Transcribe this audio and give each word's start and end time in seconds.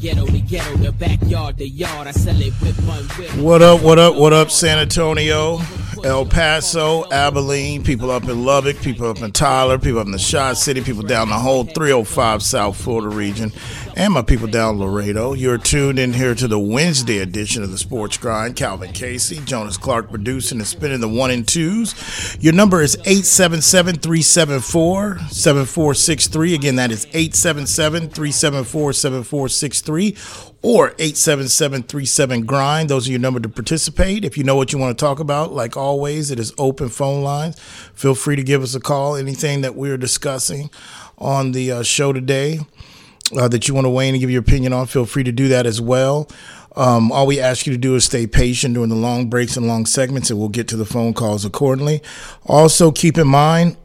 ghetto 0.00 0.24
to 0.24 0.40
ghetto, 0.40 0.76
the 0.78 0.92
backyard, 0.92 1.58
the 1.58 1.68
yard. 1.68 2.06
I 2.06 2.12
sell 2.12 2.40
it 2.40 2.54
with 2.62 2.76
one 2.88 3.04
whip. 3.18 3.34
What 3.36 3.60
up, 3.60 3.82
what 3.82 3.98
up, 3.98 4.16
what 4.16 4.32
up, 4.32 4.50
San 4.50 4.78
Antonio, 4.78 5.58
El 6.04 6.24
Paso, 6.24 7.04
Abilene, 7.10 7.82
people 7.82 8.10
up 8.10 8.24
in 8.24 8.44
Lubbock, 8.44 8.80
people 8.80 9.08
up 9.08 9.20
in 9.20 9.32
Tyler, 9.32 9.78
people 9.78 9.98
up 9.98 10.06
in 10.06 10.12
the 10.12 10.18
Shot 10.18 10.56
City, 10.56 10.80
people 10.80 11.02
down 11.02 11.28
the 11.28 11.34
whole 11.34 11.64
305 11.64 12.42
South 12.42 12.76
Florida 12.76 13.08
region, 13.14 13.52
and 13.96 14.14
my 14.14 14.22
people 14.22 14.46
down 14.46 14.78
Laredo. 14.78 15.34
You're 15.34 15.58
tuned 15.58 15.98
in 15.98 16.14
here 16.14 16.34
to 16.34 16.48
the 16.48 16.58
Wednesday 16.58 17.18
edition 17.18 17.62
of 17.62 17.70
the 17.70 17.78
Sports 17.78 18.16
Grind. 18.16 18.56
Calvin 18.56 18.92
Casey, 18.92 19.40
Jonas 19.44 19.76
Clark 19.76 20.10
producing 20.10 20.58
and 20.58 20.66
spinning 20.66 21.00
the 21.00 21.08
one 21.08 21.30
and 21.30 21.46
twos. 21.46 22.36
Your 22.40 22.54
number 22.54 22.80
is 22.80 22.96
877 22.96 23.96
374 23.96 25.18
7463. 25.28 26.54
Again, 26.54 26.76
that 26.76 26.90
is 26.90 27.06
877 27.12 28.08
374 28.08 28.92
7463 28.94 30.16
or 30.62 30.90
877-37 30.92 32.44
grind. 32.44 32.90
Those 32.90 33.08
are 33.08 33.10
your 33.10 33.20
number 33.20 33.40
to 33.40 33.48
participate. 33.48 34.24
If 34.24 34.36
you 34.36 34.44
know 34.44 34.56
what 34.56 34.72
you 34.72 34.78
want 34.78 34.96
to 34.96 35.04
talk 35.04 35.18
about 35.18 35.52
like 35.52 35.76
always 35.76 36.30
it 36.30 36.38
is 36.38 36.52
open 36.58 36.88
phone 36.88 37.22
lines. 37.22 37.58
Feel 37.94 38.14
free 38.14 38.36
to 38.36 38.42
give 38.42 38.62
us 38.62 38.74
a 38.74 38.80
call. 38.80 39.16
Anything 39.16 39.62
that 39.62 39.74
we're 39.74 39.96
discussing 39.96 40.70
on 41.18 41.52
the 41.52 41.72
uh, 41.72 41.82
show 41.82 42.12
today 42.12 42.60
uh, 43.38 43.48
that 43.48 43.68
you 43.68 43.74
want 43.74 43.86
to 43.86 43.90
weigh 43.90 44.08
in 44.08 44.14
and 44.14 44.20
give 44.20 44.30
your 44.30 44.40
opinion 44.40 44.72
on 44.72 44.86
feel 44.86 45.06
free 45.06 45.24
to 45.24 45.32
do 45.32 45.48
that 45.48 45.66
as 45.66 45.80
well. 45.80 46.28
Um, 46.76 47.10
all 47.10 47.26
we 47.26 47.40
ask 47.40 47.66
you 47.66 47.72
to 47.72 47.78
do 47.78 47.96
is 47.96 48.04
stay 48.04 48.26
patient 48.26 48.74
during 48.74 48.90
the 48.90 48.96
long 48.96 49.28
breaks 49.28 49.56
and 49.56 49.66
long 49.66 49.86
segments 49.86 50.30
and 50.30 50.38
we'll 50.38 50.48
get 50.48 50.68
to 50.68 50.76
the 50.76 50.84
phone 50.84 51.14
calls 51.14 51.44
accordingly. 51.44 52.02
Also 52.44 52.92
keep 52.92 53.18
in 53.18 53.26
mind 53.26 53.76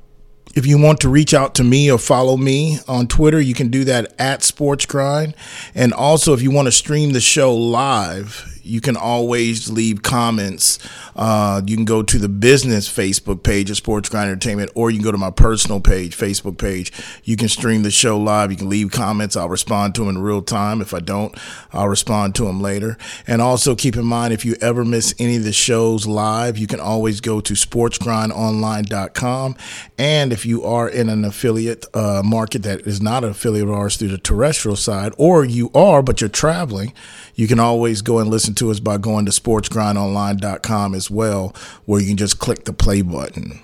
if 0.55 0.65
you 0.65 0.81
want 0.81 1.01
to 1.01 1.09
reach 1.09 1.33
out 1.33 1.53
to 1.55 1.63
me 1.63 1.91
or 1.91 1.97
follow 1.97 2.37
me 2.37 2.79
on 2.87 3.07
Twitter, 3.07 3.39
you 3.39 3.53
can 3.53 3.67
do 3.67 3.83
that 3.83 4.13
at 4.17 4.41
Sports 4.41 4.85
Grind. 4.85 5.35
And 5.75 5.93
also, 5.93 6.33
if 6.33 6.41
you 6.41 6.49
want 6.49 6.67
to 6.67 6.71
stream 6.71 7.11
the 7.11 7.19
show 7.19 7.53
live, 7.53 8.54
you 8.65 8.81
can 8.81 8.98
always 8.98 9.70
leave 9.70 10.01
comments. 10.01 10.79
Uh, 11.15 11.62
you 11.65 11.76
can 11.76 11.85
go 11.85 12.01
to 12.01 12.17
the 12.17 12.27
business 12.27 12.90
Facebook 12.90 13.43
page 13.43 13.70
of 13.70 13.77
Sports 13.77 14.09
Grind 14.09 14.29
Entertainment, 14.29 14.71
or 14.73 14.90
you 14.90 14.98
can 14.98 15.05
go 15.05 15.12
to 15.12 15.17
my 15.17 15.29
personal 15.29 15.79
page, 15.79 16.17
Facebook 16.17 16.57
page. 16.57 16.91
You 17.23 17.37
can 17.37 17.48
stream 17.48 17.84
the 17.84 17.91
show 17.91 18.17
live. 18.17 18.51
You 18.51 18.57
can 18.57 18.70
leave 18.70 18.91
comments. 18.91 19.35
I'll 19.35 19.49
respond 19.49 19.93
to 19.95 20.01
them 20.01 20.15
in 20.15 20.21
real 20.21 20.41
time. 20.41 20.81
If 20.81 20.93
I 20.93 20.99
don't, 20.99 21.37
I'll 21.71 21.87
respond 21.87 22.35
to 22.35 22.45
them 22.45 22.59
later. 22.59 22.98
And 23.27 23.41
also 23.41 23.75
keep 23.75 23.95
in 23.95 24.05
mind, 24.05 24.34
if 24.34 24.43
you 24.43 24.55
ever 24.62 24.84
miss 24.84 25.13
any 25.20 25.35
of 25.35 25.43
the 25.43 25.53
shows 25.53 26.07
live, 26.07 26.57
you 26.57 26.68
can 26.68 26.79
always 26.79 27.21
go 27.21 27.40
to 27.41 27.53
sportsgrindonline.com. 27.53 29.55
And 29.97 30.34
if 30.34 30.45
you 30.45 30.63
are 30.63 30.90
in 30.90 31.09
an 31.09 31.23
affiliate 31.23 31.85
uh, 31.93 32.23
market 32.25 32.63
that 32.63 32.81
is 32.81 33.01
not 33.01 33.23
an 33.23 33.29
affiliate 33.29 33.68
of 33.68 33.75
ours 33.75 33.97
through 33.97 34.09
the 34.09 34.18
terrestrial 34.18 34.75
side, 34.75 35.13
or 35.18 35.45
you 35.45 35.70
are, 35.75 36.01
but 36.01 36.21
you're 36.21 36.29
traveling, 36.29 36.93
you 37.35 37.47
can 37.47 37.59
always 37.59 38.01
go 38.01 38.20
and 38.20 38.29
listen 38.29 38.54
to 38.55 38.71
us 38.71 38.79
by 38.79 38.98
going 38.98 39.25
to 39.25 39.31
sportsgrindonline.com 39.31 40.95
as 40.95 41.11
well, 41.11 41.55
where 41.85 42.01
you 42.01 42.07
can 42.07 42.17
just 42.17 42.39
click 42.39 42.65
the 42.65 42.73
play 42.73 43.01
button 43.01 43.59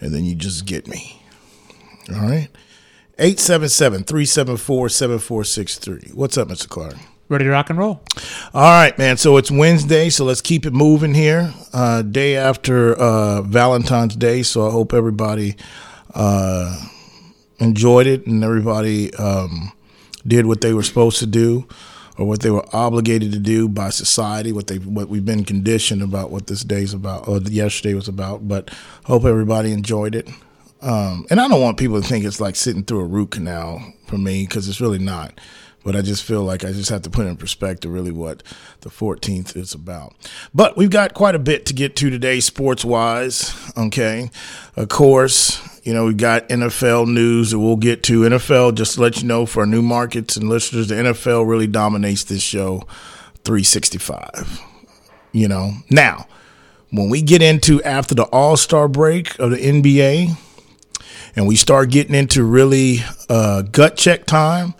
and 0.00 0.14
then 0.14 0.24
you 0.24 0.34
just 0.34 0.66
get 0.66 0.86
me. 0.86 1.22
All 2.14 2.22
right. 2.22 2.48
877 3.18 4.04
374 4.04 4.88
7463. 4.88 6.12
What's 6.14 6.38
up, 6.38 6.48
Mr. 6.48 6.68
Clark? 6.68 6.94
Ready 7.28 7.44
to 7.44 7.50
rock 7.50 7.68
and 7.68 7.78
roll. 7.78 8.00
All 8.54 8.62
right, 8.62 8.96
man. 8.96 9.18
So 9.18 9.36
it's 9.36 9.50
Wednesday, 9.50 10.08
so 10.08 10.24
let's 10.24 10.40
keep 10.40 10.64
it 10.64 10.72
moving 10.72 11.12
here. 11.14 11.52
Uh, 11.74 12.00
day 12.02 12.36
after 12.36 12.94
uh, 12.94 13.42
Valentine's 13.42 14.16
Day, 14.16 14.42
so 14.42 14.66
I 14.66 14.70
hope 14.70 14.94
everybody 14.94 15.56
uh, 16.14 16.86
enjoyed 17.58 18.06
it 18.06 18.26
and 18.26 18.42
everybody 18.42 19.12
um, 19.14 19.72
did 20.26 20.46
what 20.46 20.62
they 20.62 20.72
were 20.72 20.82
supposed 20.82 21.18
to 21.18 21.26
do 21.26 21.66
or 22.18 22.26
what 22.26 22.40
they 22.40 22.50
were 22.50 22.66
obligated 22.74 23.32
to 23.32 23.38
do 23.38 23.68
by 23.68 23.90
society, 23.90 24.52
what 24.52 24.66
they 24.66 24.76
what 24.78 25.08
we've 25.08 25.24
been 25.24 25.44
conditioned 25.44 26.02
about 26.02 26.30
what 26.30 26.48
this 26.48 26.62
day's 26.62 26.92
about 26.92 27.28
or 27.28 27.38
yesterday 27.38 27.94
was 27.94 28.08
about. 28.08 28.46
But 28.48 28.70
hope 29.04 29.24
everybody 29.24 29.72
enjoyed 29.72 30.14
it. 30.14 30.28
Um, 30.80 31.26
and 31.30 31.40
I 31.40 31.48
don't 31.48 31.60
want 31.60 31.78
people 31.78 32.00
to 32.00 32.06
think 32.06 32.24
it's 32.24 32.40
like 32.40 32.56
sitting 32.56 32.84
through 32.84 33.00
a 33.00 33.06
root 33.06 33.32
canal 33.32 33.94
for 34.06 34.18
me 34.18 34.46
because 34.46 34.68
it's 34.68 34.80
really 34.80 34.98
not. 34.98 35.40
But 35.84 35.96
I 35.96 36.02
just 36.02 36.24
feel 36.24 36.42
like 36.42 36.64
I 36.64 36.72
just 36.72 36.90
have 36.90 37.02
to 37.02 37.10
put 37.10 37.26
in 37.26 37.36
perspective 37.36 37.90
really 37.92 38.10
what 38.10 38.42
the 38.80 38.90
14th 38.90 39.56
is 39.56 39.72
about. 39.74 40.14
But 40.52 40.76
we've 40.76 40.90
got 40.90 41.14
quite 41.14 41.34
a 41.34 41.38
bit 41.38 41.64
to 41.66 41.72
get 41.72 41.96
to 41.96 42.10
today, 42.10 42.40
sports 42.40 42.84
wise. 42.84 43.54
Okay. 43.76 44.30
Of 44.76 44.88
course, 44.88 45.77
you 45.82 45.92
know, 45.92 46.06
we 46.06 46.14
got 46.14 46.48
NFL 46.48 47.08
news 47.08 47.50
that 47.50 47.58
we'll 47.58 47.76
get 47.76 48.02
to. 48.04 48.22
NFL, 48.22 48.74
just 48.74 48.94
to 48.94 49.00
let 49.00 49.20
you 49.20 49.26
know 49.26 49.46
for 49.46 49.60
our 49.60 49.66
new 49.66 49.82
markets 49.82 50.36
and 50.36 50.48
listeners, 50.48 50.88
the 50.88 50.96
NFL 50.96 51.48
really 51.48 51.66
dominates 51.66 52.24
this 52.24 52.42
show 52.42 52.80
365. 53.44 54.60
You 55.32 55.48
know, 55.48 55.72
now, 55.90 56.26
when 56.90 57.10
we 57.10 57.22
get 57.22 57.42
into 57.42 57.82
after 57.82 58.14
the 58.14 58.24
All 58.24 58.56
Star 58.56 58.88
break 58.88 59.38
of 59.38 59.50
the 59.50 59.58
NBA 59.58 60.36
and 61.36 61.46
we 61.46 61.56
start 61.56 61.90
getting 61.90 62.14
into 62.14 62.42
really 62.44 62.98
uh, 63.28 63.62
gut 63.62 63.96
check 63.96 64.24
time, 64.24 64.74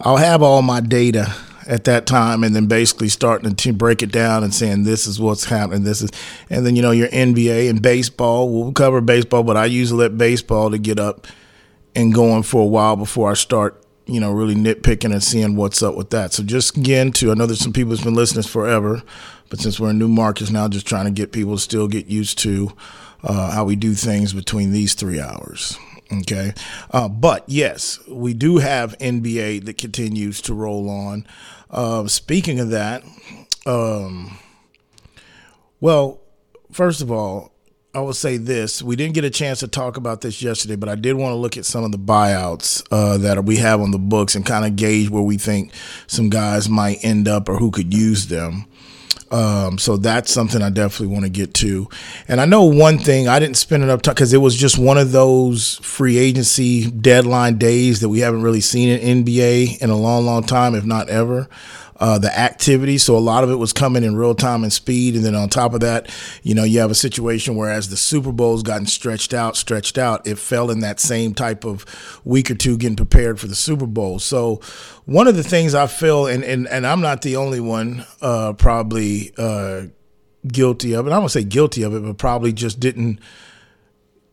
I'll 0.00 0.16
have 0.16 0.42
all 0.42 0.62
my 0.62 0.80
data 0.80 1.34
at 1.66 1.84
that 1.84 2.06
time 2.06 2.44
and 2.44 2.54
then 2.54 2.66
basically 2.66 3.08
starting 3.08 3.54
to 3.54 3.72
break 3.72 4.02
it 4.02 4.12
down 4.12 4.44
and 4.44 4.54
saying 4.54 4.84
this 4.84 5.06
is 5.06 5.20
what's 5.20 5.44
happening 5.44 5.84
this 5.84 6.02
is 6.02 6.10
and 6.50 6.66
then 6.66 6.76
you 6.76 6.82
know 6.82 6.90
your 6.90 7.08
NBA 7.08 7.68
and 7.70 7.80
baseball 7.80 8.48
we'll 8.48 8.72
cover 8.72 9.00
baseball 9.00 9.42
but 9.42 9.56
I 9.56 9.66
usually 9.66 10.00
let 10.00 10.18
baseball 10.18 10.70
to 10.70 10.78
get 10.78 10.98
up 10.98 11.26
and 11.94 12.12
going 12.12 12.42
for 12.42 12.62
a 12.62 12.66
while 12.66 12.96
before 12.96 13.30
I 13.30 13.34
start 13.34 13.82
you 14.06 14.20
know 14.20 14.32
really 14.32 14.54
nitpicking 14.54 15.12
and 15.12 15.22
seeing 15.22 15.56
what's 15.56 15.82
up 15.82 15.96
with 15.96 16.10
that 16.10 16.32
so 16.32 16.42
just 16.42 16.76
again 16.76 17.12
to 17.12 17.30
I 17.30 17.34
know 17.34 17.46
there's 17.46 17.60
some 17.60 17.72
people 17.72 17.90
that's 17.90 18.04
been 18.04 18.14
listening 18.14 18.44
forever 18.44 19.02
but 19.48 19.60
since 19.60 19.78
we're 19.78 19.90
in 19.90 19.98
new 19.98 20.08
markets 20.08 20.50
now 20.50 20.68
just 20.68 20.86
trying 20.86 21.06
to 21.06 21.10
get 21.10 21.32
people 21.32 21.54
to 21.56 21.60
still 21.60 21.88
get 21.88 22.06
used 22.06 22.38
to 22.40 22.72
uh, 23.22 23.52
how 23.52 23.64
we 23.64 23.74
do 23.76 23.94
things 23.94 24.34
between 24.34 24.72
these 24.72 24.94
three 24.94 25.20
hours 25.20 25.78
Okay. 26.20 26.52
Uh, 26.90 27.08
but 27.08 27.44
yes, 27.46 27.98
we 28.08 28.34
do 28.34 28.58
have 28.58 28.96
NBA 28.98 29.64
that 29.64 29.78
continues 29.78 30.40
to 30.42 30.54
roll 30.54 30.88
on. 30.88 31.26
Uh, 31.70 32.06
speaking 32.06 32.60
of 32.60 32.70
that, 32.70 33.02
um, 33.66 34.38
well, 35.80 36.20
first 36.70 37.00
of 37.00 37.10
all, 37.10 37.52
I 37.94 38.00
will 38.00 38.12
say 38.12 38.38
this. 38.38 38.82
We 38.82 38.96
didn't 38.96 39.14
get 39.14 39.24
a 39.24 39.30
chance 39.30 39.60
to 39.60 39.68
talk 39.68 39.96
about 39.96 40.20
this 40.20 40.42
yesterday, 40.42 40.74
but 40.74 40.88
I 40.88 40.96
did 40.96 41.14
want 41.14 41.30
to 41.30 41.36
look 41.36 41.56
at 41.56 41.64
some 41.64 41.84
of 41.84 41.92
the 41.92 41.98
buyouts 41.98 42.84
uh, 42.90 43.18
that 43.18 43.44
we 43.44 43.56
have 43.58 43.80
on 43.80 43.92
the 43.92 43.98
books 43.98 44.34
and 44.34 44.44
kind 44.44 44.64
of 44.64 44.74
gauge 44.74 45.10
where 45.10 45.22
we 45.22 45.38
think 45.38 45.72
some 46.08 46.28
guys 46.28 46.68
might 46.68 46.98
end 47.04 47.28
up 47.28 47.48
or 47.48 47.56
who 47.56 47.70
could 47.70 47.94
use 47.94 48.26
them. 48.26 48.66
Um, 49.30 49.78
so 49.78 49.96
that's 49.96 50.32
something 50.32 50.62
I 50.62 50.70
definitely 50.70 51.12
want 51.12 51.24
to 51.24 51.30
get 51.30 51.54
to. 51.54 51.88
And 52.28 52.40
I 52.40 52.44
know 52.44 52.64
one 52.64 52.98
thing 52.98 53.26
I 53.26 53.38
didn't 53.38 53.56
spend 53.56 53.82
enough 53.82 54.02
time 54.02 54.14
because 54.14 54.32
it 54.32 54.38
was 54.38 54.54
just 54.54 54.78
one 54.78 54.98
of 54.98 55.12
those 55.12 55.78
free 55.78 56.18
agency 56.18 56.90
deadline 56.90 57.58
days 57.58 58.00
that 58.00 58.08
we 58.08 58.20
haven't 58.20 58.42
really 58.42 58.60
seen 58.60 58.88
in 58.88 59.24
NBA 59.24 59.78
in 59.82 59.90
a 59.90 59.96
long, 59.96 60.24
long 60.24 60.44
time, 60.44 60.74
if 60.74 60.84
not 60.84 61.08
ever 61.08 61.48
uh, 61.96 62.18
the 62.18 62.36
activity. 62.36 62.98
So 62.98 63.16
a 63.16 63.18
lot 63.18 63.44
of 63.44 63.50
it 63.50 63.56
was 63.56 63.72
coming 63.72 64.02
in 64.02 64.16
real 64.16 64.34
time 64.34 64.62
and 64.62 64.72
speed. 64.72 65.14
And 65.14 65.24
then 65.24 65.34
on 65.34 65.48
top 65.48 65.74
of 65.74 65.80
that, 65.80 66.10
you 66.42 66.54
know, 66.54 66.64
you 66.64 66.80
have 66.80 66.90
a 66.90 66.94
situation 66.94 67.54
where 67.54 67.70
as 67.70 67.88
the 67.88 67.96
Super 67.96 68.32
Bowl's 68.32 68.62
gotten 68.62 68.86
stretched 68.86 69.32
out, 69.32 69.56
stretched 69.56 69.98
out, 69.98 70.26
it 70.26 70.38
fell 70.38 70.70
in 70.70 70.80
that 70.80 71.00
same 71.00 71.34
type 71.34 71.64
of 71.64 71.84
week 72.24 72.50
or 72.50 72.54
two 72.54 72.76
getting 72.76 72.96
prepared 72.96 73.38
for 73.38 73.46
the 73.46 73.54
Super 73.54 73.86
Bowl. 73.86 74.18
So 74.18 74.60
one 75.04 75.28
of 75.28 75.36
the 75.36 75.44
things 75.44 75.74
I 75.74 75.86
feel, 75.86 76.26
and, 76.26 76.42
and, 76.42 76.66
and 76.68 76.86
I'm 76.86 77.00
not 77.00 77.22
the 77.22 77.36
only 77.36 77.60
one 77.60 78.04
uh, 78.20 78.54
probably 78.54 79.32
uh, 79.38 79.82
guilty 80.46 80.94
of 80.94 81.06
it. 81.06 81.12
I 81.12 81.20
don't 81.20 81.28
say 81.28 81.44
guilty 81.44 81.82
of 81.82 81.94
it, 81.94 82.02
but 82.02 82.18
probably 82.18 82.52
just 82.52 82.80
didn't 82.80 83.20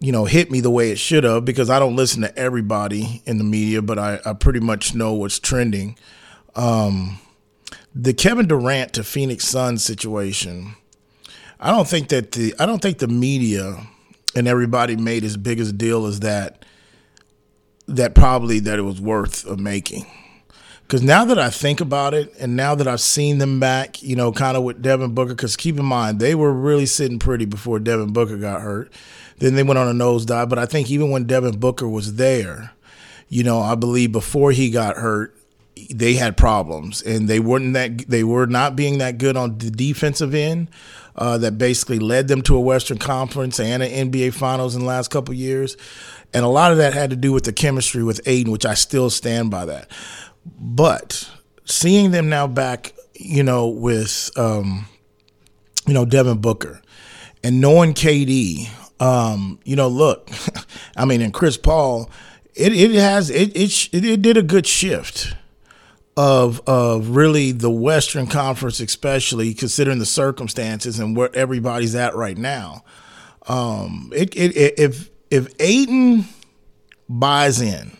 you 0.03 0.11
know, 0.11 0.25
hit 0.25 0.49
me 0.49 0.61
the 0.61 0.71
way 0.71 0.89
it 0.89 0.97
should 0.97 1.23
have 1.23 1.45
because 1.45 1.69
I 1.69 1.77
don't 1.77 1.95
listen 1.95 2.23
to 2.23 2.35
everybody 2.35 3.21
in 3.27 3.37
the 3.37 3.43
media, 3.43 3.83
but 3.83 3.99
I, 3.99 4.19
I 4.25 4.33
pretty 4.33 4.59
much 4.59 4.95
know 4.95 5.13
what's 5.13 5.37
trending. 5.37 5.95
Um, 6.55 7.19
the 7.93 8.13
Kevin 8.13 8.47
Durant 8.47 8.93
to 8.93 9.03
Phoenix 9.03 9.45
Suns 9.47 9.83
situation, 9.83 10.75
I 11.59 11.71
don't 11.71 11.87
think 11.87 12.09
that 12.09 12.31
the 12.31 12.53
I 12.59 12.65
don't 12.65 12.81
think 12.81 12.99
the 12.99 13.07
media 13.07 13.85
and 14.35 14.47
everybody 14.47 14.95
made 14.95 15.23
as 15.23 15.37
big 15.37 15.59
a 15.59 15.71
deal 15.71 16.05
as 16.05 16.21
that 16.21 16.65
that 17.87 18.15
probably 18.15 18.59
that 18.59 18.79
it 18.79 18.83
was 18.83 19.01
worth 19.01 19.45
of 19.45 19.59
making. 19.59 20.05
Because 20.83 21.03
now 21.03 21.23
that 21.25 21.39
I 21.39 21.49
think 21.49 21.79
about 21.79 22.13
it, 22.13 22.33
and 22.37 22.57
now 22.57 22.75
that 22.75 22.87
I've 22.87 22.99
seen 22.99 23.37
them 23.37 23.61
back, 23.61 24.03
you 24.03 24.15
know, 24.15 24.33
kind 24.33 24.57
of 24.57 24.63
with 24.63 24.81
Devin 24.81 25.13
Booker, 25.13 25.33
because 25.33 25.55
keep 25.55 25.79
in 25.79 25.85
mind, 25.85 26.19
they 26.19 26.35
were 26.35 26.51
really 26.51 26.85
sitting 26.85 27.17
pretty 27.17 27.45
before 27.45 27.79
Devin 27.79 28.11
Booker 28.11 28.37
got 28.37 28.61
hurt. 28.61 28.91
Then 29.37 29.55
they 29.55 29.63
went 29.63 29.77
on 29.77 29.87
a 29.87 29.93
nosedive. 29.93 30.49
But 30.49 30.59
I 30.59 30.65
think 30.65 30.91
even 30.91 31.09
when 31.09 31.23
Devin 31.25 31.59
Booker 31.59 31.87
was 31.87 32.15
there, 32.15 32.71
you 33.29 33.41
know, 33.41 33.61
I 33.61 33.75
believe 33.75 34.11
before 34.11 34.51
he 34.51 34.69
got 34.69 34.97
hurt, 34.97 35.33
they 35.89 36.13
had 36.13 36.37
problems 36.37 37.01
and 37.01 37.27
they 37.27 37.39
weren't 37.39 37.73
that 37.73 38.09
they 38.09 38.23
were 38.23 38.45
not 38.45 38.75
being 38.75 38.99
that 38.99 39.17
good 39.17 39.37
on 39.37 39.57
the 39.57 39.71
defensive 39.71 40.33
end. 40.33 40.69
Uh, 41.13 41.37
that 41.37 41.57
basically 41.57 41.99
led 41.99 42.29
them 42.29 42.41
to 42.41 42.55
a 42.55 42.59
Western 42.61 42.97
Conference 42.97 43.59
and 43.59 43.83
an 43.83 44.09
NBA 44.09 44.33
Finals 44.33 44.75
in 44.75 44.81
the 44.81 44.87
last 44.87 45.11
couple 45.11 45.33
years, 45.33 45.75
and 46.33 46.45
a 46.45 46.47
lot 46.47 46.71
of 46.71 46.77
that 46.77 46.93
had 46.93 47.09
to 47.09 47.17
do 47.17 47.33
with 47.33 47.43
the 47.43 47.51
chemistry 47.51 48.01
with 48.01 48.21
Ayton, 48.25 48.49
which 48.49 48.65
I 48.65 48.75
still 48.75 49.09
stand 49.09 49.51
by 49.51 49.65
that. 49.65 49.91
But 50.57 51.29
seeing 51.65 52.11
them 52.11 52.29
now 52.29 52.47
back, 52.47 52.93
you 53.13 53.43
know, 53.43 53.67
with 53.67 54.31
um, 54.37 54.87
you 55.85 55.93
know 55.93 56.05
Devin 56.05 56.37
Booker, 56.37 56.81
and 57.43 57.59
knowing 57.59 57.93
KD, 57.93 58.69
um, 59.01 59.59
you 59.65 59.75
know, 59.75 59.87
look, 59.87 60.29
I 60.95 61.05
mean, 61.05 61.21
and 61.21 61.33
Chris 61.33 61.57
Paul, 61.57 62.09
it 62.55 62.73
it 62.73 62.91
has 62.91 63.29
it 63.29 63.55
it 63.55 63.93
it 63.93 64.21
did 64.21 64.37
a 64.37 64.43
good 64.43 64.65
shift 64.65 65.35
of 66.17 66.61
of 66.67 67.09
really 67.09 67.51
the 67.51 67.69
Western 67.69 68.27
Conference, 68.27 68.79
especially 68.79 69.53
considering 69.53 69.99
the 69.99 70.05
circumstances 70.05 70.99
and 70.99 71.15
where 71.15 71.33
everybody's 71.35 71.95
at 71.95 72.15
right 72.15 72.37
now. 72.37 72.83
Um, 73.47 74.11
it, 74.13 74.35
it, 74.35 74.55
it 74.55 74.73
if 74.77 75.09
if 75.29 75.47
Ayton 75.59 76.25
buys 77.09 77.61
in 77.61 77.91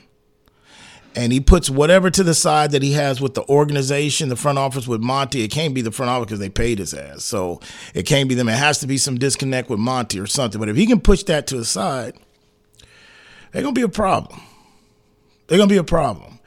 and 1.16 1.34
he 1.34 1.40
puts 1.40 1.70
whatever 1.70 2.10
to 2.10 2.24
the 2.24 2.34
side 2.34 2.72
that 2.72 2.84
he 2.84 2.94
has 2.94 3.20
with 3.20 3.34
the 3.34 3.48
organization, 3.50 4.30
the 4.30 4.36
front 4.36 4.58
office 4.58 4.88
with 4.88 5.02
Monty. 5.02 5.44
It 5.44 5.50
can't 5.50 5.74
be 5.74 5.82
the 5.82 5.92
front 5.92 6.10
office 6.10 6.28
because 6.28 6.40
they 6.40 6.50
paid 6.50 6.80
his 6.80 6.94
ass. 6.94 7.24
So 7.24 7.60
it 7.94 8.04
can't 8.04 8.30
be 8.30 8.36
them. 8.36 8.48
It 8.48 8.54
has 8.54 8.80
to 8.80 8.88
be 8.88 8.98
some 8.98 9.18
disconnect 9.18 9.70
with 9.70 9.80
Monty 9.80 10.20
or 10.20 10.28
something. 10.28 10.60
But 10.60 10.70
if 10.70 10.78
he 10.78 10.86
can 10.86 11.02
push 11.02 11.24
that 11.24 11.48
to 11.48 11.58
the 11.58 11.66
side, 11.66 12.16
they're 13.52 13.62
going 13.62 13.76
to 13.76 13.80
be 13.80 13.86
a 13.86 13.90
problem. 13.90 14.42
They're 15.48 15.58
going 15.58 15.70
to 15.70 15.74
be 15.74 15.80
a 15.80 15.84
problem. 15.84 16.40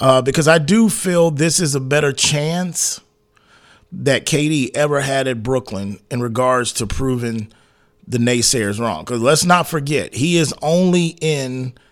Uh, 0.00 0.22
because 0.22 0.48
I 0.48 0.58
do 0.58 0.88
feel 0.88 1.30
this 1.30 1.60
is 1.60 1.74
a 1.74 1.80
better 1.80 2.12
chance 2.12 3.00
that 3.92 4.24
KD 4.24 4.70
ever 4.74 5.00
had 5.02 5.28
at 5.28 5.42
Brooklyn 5.42 6.00
in 6.10 6.22
regards 6.22 6.72
to 6.74 6.86
proving 6.86 7.52
the 8.08 8.18
naysayers 8.18 8.80
wrong. 8.80 9.04
Because 9.04 9.20
let's 9.20 9.44
not 9.44 9.68
forget, 9.68 10.14
he 10.14 10.36
is 10.38 10.54
only 10.62 11.18
in– 11.20 11.74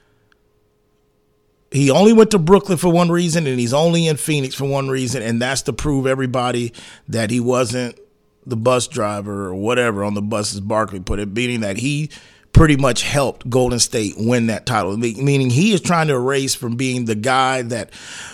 he 1.71 1.91
only 1.91 2.15
went 2.15 2.31
to 2.31 2.39
Brooklyn 2.39 2.79
for 2.79 2.91
one 2.91 3.11
reason, 3.11 3.47
and 3.47 3.61
he's 3.61 3.75
only 3.75 4.07
in 4.07 4.17
Phoenix 4.17 4.55
for 4.55 4.65
one 4.65 4.89
reason, 4.89 5.23
and 5.23 5.41
that's 5.43 5.63
to 5.63 5.73
prove 5.75 6.07
everybody 6.07 6.73
that 7.09 7.31
he 7.31 7.41
wasn't 7.41 7.99
the 8.47 8.57
bus 8.57 8.89
driver 8.89 9.47
or 9.47 9.55
whatever 9.55 10.03
on 10.03 10.15
the 10.15 10.23
bus, 10.23 10.55
as 10.55 10.61
Barkley 10.61 11.01
put 11.01 11.19
it, 11.19 11.29
meaning 11.29 11.61
that 11.61 11.77
he 11.77 12.09
pretty 12.53 12.77
much 12.77 13.03
helped 13.03 13.49
Golden 13.49 13.79
State 13.79 14.15
win 14.17 14.47
that 14.49 14.67
title. 14.67 14.97
Meaning 14.97 15.51
he 15.51 15.73
is 15.73 15.81
trying 15.81 16.09
to 16.09 16.15
erase 16.15 16.55
from 16.55 16.77
being 16.77 17.05
the 17.05 17.15
guy 17.15 17.63
that 17.63 17.91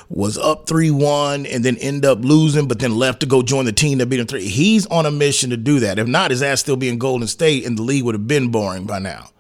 was 0.09 0.39
up 0.39 0.67
3 0.67 0.91
1 0.91 1.47
and 1.47 1.65
then 1.65 1.77
end 1.79 2.05
up 2.05 2.25
losing, 2.25 2.69
but 2.69 2.79
then 2.79 2.97
left 2.97 3.21
to 3.21 3.27
go 3.27 3.43
join 3.43 3.65
the 3.65 3.73
team 3.73 3.99
that 3.99 4.07
beat 4.07 4.21
him 4.21 4.27
3. 4.27 4.47
He's 4.47 4.87
on 4.87 5.07
a 5.07 5.11
mission 5.11 5.51
to 5.51 5.57
do 5.57 5.81
that. 5.81 5.99
If 5.99 6.07
not, 6.07 6.31
his 6.31 6.43
ass 6.43 6.61
still 6.61 6.77
be 6.77 6.89
in 6.89 6.99
Golden 6.99 7.29
State, 7.29 7.67
and 7.67 7.77
the 7.77 7.83
league 7.83 8.05
would 8.05 8.15
have 8.15 8.27
been 8.27 8.51
boring 8.51 8.87
by 8.87 8.99
now. 8.99 9.31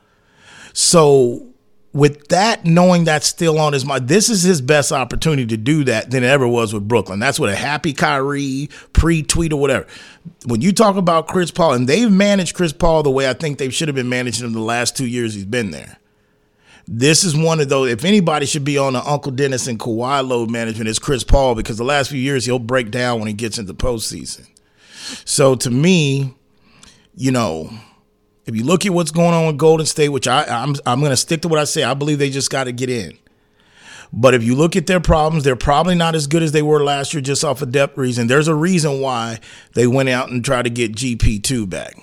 So 0.72 1.53
with 1.94 2.26
that, 2.28 2.64
knowing 2.64 3.04
that's 3.04 3.26
still 3.26 3.58
on 3.58 3.72
his 3.72 3.84
mind, 3.84 4.08
this 4.08 4.28
is 4.28 4.42
his 4.42 4.60
best 4.60 4.90
opportunity 4.90 5.46
to 5.46 5.56
do 5.56 5.84
that 5.84 6.10
than 6.10 6.24
it 6.24 6.26
ever 6.26 6.46
was 6.46 6.74
with 6.74 6.88
Brooklyn. 6.88 7.20
That's 7.20 7.38
what 7.38 7.50
a 7.50 7.54
happy 7.54 7.92
Kyrie 7.92 8.68
pre-tweet 8.92 9.52
or 9.52 9.60
whatever. 9.60 9.86
When 10.44 10.60
you 10.60 10.72
talk 10.72 10.96
about 10.96 11.28
Chris 11.28 11.52
Paul, 11.52 11.74
and 11.74 11.88
they've 11.88 12.10
managed 12.10 12.56
Chris 12.56 12.72
Paul 12.72 13.04
the 13.04 13.12
way 13.12 13.30
I 13.30 13.32
think 13.32 13.58
they 13.58 13.70
should 13.70 13.86
have 13.86 13.94
been 13.94 14.08
managing 14.08 14.44
him 14.44 14.52
the 14.52 14.60
last 14.60 14.96
two 14.96 15.06
years 15.06 15.34
he's 15.34 15.44
been 15.44 15.70
there. 15.70 15.98
This 16.86 17.22
is 17.22 17.36
one 17.36 17.60
of 17.60 17.68
those. 17.68 17.90
If 17.92 18.04
anybody 18.04 18.44
should 18.44 18.64
be 18.64 18.76
on 18.76 18.94
the 18.94 19.02
Uncle 19.08 19.32
Dennis 19.32 19.68
and 19.68 19.78
Kawhi 19.78 20.26
load 20.26 20.50
management, 20.50 20.88
it's 20.88 20.98
Chris 20.98 21.22
Paul 21.22 21.54
because 21.54 21.78
the 21.78 21.84
last 21.84 22.10
few 22.10 22.20
years 22.20 22.44
he'll 22.44 22.58
break 22.58 22.90
down 22.90 23.20
when 23.20 23.28
he 23.28 23.34
gets 23.34 23.56
into 23.56 23.72
postseason. 23.72 24.48
So 25.24 25.54
to 25.54 25.70
me, 25.70 26.34
you 27.14 27.30
know, 27.30 27.70
if 28.46 28.54
you 28.54 28.64
look 28.64 28.84
at 28.84 28.92
what's 28.92 29.10
going 29.10 29.34
on 29.34 29.46
with 29.46 29.58
Golden 29.58 29.86
State, 29.86 30.10
which 30.10 30.28
I, 30.28 30.44
I'm 30.44 30.74
I'm 30.86 31.00
going 31.00 31.10
to 31.10 31.16
stick 31.16 31.42
to 31.42 31.48
what 31.48 31.58
I 31.58 31.64
say, 31.64 31.82
I 31.82 31.94
believe 31.94 32.18
they 32.18 32.30
just 32.30 32.50
got 32.50 32.64
to 32.64 32.72
get 32.72 32.90
in. 32.90 33.18
But 34.12 34.34
if 34.34 34.44
you 34.44 34.54
look 34.54 34.76
at 34.76 34.86
their 34.86 35.00
problems, 35.00 35.42
they're 35.42 35.56
probably 35.56 35.96
not 35.96 36.14
as 36.14 36.28
good 36.28 36.42
as 36.42 36.52
they 36.52 36.62
were 36.62 36.84
last 36.84 37.12
year, 37.12 37.20
just 37.20 37.44
off 37.44 37.62
of 37.62 37.72
depth 37.72 37.98
reason. 37.98 38.28
There's 38.28 38.46
a 38.46 38.54
reason 38.54 39.00
why 39.00 39.40
they 39.72 39.88
went 39.88 40.08
out 40.08 40.30
and 40.30 40.44
tried 40.44 40.62
to 40.62 40.70
get 40.70 40.92
GP2 40.92 41.68
back. 41.68 41.96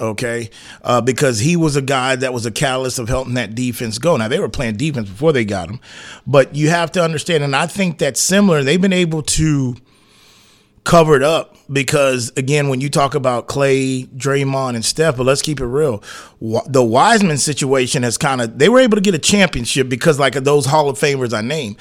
Okay, 0.00 0.48
uh, 0.82 1.02
because 1.02 1.40
he 1.40 1.56
was 1.56 1.76
a 1.76 1.82
guy 1.82 2.16
that 2.16 2.32
was 2.32 2.46
a 2.46 2.50
catalyst 2.50 2.98
of 2.98 3.10
helping 3.10 3.34
that 3.34 3.54
defense 3.54 3.98
go. 3.98 4.16
Now 4.16 4.28
they 4.28 4.40
were 4.40 4.48
playing 4.48 4.78
defense 4.78 5.10
before 5.10 5.34
they 5.34 5.44
got 5.44 5.68
him, 5.68 5.78
but 6.26 6.54
you 6.54 6.70
have 6.70 6.90
to 6.92 7.04
understand, 7.04 7.44
and 7.44 7.54
I 7.54 7.66
think 7.66 7.98
that's 7.98 8.18
similar. 8.18 8.62
They've 8.62 8.80
been 8.80 8.94
able 8.94 9.20
to 9.22 9.76
cover 10.84 11.16
it 11.16 11.22
up 11.22 11.54
because 11.72 12.32
again, 12.36 12.68
when 12.68 12.80
you 12.80 12.90
talk 12.90 13.14
about 13.14 13.46
Clay, 13.46 14.04
Draymond, 14.04 14.74
and 14.74 14.84
Steph, 14.84 15.16
but 15.16 15.24
let's 15.24 15.42
keep 15.42 15.60
it 15.60 15.66
real. 15.66 16.02
The 16.66 16.82
Wiseman 16.82 17.38
situation 17.38 18.02
has 18.02 18.18
kind 18.18 18.40
of 18.40 18.58
they 18.58 18.68
were 18.68 18.80
able 18.80 18.96
to 18.96 19.00
get 19.00 19.14
a 19.14 19.18
championship 19.18 19.88
because 19.88 20.18
like 20.18 20.34
those 20.34 20.66
Hall 20.66 20.88
of 20.88 20.98
Famers 20.98 21.32
I 21.32 21.42
named. 21.42 21.76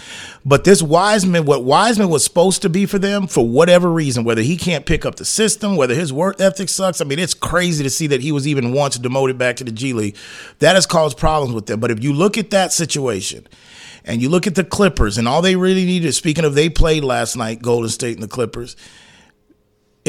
But 0.46 0.64
this 0.64 0.82
Wiseman, 0.82 1.46
what 1.46 1.64
Wiseman 1.64 2.10
was 2.10 2.24
supposed 2.24 2.62
to 2.62 2.70
be 2.70 2.86
for 2.86 3.00
them, 3.00 3.28
for 3.28 3.48
whatever 3.48 3.92
reason, 3.92 4.24
whether 4.24 4.42
he 4.42 4.58
can't 4.58 4.86
pick 4.86 5.06
up 5.06 5.16
the 5.16 5.26
system, 5.26 5.76
whether 5.76 5.96
his 5.96 6.14
work 6.14 6.40
ethic 6.40 6.70
sucks. 6.70 7.02
I 7.02 7.06
mean, 7.06 7.20
it's 7.20 7.34
crazy 7.34 7.84
to 7.84 7.90
see 7.90 8.08
that 8.08 8.22
he 8.22 8.32
was 8.32 8.48
even 8.48 8.74
once 8.74 8.98
demoted 8.98 9.38
back 9.38 9.56
to 9.58 9.64
the 9.64 9.72
G 9.72 9.94
League. 9.94 10.16
That 10.60 10.76
has 10.76 10.86
caused 10.86 11.18
problems 11.18 11.54
with 11.54 11.66
them. 11.66 11.80
But 11.80 11.92
if 11.92 12.04
you 12.04 12.14
look 12.14 12.38
at 12.38 12.52
that 12.52 12.72
situation 12.72 13.48
and 14.06 14.22
you 14.22 14.30
look 14.30 14.46
at 14.46 14.56
the 14.56 14.64
Clippers, 14.64 15.18
and 15.18 15.28
all 15.28 15.42
they 15.42 15.56
really 15.56 15.86
needed, 15.86 16.14
speaking 16.14 16.46
of 16.46 16.54
they 16.54 16.70
played 16.70 17.04
last 17.04 17.36
night, 17.36 17.62
Golden 17.62 17.90
State 17.90 18.14
and 18.14 18.24
the 18.24 18.28
Clippers, 18.28 18.76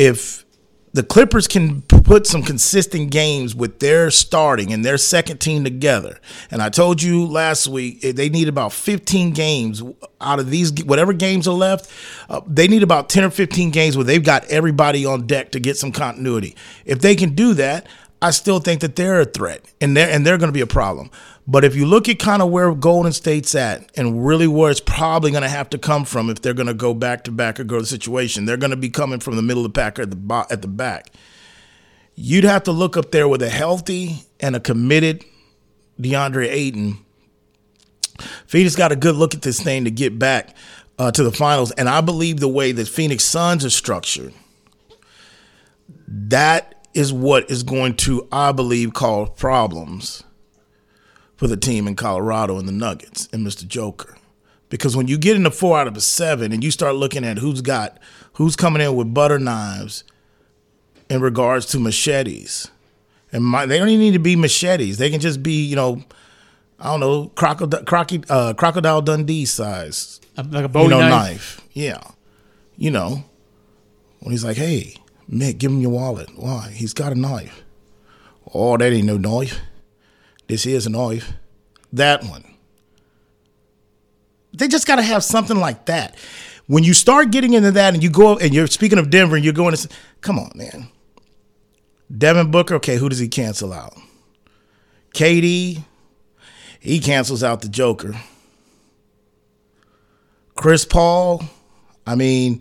if 0.00 0.46
the 0.94 1.02
Clippers 1.02 1.46
can 1.46 1.82
put 1.82 2.26
some 2.26 2.42
consistent 2.42 3.10
games 3.10 3.54
with 3.54 3.80
their 3.80 4.10
starting 4.10 4.72
and 4.72 4.82
their 4.82 4.96
second 4.96 5.38
team 5.38 5.62
together. 5.62 6.18
And 6.50 6.62
I 6.62 6.70
told 6.70 7.02
you 7.02 7.26
last 7.26 7.68
week 7.68 8.02
eh, 8.02 8.12
they 8.12 8.30
need 8.30 8.48
about 8.48 8.72
15 8.72 9.32
games 9.32 9.82
out 10.22 10.40
of 10.40 10.50
these 10.50 10.82
whatever 10.84 11.12
games 11.12 11.46
are 11.46 11.54
left. 11.54 11.92
Uh, 12.30 12.40
they 12.46 12.66
need 12.66 12.82
about 12.82 13.10
10 13.10 13.24
or 13.24 13.30
15 13.30 13.70
games 13.70 13.94
where 13.94 14.04
they've 14.04 14.24
got 14.24 14.44
everybody 14.46 15.04
on 15.04 15.26
deck 15.26 15.52
to 15.52 15.60
get 15.60 15.76
some 15.76 15.92
continuity. 15.92 16.56
If 16.86 17.00
they 17.00 17.14
can 17.14 17.34
do 17.34 17.52
that, 17.54 17.86
I 18.22 18.30
still 18.30 18.58
think 18.58 18.80
that 18.80 18.96
they're 18.96 19.20
a 19.20 19.26
threat 19.26 19.62
and 19.82 19.94
they're 19.96 20.10
and 20.10 20.26
they're 20.26 20.38
going 20.38 20.48
to 20.48 20.52
be 20.52 20.60
a 20.62 20.66
problem. 20.66 21.10
But 21.50 21.64
if 21.64 21.74
you 21.74 21.84
look 21.84 22.08
at 22.08 22.20
kind 22.20 22.42
of 22.42 22.50
where 22.50 22.72
Golden 22.72 23.12
State's 23.12 23.56
at 23.56 23.90
and 23.96 24.24
really 24.24 24.46
where 24.46 24.70
it's 24.70 24.78
probably 24.78 25.32
going 25.32 25.42
to 25.42 25.48
have 25.48 25.68
to 25.70 25.78
come 25.78 26.04
from 26.04 26.30
if 26.30 26.40
they're 26.40 26.54
going 26.54 26.68
to 26.68 26.74
go 26.74 26.94
back 26.94 27.24
to 27.24 27.32
back 27.32 27.58
or 27.58 27.64
go 27.64 27.74
to 27.74 27.82
the 27.82 27.88
situation, 27.88 28.44
they're 28.44 28.56
going 28.56 28.70
to 28.70 28.76
be 28.76 28.88
coming 28.88 29.18
from 29.18 29.34
the 29.34 29.42
middle 29.42 29.66
of 29.66 29.72
the 29.72 29.76
pack 29.76 29.98
or 29.98 30.02
at 30.02 30.12
the 30.12 30.46
at 30.48 30.62
the 30.62 30.68
back. 30.68 31.12
You'd 32.14 32.44
have 32.44 32.62
to 32.64 32.72
look 32.72 32.96
up 32.96 33.10
there 33.10 33.26
with 33.26 33.42
a 33.42 33.48
healthy 33.48 34.26
and 34.38 34.54
a 34.54 34.60
committed 34.60 35.24
DeAndre 36.00 36.46
Ayton. 36.48 37.04
Phoenix 38.46 38.76
got 38.76 38.92
a 38.92 38.96
good 38.96 39.16
look 39.16 39.34
at 39.34 39.42
this 39.42 39.60
thing 39.60 39.82
to 39.86 39.90
get 39.90 40.20
back 40.20 40.54
uh, 41.00 41.10
to 41.10 41.24
the 41.24 41.32
finals, 41.32 41.72
and 41.72 41.88
I 41.88 42.00
believe 42.00 42.38
the 42.38 42.46
way 42.46 42.70
that 42.70 42.86
Phoenix 42.86 43.24
Suns 43.24 43.64
are 43.64 43.70
structured, 43.70 44.32
that 46.06 46.86
is 46.94 47.12
what 47.12 47.50
is 47.50 47.64
going 47.64 47.96
to, 47.96 48.28
I 48.30 48.52
believe, 48.52 48.94
cause 48.94 49.30
problems 49.36 50.22
for 51.40 51.46
the 51.46 51.56
team 51.56 51.88
in 51.88 51.96
Colorado 51.96 52.58
and 52.58 52.68
the 52.68 52.72
Nuggets 52.72 53.26
and 53.32 53.46
Mr. 53.46 53.66
Joker. 53.66 54.14
Because 54.68 54.94
when 54.94 55.08
you 55.08 55.16
get 55.16 55.36
into 55.36 55.50
four 55.50 55.78
out 55.78 55.88
of 55.88 55.96
a 55.96 56.00
seven 56.02 56.52
and 56.52 56.62
you 56.62 56.70
start 56.70 56.96
looking 56.96 57.24
at 57.24 57.38
who's 57.38 57.62
got 57.62 57.96
who's 58.34 58.56
coming 58.56 58.82
in 58.82 58.94
with 58.94 59.14
butter 59.14 59.38
knives 59.38 60.04
in 61.08 61.22
regards 61.22 61.64
to 61.68 61.80
machetes, 61.80 62.70
and 63.32 63.42
my, 63.42 63.64
they 63.64 63.78
don't 63.78 63.88
even 63.88 64.00
need 64.00 64.12
to 64.12 64.18
be 64.18 64.36
machetes. 64.36 64.98
They 64.98 65.08
can 65.08 65.18
just 65.18 65.42
be, 65.42 65.64
you 65.64 65.76
know, 65.76 66.04
I 66.78 66.90
don't 66.90 67.00
know, 67.00 67.28
crocodile, 67.34 67.84
crocky, 67.84 68.22
uh, 68.28 68.52
crocodile 68.52 69.00
Dundee 69.00 69.46
size, 69.46 70.20
like 70.36 70.66
a 70.66 70.68
Bowie 70.68 70.84
you 70.84 70.90
know, 70.90 71.00
knife. 71.00 71.10
knife. 71.10 71.60
Yeah, 71.72 72.02
you 72.76 72.90
know, 72.90 73.24
when 74.18 74.32
he's 74.32 74.44
like, 74.44 74.58
"Hey, 74.58 74.94
Mick, 75.32 75.56
give 75.56 75.72
him 75.72 75.80
your 75.80 75.92
wallet." 75.92 76.28
Why? 76.36 76.70
He's 76.74 76.92
got 76.92 77.12
a 77.12 77.18
knife. 77.18 77.62
Oh, 78.52 78.76
that 78.76 78.92
ain't 78.92 79.06
no 79.06 79.16
knife. 79.16 79.58
This 80.50 80.66
is 80.66 80.84
a 80.84 80.90
knife. 80.90 81.32
That 81.92 82.24
one. 82.24 82.44
They 84.52 84.66
just 84.66 84.84
got 84.84 84.96
to 84.96 85.02
have 85.02 85.22
something 85.22 85.56
like 85.56 85.86
that. 85.86 86.16
When 86.66 86.82
you 86.82 86.92
start 86.92 87.30
getting 87.30 87.54
into 87.54 87.70
that 87.70 87.94
and 87.94 88.02
you 88.02 88.10
go 88.10 88.36
and 88.36 88.52
you're 88.52 88.66
speaking 88.66 88.98
of 88.98 89.10
Denver 89.10 89.36
and 89.36 89.44
you're 89.44 89.54
going 89.54 89.76
to, 89.76 89.88
come 90.20 90.40
on, 90.40 90.50
man. 90.56 90.88
Devin 92.16 92.50
Booker, 92.50 92.74
okay, 92.76 92.96
who 92.96 93.08
does 93.08 93.20
he 93.20 93.28
cancel 93.28 93.72
out? 93.72 93.94
KD, 95.14 95.84
he 96.80 96.98
cancels 96.98 97.44
out 97.44 97.62
the 97.62 97.68
Joker. 97.68 98.14
Chris 100.56 100.84
Paul, 100.84 101.44
I 102.04 102.16
mean, 102.16 102.60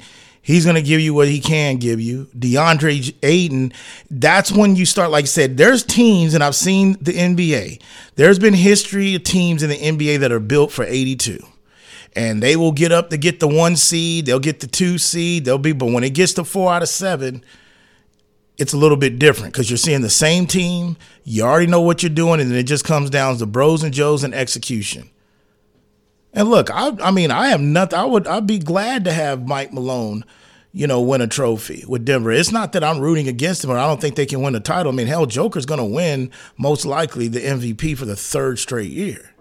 He's 0.50 0.66
going 0.66 0.78
to 0.78 0.82
give 0.82 1.00
you 1.00 1.14
what 1.14 1.28
he 1.28 1.40
can 1.40 1.78
give 1.78 2.02
you. 2.02 2.26
DeAndre 2.36 3.14
Ayton, 3.22 3.72
that's 4.10 4.52
when 4.52 4.76
you 4.76 4.84
start, 4.84 5.12
like 5.12 5.26
I 5.26 5.28
said, 5.28 5.58
there's 5.58 5.84
teams, 5.84 6.34
and 6.34 6.44
I've 6.44 6.56
seen 6.56 6.94
the 6.94 7.12
NBA. 7.12 7.80
There's 8.16 8.40
been 8.40 8.56
history 8.56 9.14
of 9.14 9.24
teams 9.24 9.62
in 9.62 9.70
the 9.70 9.78
NBA 9.78 10.22
that 10.22 10.32
are 10.32 10.40
built 10.40 10.72
for 10.72 10.84
82. 10.84 11.38
And 12.16 12.42
they 12.42 12.56
will 12.56 12.72
get 12.72 12.92
up 12.92 13.12
to 13.12 13.18
get 13.18 13.40
the 13.40 13.48
one 13.48 13.76
seed, 13.76 14.26
they'll 14.26 14.40
get 14.40 14.60
the 14.60 14.66
two 14.66 14.98
seed, 14.98 15.46
they'll 15.46 15.60
be, 15.60 15.72
but 15.72 15.92
when 15.92 16.04
it 16.04 16.16
gets 16.16 16.34
to 16.34 16.44
four 16.44 16.74
out 16.74 16.82
of 16.82 16.90
seven, 16.90 17.46
it's 18.58 18.74
a 18.74 18.78
little 18.78 18.98
bit 18.98 19.20
different 19.20 19.54
because 19.54 19.70
you're 19.70 19.78
seeing 19.78 20.02
the 20.02 20.10
same 20.10 20.48
team. 20.48 20.98
You 21.26 21.44
already 21.44 21.68
know 21.68 21.82
what 21.82 22.02
you're 22.02 22.10
doing, 22.10 22.42
and 22.42 22.50
then 22.50 22.58
it 22.58 22.64
just 22.64 22.86
comes 22.86 23.12
down 23.12 23.38
to 23.38 23.46
bros 23.46 23.84
and 23.84 23.94
Joes 23.94 24.24
and 24.24 24.34
execution. 24.34 25.12
And 26.34 26.50
look, 26.50 26.72
I, 26.72 26.92
I 27.04 27.12
mean, 27.12 27.30
I 27.30 27.50
have 27.50 27.62
nothing. 27.62 28.00
I 28.00 28.06
would, 28.06 28.26
I'd 28.26 28.48
be 28.48 28.58
glad 28.58 29.06
to 29.06 29.14
have 29.14 29.48
Mike 29.48 29.72
Malone, 29.72 30.26
you 30.72 30.86
know, 30.86 31.02
win 31.02 31.22
a 31.22 31.28
trophy 31.28 31.84
with 31.88 32.06
Denver. 32.06 32.32
It's 32.32 32.52
not 32.52 32.74
that 32.74 32.84
I'm 32.84 33.00
rooting 33.00 33.28
against 33.28 33.62
them, 33.62 33.72
or 33.72 33.78
I 33.78 33.88
don't 33.88 34.00
think 34.00 34.16
they 34.16 34.26
can 34.26 34.42
win 34.42 34.54
the 34.54 34.60
title. 34.60 34.92
I 34.92 34.96
mean, 34.96 35.08
hell, 35.08 35.26
Joker's 35.26 35.66
going 35.66 35.80
to 35.80 35.86
win 35.86 36.32
most 36.58 36.86
likely 36.86 37.28
the 37.28 37.40
MVP 37.40 37.98
for 37.98 38.06
the 38.06 38.16
third 38.16 38.60
straight 38.60 38.92
year. 38.92 39.34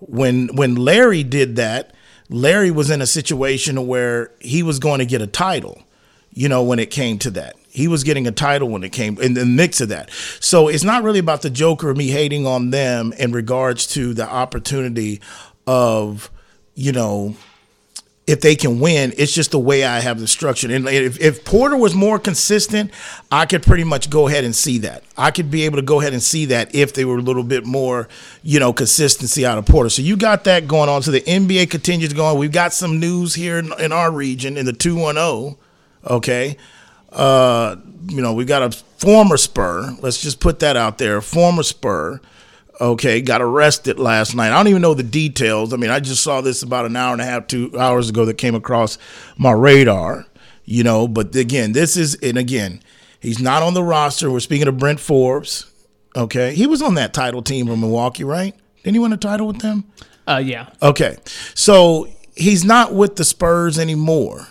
When 0.00 0.54
when 0.54 0.76
Larry 0.76 1.24
did 1.24 1.56
that, 1.56 1.94
Larry 2.28 2.70
was 2.70 2.90
in 2.90 3.00
a 3.00 3.06
situation 3.06 3.86
where 3.86 4.30
he 4.40 4.62
was 4.62 4.78
going 4.78 4.98
to 4.98 5.06
get 5.06 5.22
a 5.22 5.26
title. 5.26 5.82
You 6.30 6.48
know, 6.48 6.62
when 6.62 6.78
it 6.78 6.90
came 6.90 7.18
to 7.20 7.30
that, 7.32 7.56
he 7.68 7.88
was 7.88 8.04
getting 8.04 8.26
a 8.26 8.30
title 8.30 8.68
when 8.68 8.84
it 8.84 8.92
came 8.92 9.18
in 9.18 9.34
the 9.34 9.46
mix 9.46 9.80
of 9.80 9.88
that. 9.88 10.10
So 10.40 10.68
it's 10.68 10.84
not 10.84 11.02
really 11.02 11.18
about 11.18 11.42
the 11.42 11.50
Joker, 11.50 11.94
me 11.94 12.08
hating 12.08 12.46
on 12.46 12.70
them 12.70 13.12
in 13.14 13.32
regards 13.32 13.86
to 13.88 14.14
the 14.14 14.28
opportunity 14.28 15.20
of, 15.66 16.30
you 16.74 16.92
know, 16.92 17.34
if 18.28 18.42
they 18.42 18.54
can 18.54 18.78
win, 18.78 19.14
it's 19.16 19.32
just 19.32 19.52
the 19.52 19.58
way 19.58 19.84
I 19.84 20.00
have 20.00 20.20
the 20.20 20.28
structure. 20.28 20.70
And 20.70 20.86
if, 20.86 21.18
if, 21.18 21.46
Porter 21.46 21.78
was 21.78 21.94
more 21.94 22.18
consistent, 22.18 22.90
I 23.32 23.46
could 23.46 23.62
pretty 23.62 23.84
much 23.84 24.10
go 24.10 24.28
ahead 24.28 24.44
and 24.44 24.54
see 24.54 24.76
that. 24.78 25.02
I 25.16 25.30
could 25.30 25.50
be 25.50 25.62
able 25.64 25.76
to 25.76 25.82
go 25.82 25.98
ahead 25.98 26.12
and 26.12 26.22
see 26.22 26.44
that 26.44 26.74
if 26.74 26.92
they 26.92 27.06
were 27.06 27.16
a 27.16 27.22
little 27.22 27.42
bit 27.42 27.64
more, 27.64 28.06
you 28.42 28.60
know, 28.60 28.74
consistency 28.74 29.46
out 29.46 29.56
of 29.56 29.64
Porter. 29.64 29.88
So 29.88 30.02
you 30.02 30.14
got 30.14 30.44
that 30.44 30.68
going 30.68 30.90
on. 30.90 31.02
So 31.02 31.10
the 31.10 31.22
NBA 31.22 31.70
continues 31.70 32.12
going. 32.12 32.38
We've 32.38 32.52
got 32.52 32.74
some 32.74 33.00
news 33.00 33.34
here 33.34 33.56
in, 33.58 33.72
in 33.80 33.92
our 33.92 34.12
region 34.12 34.58
in 34.58 34.66
the 34.66 34.74
210. 34.74 35.56
Okay. 36.06 36.58
Uh, 37.10 37.76
you 38.08 38.20
know, 38.20 38.34
we 38.34 38.44
got 38.44 38.62
a 38.62 38.76
former 38.98 39.38
Spur. 39.38 39.96
Let's 40.02 40.20
just 40.20 40.38
put 40.38 40.58
that 40.58 40.76
out 40.76 40.98
there. 40.98 41.22
Former 41.22 41.62
Spur 41.62 42.20
okay, 42.80 43.20
got 43.20 43.42
arrested 43.42 43.98
last 43.98 44.34
night. 44.34 44.52
I 44.52 44.56
don't 44.56 44.68
even 44.68 44.82
know 44.82 44.94
the 44.94 45.02
details. 45.02 45.72
I 45.72 45.76
mean, 45.76 45.90
I 45.90 46.00
just 46.00 46.22
saw 46.22 46.40
this 46.40 46.62
about 46.62 46.86
an 46.86 46.96
hour 46.96 47.12
and 47.12 47.22
a 47.22 47.24
half, 47.24 47.46
two 47.46 47.72
hours 47.78 48.08
ago 48.08 48.24
that 48.26 48.38
came 48.38 48.54
across 48.54 48.98
my 49.36 49.52
radar, 49.52 50.26
you 50.64 50.82
know. 50.84 51.08
But 51.08 51.34
again, 51.34 51.72
this 51.72 51.96
is, 51.96 52.14
and 52.16 52.38
again, 52.38 52.82
he's 53.20 53.40
not 53.40 53.62
on 53.62 53.74
the 53.74 53.82
roster. 53.82 54.30
We're 54.30 54.40
speaking 54.40 54.68
of 54.68 54.78
Bryn 54.78 54.96
Forbes, 54.96 55.70
okay. 56.16 56.54
He 56.54 56.66
was 56.66 56.82
on 56.82 56.94
that 56.94 57.14
title 57.14 57.42
team 57.42 57.66
from 57.66 57.80
Milwaukee, 57.80 58.24
right? 58.24 58.54
Didn't 58.82 58.94
he 58.94 59.00
win 59.00 59.12
a 59.12 59.16
title 59.16 59.46
with 59.46 59.60
them? 59.60 59.84
Uh, 60.26 60.42
yeah. 60.44 60.68
Okay. 60.82 61.16
So 61.54 62.08
he's 62.36 62.64
not 62.64 62.94
with 62.94 63.16
the 63.16 63.24
Spurs 63.24 63.78
anymore, 63.78 64.46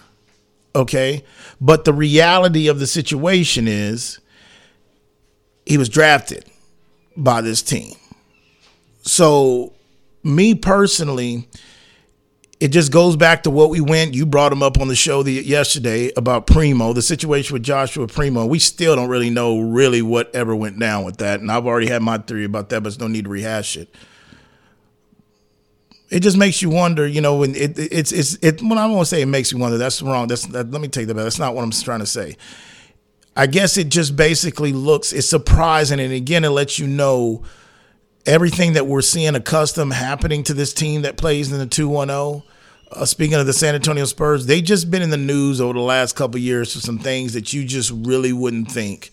okay. 0.75 1.23
But 1.61 1.85
the 1.85 1.93
reality 1.93 2.67
of 2.67 2.79
the 2.79 2.87
situation 2.87 3.67
is 3.67 4.19
he 5.65 5.77
was 5.77 5.89
drafted 5.89 6.45
by 7.15 7.41
this 7.41 7.63
team 7.63 7.95
so, 9.07 9.73
me 10.23 10.55
personally, 10.55 11.47
it 12.59 12.69
just 12.69 12.91
goes 12.91 13.15
back 13.15 13.43
to 13.43 13.51
what 13.51 13.69
we 13.69 13.81
went. 13.81 14.15
You 14.15 14.25
brought 14.25 14.51
him 14.51 14.63
up 14.63 14.79
on 14.79 14.87
the 14.87 14.95
show 14.95 15.21
the, 15.21 15.31
yesterday 15.31 16.11
about 16.17 16.47
Primo, 16.47 16.93
the 16.93 17.01
situation 17.01 17.53
with 17.53 17.63
Joshua 17.63 18.07
Primo. 18.07 18.45
We 18.45 18.59
still 18.59 18.95
don't 18.95 19.09
really 19.09 19.29
know 19.29 19.59
really 19.59 20.01
what 20.01 20.33
ever 20.35 20.55
went 20.55 20.79
down 20.79 21.03
with 21.03 21.17
that, 21.17 21.39
and 21.39 21.51
I've 21.51 21.67
already 21.67 21.87
had 21.87 22.01
my 22.01 22.17
theory 22.17 22.45
about 22.45 22.69
that, 22.69 22.81
but 22.81 22.83
there's 22.83 22.99
no 22.99 23.07
need 23.07 23.25
to 23.25 23.29
rehash 23.29 23.77
it. 23.77 23.93
It 26.09 26.21
just 26.21 26.37
makes 26.37 26.61
you 26.61 26.69
wonder, 26.69 27.05
you 27.05 27.19
know. 27.19 27.35
When 27.35 27.53
it, 27.53 27.77
it's 27.77 28.13
it's 28.13 28.35
it. 28.41 28.61
When 28.61 28.77
I 28.77 28.85
won't 28.87 29.07
say 29.07 29.21
it 29.21 29.25
makes 29.25 29.51
you 29.51 29.57
wonder, 29.57 29.77
that's 29.77 30.01
wrong. 30.01 30.27
That's 30.27 30.45
that, 30.47 30.71
let 30.71 30.81
me 30.81 30.87
take 30.87 31.07
that 31.07 31.15
back. 31.15 31.23
That's 31.23 31.37
not 31.37 31.53
what 31.53 31.63
I'm 31.63 31.71
trying 31.71 31.99
to 31.99 32.05
say. 32.05 32.37
I 33.35 33.45
guess 33.45 33.77
it 33.77 33.89
just 33.89 34.15
basically 34.15 34.71
looks. 34.71 35.11
It's 35.11 35.29
surprising, 35.29 35.99
and 35.99 36.13
again, 36.13 36.45
it 36.45 36.49
lets 36.49 36.79
you 36.79 36.87
know 36.87 37.43
everything 38.27 38.73
that 38.73 38.85
we're 38.85 39.01
seeing 39.01 39.33
a 39.35 39.39
custom 39.39 39.89
happening 39.89 40.43
to 40.43 40.53
this 40.53 40.73
team 40.73 41.03
that 41.03 41.17
plays 41.17 41.51
in 41.51 41.57
the 41.57 41.65
210. 41.65 42.43
Uh, 42.91 43.05
speaking 43.05 43.35
of 43.35 43.45
the 43.45 43.53
San 43.53 43.73
Antonio 43.73 44.05
Spurs, 44.05 44.45
they 44.45 44.61
just 44.61 44.91
been 44.91 45.01
in 45.01 45.09
the 45.09 45.17
news 45.17 45.59
over 45.59 45.73
the 45.73 45.79
last 45.79 46.15
couple 46.15 46.39
years 46.39 46.73
for 46.73 46.79
some 46.79 46.99
things 46.99 47.33
that 47.33 47.51
you 47.53 47.65
just 47.65 47.91
really 47.91 48.31
wouldn't 48.31 48.71
think 48.71 49.11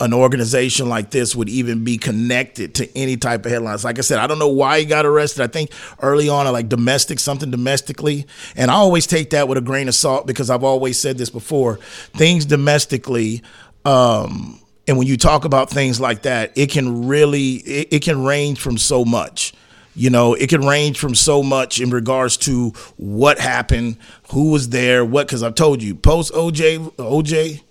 an 0.00 0.12
organization 0.12 0.88
like 0.88 1.10
this 1.10 1.36
would 1.36 1.48
even 1.48 1.84
be 1.84 1.96
connected 1.96 2.74
to 2.74 2.98
any 2.98 3.16
type 3.16 3.46
of 3.46 3.52
headlines. 3.52 3.84
Like 3.84 3.98
I 3.98 4.02
said, 4.02 4.18
I 4.18 4.26
don't 4.26 4.40
know 4.40 4.48
why 4.48 4.80
he 4.80 4.84
got 4.84 5.06
arrested. 5.06 5.42
I 5.42 5.46
think 5.46 5.70
early 6.00 6.28
on, 6.28 6.50
like 6.52 6.68
domestic, 6.68 7.20
something 7.20 7.50
domestically. 7.50 8.26
And 8.56 8.70
I 8.70 8.74
always 8.74 9.06
take 9.06 9.30
that 9.30 9.46
with 9.46 9.58
a 9.58 9.60
grain 9.60 9.86
of 9.86 9.94
salt 9.94 10.26
because 10.26 10.50
I've 10.50 10.64
always 10.64 10.98
said 10.98 11.16
this 11.16 11.30
before. 11.30 11.76
Things 11.76 12.44
domestically, 12.44 13.42
um, 13.84 14.60
and 14.86 14.98
when 14.98 15.06
you 15.06 15.16
talk 15.16 15.44
about 15.44 15.70
things 15.70 16.00
like 16.00 16.22
that, 16.22 16.52
it 16.56 16.70
can 16.70 17.06
really 17.06 17.54
it, 17.54 17.88
it 17.92 18.02
can 18.02 18.24
range 18.24 18.60
from 18.60 18.78
so 18.78 19.04
much. 19.04 19.52
You 19.96 20.10
know, 20.10 20.34
it 20.34 20.48
can 20.48 20.66
range 20.66 20.98
from 20.98 21.14
so 21.14 21.42
much 21.42 21.80
in 21.80 21.90
regards 21.90 22.36
to 22.38 22.70
what 22.96 23.38
happened, 23.38 23.96
who 24.32 24.50
was 24.50 24.70
there, 24.70 25.04
what. 25.04 25.26
Because 25.28 25.42
I've 25.42 25.54
told 25.54 25.82
you, 25.82 25.94
post 25.94 26.32
OJ, 26.32 26.96
OJ, 26.96 27.62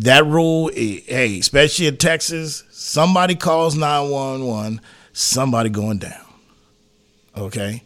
that 0.00 0.26
rule, 0.26 0.70
eh, 0.74 1.00
hey, 1.06 1.38
especially 1.38 1.86
in 1.86 1.96
Texas, 1.98 2.64
somebody 2.70 3.36
calls 3.36 3.76
nine 3.76 4.10
one 4.10 4.44
one, 4.44 4.80
somebody 5.12 5.70
going 5.70 5.98
down. 5.98 6.26
Okay, 7.36 7.84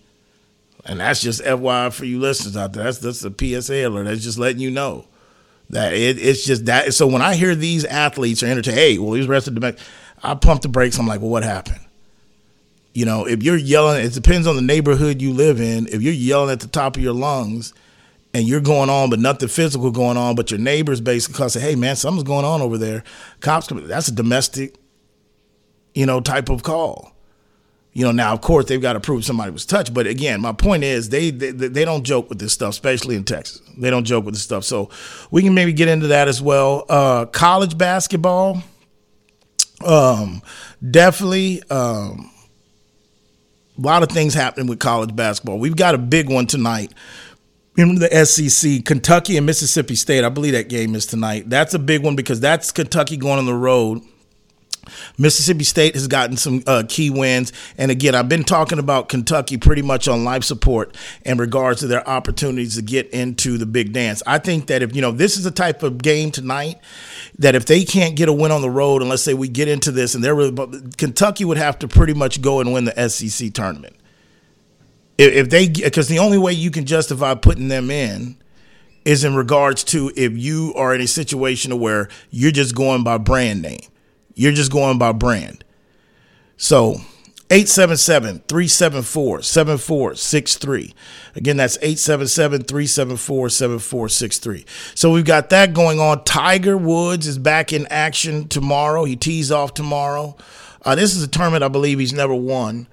and 0.87 1.01
that's 1.01 1.21
just 1.21 1.43
FYI 1.43 1.93
for 1.93 2.07
you 2.07 2.19
listeners 2.19 2.57
out 2.57 2.73
there. 2.73 2.85
That's 2.85 2.99
that's 2.99 3.25
a 3.25 3.31
PSA 3.31 3.87
alert. 3.87 4.05
That's 4.05 4.25
just 4.25 4.39
letting 4.39 4.61
you 4.61 4.71
know. 4.71 5.05
That 5.75 5.93
it, 5.93 6.19
it's 6.19 6.45
just 6.45 6.67
that. 6.67 6.95
So 6.95 7.09
when 7.09 7.21
I 7.21 7.35
hear 7.35 7.57
these 7.57 7.85
athletes 7.85 8.45
are 8.45 8.47
entertained, 8.47 8.79
hey, 8.79 8.99
well, 8.99 9.15
he's 9.15 9.27
arrested 9.27 9.57
domestic, 9.57 9.85
I 10.23 10.37
pump 10.37 10.63
the 10.63 10.69
brakes. 10.69 10.99
I'm 11.01 11.09
like, 11.09 11.21
well, 11.21 11.31
what 11.31 11.43
happened? 11.43 11.81
You 12.93 13.05
know, 13.07 13.27
if 13.27 13.43
you're 13.43 13.57
yelling, 13.57 14.07
it 14.07 14.13
depends 14.13 14.47
on 14.47 14.55
the 14.55 14.63
neighborhood 14.63 15.21
you 15.21 15.33
live 15.33 15.61
in. 15.61 15.89
If 15.89 16.01
you're 16.01 16.15
yelling 16.15 16.53
at 16.53 16.61
the 16.61 16.69
top 16.69 16.97
of 16.97 17.03
your 17.03 17.13
lungs 17.13 17.75
and 18.33 18.47
you're 18.47 18.61
going 18.61 18.89
on, 18.89 19.11
but 19.11 19.19
nothing 19.19 19.49
physical 19.49 19.91
going 19.91 20.17
on, 20.17 20.37
but 20.37 20.53
your 20.53 20.61
neighbors 20.61 21.01
basically 21.01 21.49
say, 21.49 21.59
hey, 21.59 21.75
man, 21.75 21.97
something's 21.97 22.23
going 22.23 22.45
on 22.45 22.63
over 22.63 22.79
there. 22.79 23.03
Cops, 23.41 23.67
that's 23.67 24.07
a 24.07 24.13
domestic, 24.13 24.77
you 25.93 26.07
know, 26.07 26.21
type 26.21 26.51
of 26.51 26.63
call. 26.63 27.14
You 27.95 28.05
know, 28.05 28.11
now 28.11 28.33
of 28.33 28.41
course 28.41 28.67
they've 28.67 28.83
got 28.83 28.95
to 28.95 29.01
prove 29.01 29.25
somebody 29.25 29.53
was 29.53 29.65
touched, 29.65 29.95
but 29.95 30.09
again, 30.09 30.41
my 30.41 30.53
point 30.53 30.83
is 30.83 31.11
they, 31.11 31.31
they 31.31 31.53
they 31.53 31.85
don't 31.85 32.03
joke 32.03 32.29
with 32.29 32.41
this 32.41 32.53
stuff, 32.53 32.71
especially 32.71 33.15
in 33.15 33.23
Texas. 33.23 33.63
They 33.79 33.89
don't 33.89 34.05
joke 34.05 34.25
with 34.25 34.35
this 34.35 34.43
stuff, 34.43 34.65
so 34.65 34.91
we 35.31 35.43
can 35.43 35.55
maybe 35.55 35.73
get 35.73 35.87
into 35.87 36.09
that 36.09 36.27
as 36.27 36.43
well. 36.43 36.85
Uh, 36.89 37.27
college 37.27 37.79
basketball, 37.79 38.63
um, 39.87 40.43
definitely. 40.91 41.63
Um, 41.71 42.33
a 43.79 43.81
lot 43.81 44.03
of 44.03 44.09
things 44.09 44.35
happening 44.35 44.67
with 44.67 44.79
college 44.81 45.15
basketball. 45.15 45.59
We've 45.59 45.77
got 45.77 45.95
a 45.95 45.99
big 45.99 46.29
one 46.29 46.47
tonight 46.47 46.93
in 47.77 47.97
the 47.97 48.25
SEC, 48.25 48.85
Kentucky 48.85 49.37
and 49.37 49.47
Mississippi 49.47 49.95
State. 49.95 50.25
I 50.25 50.29
believe 50.29 50.53
that 50.53 50.69
game 50.69 50.95
is 50.95 51.07
tonight. 51.07 51.49
That's 51.51 51.75
a 51.75 51.79
big 51.79 52.03
one 52.03 52.17
because 52.17 52.41
that's 52.41 52.71
Kentucky 52.73 53.17
going 53.17 53.39
on 53.39 53.47
the 53.47 53.55
road 53.55 54.03
Mississippi 55.19 55.65
State 55.65 55.95
has 55.95 56.07
gotten 56.09 56.37
some 56.37 56.63
uh, 56.67 56.83
key 56.89 57.11
wins. 57.11 57.53
And 57.79 57.91
again, 57.91 58.15
I've 58.15 58.29
been 58.29 58.45
talking 58.45 58.79
about 58.79 59.09
Kentucky 59.09 59.57
pretty 59.57 59.83
much 59.83 60.09
on 60.09 60.25
life 60.25 60.45
support 60.45 60.97
in 61.25 61.39
regards 61.39 61.81
to 61.81 61.87
their 61.87 62.07
opportunities 62.09 62.77
to 62.77 62.83
get 62.83 63.09
into 63.11 63.59
the 63.59 63.67
big 63.67 63.93
dance. 63.93 64.23
I 64.27 64.39
think 64.39 64.67
that 64.67 64.83
if, 64.83 64.95
you 64.95 65.03
know, 65.03 65.13
this 65.13 65.37
is 65.37 65.47
a 65.47 65.51
type 65.51 65.83
of 65.83 65.99
game 65.99 66.31
tonight 66.31 66.79
that 67.39 67.55
if 67.55 67.67
they 67.67 67.85
can't 67.85 68.17
get 68.17 68.29
a 68.29 68.33
win 68.33 68.51
on 68.53 68.63
the 68.63 68.71
road, 68.71 69.03
and 69.03 69.09
let's 69.09 69.23
say 69.23 69.35
we 69.35 69.49
get 69.49 69.69
into 69.69 69.91
this 69.91 70.15
and 70.15 70.23
they're 70.23 70.35
really, 70.35 70.55
Kentucky 70.97 71.45
would 71.45 71.59
have 71.59 71.79
to 71.81 71.89
pretty 71.89 72.15
much 72.15 72.43
go 72.43 72.61
and 72.61 72.73
win 72.73 72.85
the 72.85 73.09
SEC 73.09 73.53
tournament. 73.53 73.97
If 75.17 75.49
they, 75.49 75.69
because 75.69 76.09
the 76.09 76.19
only 76.19 76.39
way 76.39 76.53
you 76.53 76.73
can 76.73 76.87
justify 76.87 77.35
putting 77.35 77.69
them 77.69 77.91
in 77.91 78.37
is 79.05 79.23
in 79.25 79.35
regards 79.35 79.85
to 79.85 80.11
if 80.17 80.37
you 80.37 80.73
are 80.77 80.95
in 80.95 81.01
a 81.01 81.07
situation 81.07 81.79
where 81.79 82.09
you're 82.31 82.51
just 82.51 82.75
going 82.75 83.05
by 83.05 83.19
brand 83.19 83.63
name. 83.63 83.81
You're 84.35 84.53
just 84.53 84.73
going 84.73 84.99
by 84.99 85.13
brand. 85.13 85.65
So 86.57 86.97
877 87.51 88.43
374 88.49 89.43
7463. 89.43 90.95
Again, 91.37 91.57
that's 91.57 91.77
877 91.77 92.63
374 92.63 93.49
7463. 93.51 94.65
So 94.95 95.13
we've 95.13 95.25
got 95.25 95.51
that 95.51 95.75
going 95.75 96.01
on. 96.01 96.25
Tiger 96.25 96.77
Woods 96.77 97.27
is 97.27 97.39
back 97.39 97.73
in 97.73 97.87
action 97.89 98.49
tomorrow. 98.49 99.05
He 99.05 99.15
tees 99.15 99.53
off 99.53 99.75
tomorrow. 99.75 100.37
Uh, 100.83 100.95
this 100.95 101.15
is 101.15 101.23
a 101.23 101.29
tournament 101.29 101.63
I 101.63 101.69
believe 101.69 101.99
he's 101.99 102.13
never 102.13 102.35
won. 102.35 102.89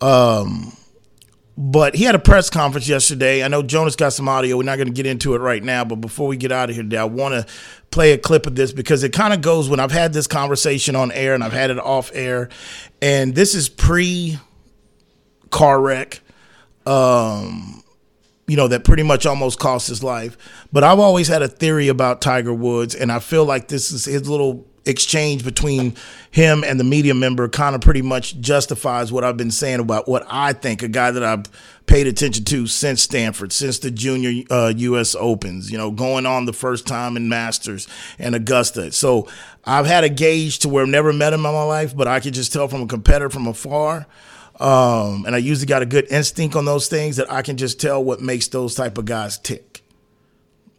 Um, 0.00 0.72
but 1.58 1.94
he 1.94 2.04
had 2.04 2.14
a 2.14 2.20
press 2.20 2.50
conference 2.50 2.86
yesterday. 2.86 3.42
I 3.42 3.48
know 3.48 3.62
Jonas 3.62 3.96
got 3.96 4.12
some 4.12 4.28
audio. 4.28 4.56
We're 4.56 4.64
not 4.64 4.76
going 4.76 4.88
to 4.88 4.94
get 4.94 5.06
into 5.06 5.34
it 5.34 5.38
right 5.38 5.62
now, 5.62 5.84
but 5.84 5.96
before 5.96 6.28
we 6.28 6.36
get 6.36 6.52
out 6.52 6.68
of 6.68 6.76
here 6.76 6.84
today, 6.84 6.98
I 6.98 7.04
want 7.04 7.34
to 7.34 7.52
play 7.90 8.12
a 8.12 8.18
clip 8.18 8.46
of 8.46 8.54
this 8.54 8.72
because 8.72 9.02
it 9.02 9.12
kind 9.12 9.32
of 9.32 9.40
goes 9.40 9.68
when 9.68 9.80
I've 9.80 9.92
had 9.92 10.12
this 10.12 10.26
conversation 10.26 10.96
on 10.96 11.12
air 11.12 11.34
and 11.34 11.42
I've 11.42 11.52
had 11.52 11.70
it 11.70 11.78
off 11.78 12.10
air, 12.14 12.48
and 13.00 13.34
this 13.34 13.54
is 13.54 13.68
pre 13.68 14.38
car 15.50 15.80
wreck. 15.80 16.20
Um, 16.84 17.82
you 18.46 18.56
know, 18.56 18.68
that 18.68 18.84
pretty 18.84 19.02
much 19.02 19.26
almost 19.26 19.58
cost 19.58 19.88
his 19.88 20.04
life. 20.04 20.36
But 20.72 20.84
I've 20.84 21.00
always 21.00 21.26
had 21.26 21.42
a 21.42 21.48
theory 21.48 21.88
about 21.88 22.20
Tiger 22.20 22.54
Woods, 22.54 22.94
and 22.94 23.10
I 23.10 23.18
feel 23.18 23.44
like 23.44 23.68
this 23.68 23.90
is 23.90 24.04
his 24.04 24.28
little 24.28 24.66
exchange 24.86 25.44
between 25.44 25.94
him 26.30 26.64
and 26.64 26.78
the 26.78 26.84
media 26.84 27.14
member 27.14 27.48
kind 27.48 27.74
of 27.74 27.80
pretty 27.80 28.02
much 28.02 28.38
justifies 28.40 29.12
what 29.12 29.24
I've 29.24 29.36
been 29.36 29.50
saying 29.50 29.80
about 29.80 30.08
what 30.08 30.24
I 30.28 30.52
think 30.52 30.82
a 30.82 30.88
guy 30.88 31.10
that 31.10 31.22
I've 31.22 31.44
paid 31.86 32.06
attention 32.06 32.44
to 32.44 32.66
since 32.66 33.02
Stanford, 33.02 33.52
since 33.52 33.78
the 33.78 33.90
junior 33.90 34.44
uh, 34.50 34.72
U.S. 34.76 35.14
Opens, 35.14 35.70
you 35.70 35.78
know, 35.78 35.90
going 35.90 36.26
on 36.26 36.44
the 36.44 36.52
first 36.52 36.86
time 36.86 37.16
in 37.16 37.28
Masters 37.28 37.88
and 38.18 38.34
Augusta. 38.34 38.92
So 38.92 39.28
I've 39.64 39.86
had 39.86 40.04
a 40.04 40.08
gauge 40.08 40.60
to 40.60 40.68
where 40.68 40.84
I've 40.84 40.88
never 40.90 41.12
met 41.12 41.32
him 41.32 41.46
in 41.46 41.52
my 41.52 41.62
life, 41.62 41.96
but 41.96 42.08
I 42.08 42.20
could 42.20 42.34
just 42.34 42.52
tell 42.52 42.68
from 42.68 42.82
a 42.82 42.86
competitor 42.86 43.30
from 43.30 43.46
afar. 43.46 44.06
Um, 44.58 45.26
and 45.26 45.34
I 45.34 45.38
usually 45.38 45.66
got 45.66 45.82
a 45.82 45.86
good 45.86 46.06
instinct 46.10 46.56
on 46.56 46.64
those 46.64 46.88
things 46.88 47.16
that 47.16 47.30
I 47.30 47.42
can 47.42 47.56
just 47.56 47.80
tell 47.80 48.02
what 48.02 48.20
makes 48.22 48.48
those 48.48 48.74
type 48.74 48.96
of 48.96 49.04
guys 49.04 49.38
tick 49.38 49.75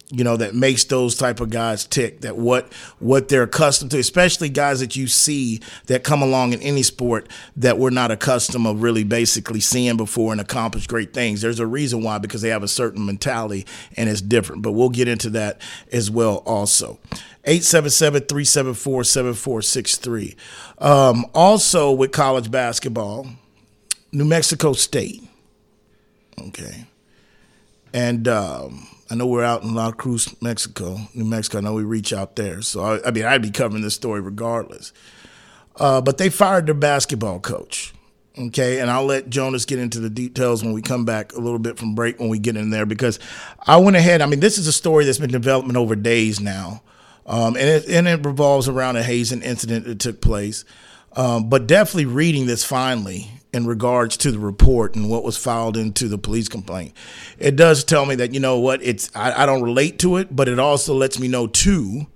you 0.10 0.24
know 0.24 0.38
that 0.38 0.56
makes 0.56 0.86
those 0.86 1.16
type 1.16 1.42
of 1.42 1.50
guys 1.50 1.86
tick 1.86 2.22
that 2.22 2.38
what 2.38 2.72
what 3.00 3.28
they're 3.28 3.44
accustomed 3.44 3.92
to 3.92 4.00
especially 4.00 4.48
guys 4.48 4.80
that 4.80 4.96
you 4.96 5.06
see 5.06 5.60
that 5.88 6.06
come 6.06 6.22
along 6.22 6.54
in 6.54 6.62
any 6.62 6.82
sport 6.82 7.28
that 7.58 7.78
we're 7.78 7.90
not 7.90 8.10
accustomed 8.10 8.66
of 8.66 8.82
really 8.82 9.04
basically 9.04 9.60
seeing 9.60 9.98
before 9.98 10.32
and 10.32 10.40
accomplish 10.40 10.88
great 10.88 11.14
things. 11.14 11.42
There's 11.42 11.60
a 11.60 11.68
reason 11.68 12.04
why 12.04 12.20
because 12.20 12.42
they 12.42 12.48
have 12.50 12.64
a 12.64 12.70
certain 12.70 13.06
mentality 13.06 13.66
and 13.98 14.10
it's 14.10 14.22
different 14.22 14.62
but 14.62 14.72
we'll 14.72 14.88
get 14.90 15.10
into 15.10 15.30
that 15.32 15.60
as 15.92 16.10
well 16.10 16.38
also. 16.46 17.00
877-374-7463 17.46 20.36
um, 20.80 21.26
also 21.34 21.92
with 21.92 22.12
college 22.12 22.52
basketball 22.52 23.28
new 24.12 24.26
mexico 24.26 24.74
state. 24.74 25.24
Okay. 26.40 26.86
And 27.94 28.28
um, 28.28 28.86
I 29.10 29.16
know 29.16 29.26
we're 29.26 29.44
out 29.44 29.64
in 29.64 29.74
Las 29.74 29.94
Cruces, 29.98 30.42
Mexico, 30.42 31.00
New 31.14 31.26
Mexico. 31.26 31.60
I 31.60 31.62
know 31.62 31.74
we 31.74 31.84
reach 31.84 32.12
out 32.12 32.36
there. 32.36 32.62
So, 32.62 32.82
I, 32.82 33.08
I 33.08 33.12
mean, 33.12 33.26
I'd 33.26 33.42
be 33.42 33.52
covering 33.52 33.82
this 33.82 33.96
story 33.96 34.20
regardless. 34.20 34.92
Uh, 35.78 36.02
but 36.02 36.18
they 36.18 36.30
fired 36.30 36.66
their 36.66 36.76
basketball 36.76 37.40
coach. 37.40 37.94
Okay. 38.38 38.80
And 38.80 38.90
I'll 38.90 39.06
let 39.06 39.30
Jonas 39.30 39.66
get 39.66 39.80
into 39.80 40.00
the 40.00 40.10
details 40.10 40.64
when 40.64 40.74
we 40.74 40.82
come 40.82 41.06
back 41.06 41.34
a 41.34 41.40
little 41.40 41.60
bit 41.60 41.78
from 41.78 41.96
break 41.96 42.20
when 42.20 42.30
we 42.30 42.40
get 42.40 42.58
in 42.58 42.70
there 42.70 42.86
because 42.86 43.20
I 43.66 43.78
went 43.78 43.96
ahead. 43.96 44.22
I 44.22 44.26
mean, 44.26 44.42
this 44.42 44.58
is 44.58 44.68
a 44.68 44.74
story 44.74 45.06
that's 45.06 45.18
been 45.20 45.32
developing 45.32 45.78
over 45.78 45.96
days 45.96 46.40
now. 46.40 46.82
Um, 47.26 47.56
and, 47.56 47.68
it, 47.68 47.90
and 47.90 48.08
it 48.08 48.26
revolves 48.26 48.68
around 48.68 48.96
a 48.96 49.04
hazing 49.04 49.42
incident 49.42 49.86
that 49.86 50.00
took 50.00 50.22
place. 50.22 50.66
Um, 51.14 51.50
but 51.50 51.68
definitely 51.68 52.06
reading 52.06 52.46
this 52.46 52.64
finally 52.64 53.32
in 53.58 53.68
regards 53.68 54.16
to 54.16 54.32
the 54.32 54.40
report 54.40 54.96
and 54.96 55.10
what 55.10 55.24
was 55.24 55.36
filed 55.36 55.76
into 55.76 56.08
the 56.08 56.18
police 56.18 56.48
complaint. 56.48 56.94
It 57.38 57.56
does 57.56 57.84
tell 57.84 58.06
me 58.06 58.16
that, 58.16 58.34
you 58.34 58.40
know 58.40 58.60
what, 58.60 58.82
it's 58.84 59.12
I, 59.14 59.44
I 59.44 59.46
don't 59.46 59.64
relate 59.64 60.00
to 60.00 60.18
it, 60.18 60.34
but 60.34 60.48
it 60.48 60.60
also 60.60 60.94
lets 60.94 61.20
me 61.20 61.28
know 61.28 61.48
too, 61.48 62.08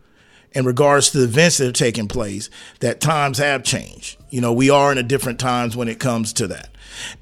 in 0.53 0.65
regards 0.65 1.09
to 1.09 1.17
the 1.17 1.23
events 1.25 1.57
that 1.57 1.67
are 1.67 1.73
taking 1.73 2.07
place, 2.07 2.49
that 2.79 3.01
times 3.01 3.39
have 3.39 3.63
changed. 3.63 4.17
You 4.29 4.39
know, 4.39 4.53
we 4.53 4.69
are 4.69 4.91
in 4.91 4.97
a 4.97 5.03
different 5.03 5.39
times 5.39 5.75
when 5.75 5.87
it 5.87 5.99
comes 5.99 6.31
to 6.33 6.47
that. 6.47 6.69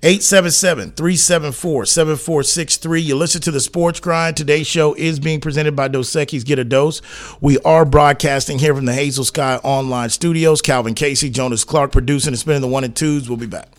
877 0.03 0.91
374 0.91 1.85
7463. 1.85 3.01
You 3.01 3.15
listen 3.15 3.41
to 3.41 3.51
the 3.51 3.59
Sports 3.59 3.99
Grind. 3.99 4.35
Today's 4.35 4.67
show 4.67 4.95
is 4.95 5.19
being 5.19 5.39
presented 5.39 5.75
by 5.75 5.87
Dos 5.87 6.11
Equis 6.11 6.43
Get 6.43 6.59
a 6.59 6.63
Dose. 6.63 7.01
We 7.39 7.57
are 7.59 7.85
broadcasting 7.85 8.59
here 8.59 8.75
from 8.75 8.85
the 8.85 8.93
Hazel 8.93 9.23
Sky 9.23 9.57
Online 9.63 10.09
Studios. 10.09 10.61
Calvin 10.61 10.95
Casey, 10.95 11.29
Jonas 11.29 11.63
Clark 11.63 11.91
producing 11.91 12.33
and 12.33 12.39
spinning 12.39 12.61
the 12.61 12.67
one 12.67 12.83
and 12.83 12.95
twos. 12.95 13.29
We'll 13.29 13.37
be 13.37 13.45
back. 13.45 13.78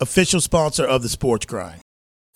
official 0.00 0.40
sponsor 0.40 0.84
of 0.84 1.02
the 1.02 1.08
Sports 1.08 1.46
Grind. 1.46 1.80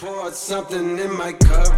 Poured 0.00 0.34
something 0.34 0.96
in 0.98 1.16
my 1.16 1.32
cup. 1.32 1.72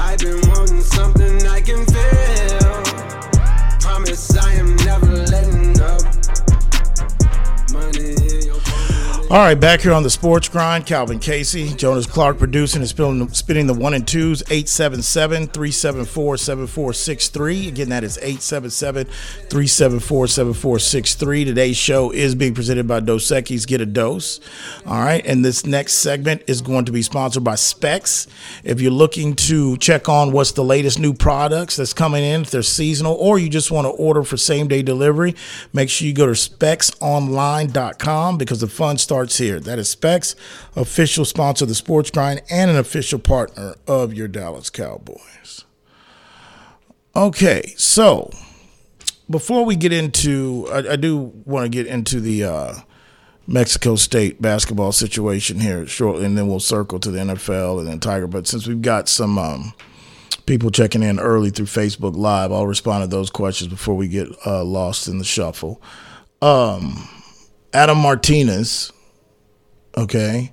I've 0.00 0.18
been 0.18 0.40
wanting 0.48 0.80
something 0.80 1.46
I 1.46 1.60
can 1.60 1.86
feel. 1.86 2.82
Promise 3.80 4.36
I 4.36 4.54
am 4.54 4.74
never 4.76 5.06
letting 5.06 5.80
up. 5.80 6.17
All 9.30 9.36
right, 9.36 9.60
back 9.60 9.82
here 9.82 9.92
on 9.92 10.02
the 10.02 10.08
Sports 10.08 10.48
Grind, 10.48 10.86
Calvin 10.86 11.18
Casey, 11.18 11.74
Jonas 11.74 12.06
Clark 12.06 12.38
producing 12.38 12.80
and 12.80 12.88
spinning, 12.88 13.28
spinning 13.28 13.66
the 13.66 13.74
one 13.74 13.92
and 13.92 14.08
twos, 14.08 14.40
877 14.44 15.48
374 15.48 16.38
7463. 16.38 17.68
Again, 17.68 17.90
that 17.90 18.04
is 18.04 18.16
877 18.16 19.04
374 19.04 20.28
7463. 20.28 21.44
Today's 21.44 21.76
show 21.76 22.10
is 22.10 22.34
being 22.34 22.54
presented 22.54 22.88
by 22.88 23.00
Dos 23.00 23.26
Equis 23.26 23.66
Get 23.66 23.82
a 23.82 23.86
Dose. 23.86 24.40
All 24.86 24.98
right, 24.98 25.22
and 25.26 25.44
this 25.44 25.66
next 25.66 25.96
segment 25.96 26.42
is 26.46 26.62
going 26.62 26.86
to 26.86 26.92
be 26.92 27.02
sponsored 27.02 27.44
by 27.44 27.56
Specs. 27.56 28.28
If 28.64 28.80
you're 28.80 28.90
looking 28.90 29.34
to 29.34 29.76
check 29.76 30.08
on 30.08 30.32
what's 30.32 30.52
the 30.52 30.64
latest 30.64 30.98
new 30.98 31.12
products 31.12 31.76
that's 31.76 31.92
coming 31.92 32.24
in, 32.24 32.40
if 32.40 32.50
they're 32.50 32.62
seasonal, 32.62 33.12
or 33.12 33.38
you 33.38 33.50
just 33.50 33.70
want 33.70 33.84
to 33.84 33.90
order 33.90 34.22
for 34.22 34.38
same 34.38 34.68
day 34.68 34.80
delivery, 34.80 35.34
make 35.74 35.90
sure 35.90 36.08
you 36.08 36.14
go 36.14 36.24
to 36.24 36.32
specsonline.com 36.32 38.38
because 38.38 38.60
the 38.60 38.68
fun 38.68 38.96
starts 38.96 39.17
starts 39.18 39.38
here. 39.38 39.58
That 39.58 39.80
is 39.80 39.88
Specs, 39.88 40.36
official 40.76 41.24
sponsor 41.24 41.64
of 41.64 41.68
the 41.68 41.74
Sports 41.74 42.08
Grind 42.08 42.40
and 42.48 42.70
an 42.70 42.76
official 42.76 43.18
partner 43.18 43.74
of 43.88 44.14
your 44.14 44.28
Dallas 44.28 44.70
Cowboys. 44.70 45.64
Okay, 47.16 47.74
so 47.76 48.30
before 49.28 49.64
we 49.64 49.74
get 49.74 49.92
into, 49.92 50.68
I, 50.70 50.92
I 50.92 50.96
do 50.96 51.32
want 51.44 51.64
to 51.64 51.68
get 51.68 51.88
into 51.88 52.20
the 52.20 52.44
uh, 52.44 52.74
Mexico 53.48 53.96
State 53.96 54.40
basketball 54.40 54.92
situation 54.92 55.58
here 55.58 55.84
shortly, 55.88 56.24
and 56.24 56.38
then 56.38 56.46
we'll 56.46 56.60
circle 56.60 57.00
to 57.00 57.10
the 57.10 57.18
NFL 57.18 57.80
and 57.80 57.88
then 57.88 57.98
Tiger. 57.98 58.28
But 58.28 58.46
since 58.46 58.68
we've 58.68 58.80
got 58.80 59.08
some 59.08 59.36
um, 59.36 59.72
people 60.46 60.70
checking 60.70 61.02
in 61.02 61.18
early 61.18 61.50
through 61.50 61.66
Facebook 61.66 62.14
Live, 62.14 62.52
I'll 62.52 62.68
respond 62.68 63.02
to 63.02 63.08
those 63.08 63.30
questions 63.30 63.68
before 63.68 63.96
we 63.96 64.06
get 64.06 64.28
uh, 64.46 64.62
lost 64.62 65.08
in 65.08 65.18
the 65.18 65.24
shuffle. 65.24 65.82
Um, 66.40 67.08
Adam 67.72 67.98
Martinez 67.98 68.92
Okay. 69.98 70.52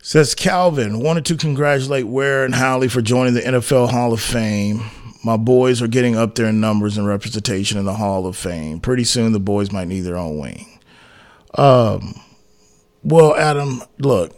Says 0.00 0.34
Calvin, 0.34 1.00
wanted 1.00 1.24
to 1.26 1.36
congratulate 1.36 2.06
Ware 2.06 2.44
and 2.44 2.54
Howley 2.54 2.86
for 2.86 3.02
joining 3.02 3.34
the 3.34 3.40
NFL 3.40 3.90
Hall 3.90 4.12
of 4.12 4.20
Fame. 4.20 4.82
My 5.24 5.36
boys 5.36 5.82
are 5.82 5.88
getting 5.88 6.16
up 6.16 6.36
there 6.36 6.46
in 6.46 6.60
numbers 6.60 6.96
and 6.96 7.06
representation 7.06 7.78
in 7.78 7.84
the 7.84 7.94
Hall 7.94 8.26
of 8.26 8.36
Fame. 8.36 8.78
Pretty 8.78 9.02
soon 9.02 9.32
the 9.32 9.40
boys 9.40 9.72
might 9.72 9.88
need 9.88 10.02
their 10.02 10.16
own 10.16 10.38
wing. 10.38 10.78
Um 11.56 12.14
Well, 13.02 13.34
Adam, 13.34 13.82
look, 13.98 14.34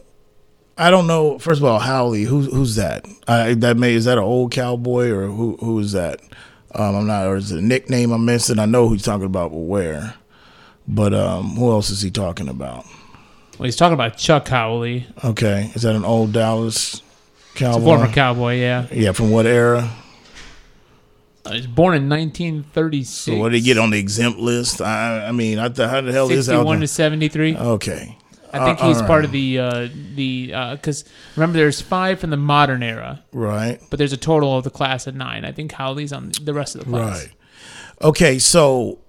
I 0.78 0.90
don't 0.90 1.06
know. 1.06 1.38
First 1.38 1.60
of 1.60 1.66
all, 1.66 1.78
Howley, 1.78 2.24
who's 2.24 2.46
who's 2.46 2.76
that? 2.76 3.06
I, 3.28 3.52
that 3.54 3.76
may 3.76 3.92
is 3.92 4.06
that 4.06 4.16
an 4.16 4.24
old 4.24 4.52
cowboy 4.52 5.10
or 5.10 5.26
who 5.26 5.58
who 5.60 5.78
is 5.78 5.92
that? 5.92 6.22
Um, 6.74 6.96
I'm 6.96 7.06
not, 7.06 7.26
or 7.26 7.36
is 7.36 7.52
it 7.52 7.58
a 7.58 7.62
nickname 7.62 8.12
I'm 8.12 8.24
missing? 8.24 8.58
I 8.58 8.64
know 8.64 8.88
who 8.88 8.94
he's 8.94 9.02
talking 9.02 9.26
about, 9.26 9.50
but 9.50 9.58
where? 9.58 10.14
But 10.88 11.12
um, 11.12 11.50
who 11.56 11.70
else 11.70 11.90
is 11.90 12.00
he 12.00 12.10
talking 12.10 12.48
about? 12.48 12.86
Well, 13.60 13.66
he's 13.66 13.76
talking 13.76 13.92
about 13.92 14.16
Chuck 14.16 14.48
Howley, 14.48 15.04
Okay, 15.22 15.70
is 15.74 15.82
that 15.82 15.94
an 15.94 16.02
old 16.02 16.32
Dallas 16.32 17.02
cowboy? 17.54 17.78
a 17.78 17.84
former 17.84 18.10
cowboy. 18.10 18.54
Yeah, 18.54 18.86
Yeah, 18.90 19.12
from 19.12 19.30
what 19.30 19.44
era? 19.44 19.90
uh, 21.44 21.50
he 21.50 21.56
was 21.58 21.66
born 21.66 21.94
in 21.94 22.08
1936. 22.08 23.10
So 23.10 23.36
what 23.36 23.50
did 23.50 23.58
he 23.58 23.62
get 23.62 23.76
on 23.76 23.90
the 23.90 23.98
exempt 23.98 24.38
list? 24.38 24.80
I, 24.80 25.26
I 25.26 25.32
mean, 25.32 25.58
I 25.58 25.68
th- 25.68 25.90
how 25.90 26.00
the 26.00 26.10
hell 26.10 26.30
is 26.30 26.48
out 26.48 26.52
61 26.60 26.80
to 26.80 26.86
73. 26.86 27.56
Okay, 27.58 28.16
I 28.50 28.64
think 28.64 28.80
Uh, 28.82 28.88
he's 28.88 29.02
all 29.02 29.06
part 29.06 29.26
of 29.26 29.30
the 29.30 29.58
uh, 29.58 29.88
the 30.14 30.46
because 30.72 31.04
remember 31.36 31.58
there's 31.58 31.82
five 31.82 32.18
from 32.18 32.30
the 32.30 32.38
modern 32.38 32.82
era, 32.82 33.22
right. 33.30 33.78
but 33.90 33.98
there's 33.98 34.14
a 34.14 34.16
total 34.16 34.56
of 34.56 34.64
the 34.64 34.70
class 34.70 35.06
of 35.06 35.14
nine. 35.14 35.44
I 35.44 35.52
think 35.52 35.72
Howley's 35.72 36.14
on 36.14 36.32
the 36.42 36.54
rest 36.54 36.76
of 36.76 36.84
the 36.86 36.90
class. 36.90 37.24
Right. 37.26 37.32
Okay, 38.00 38.38
so 38.38 39.00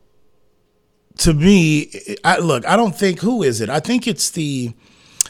to 1.20 1.34
me, 1.34 1.92
I 2.24 2.38
look, 2.40 2.66
I 2.66 2.76
don't 2.76 2.96
think 2.96 3.20
who 3.20 3.44
is 3.44 3.62
it? 3.62 3.70
I 3.70 3.80
think 3.80 4.08
it's 4.08 4.30
the 4.30 4.74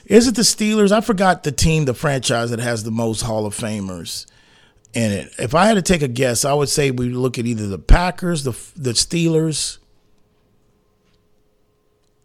is 0.05 0.27
it 0.27 0.35
the 0.35 0.41
Steelers? 0.41 0.91
I 0.91 1.01
forgot 1.01 1.43
the 1.43 1.51
team, 1.51 1.85
the 1.85 1.93
franchise 1.93 2.49
that 2.51 2.59
has 2.59 2.83
the 2.83 2.91
most 2.91 3.21
Hall 3.21 3.45
of 3.45 3.55
Famers 3.55 4.25
in 4.93 5.11
it. 5.11 5.33
If 5.39 5.55
I 5.55 5.65
had 5.65 5.75
to 5.75 5.81
take 5.81 6.01
a 6.01 6.07
guess, 6.07 6.43
I 6.43 6.53
would 6.53 6.69
say 6.69 6.91
we 6.91 7.09
look 7.09 7.39
at 7.39 7.45
either 7.45 7.67
the 7.67 7.79
Packers, 7.79 8.43
the 8.43 8.51
the 8.75 8.91
Steelers, 8.91 9.77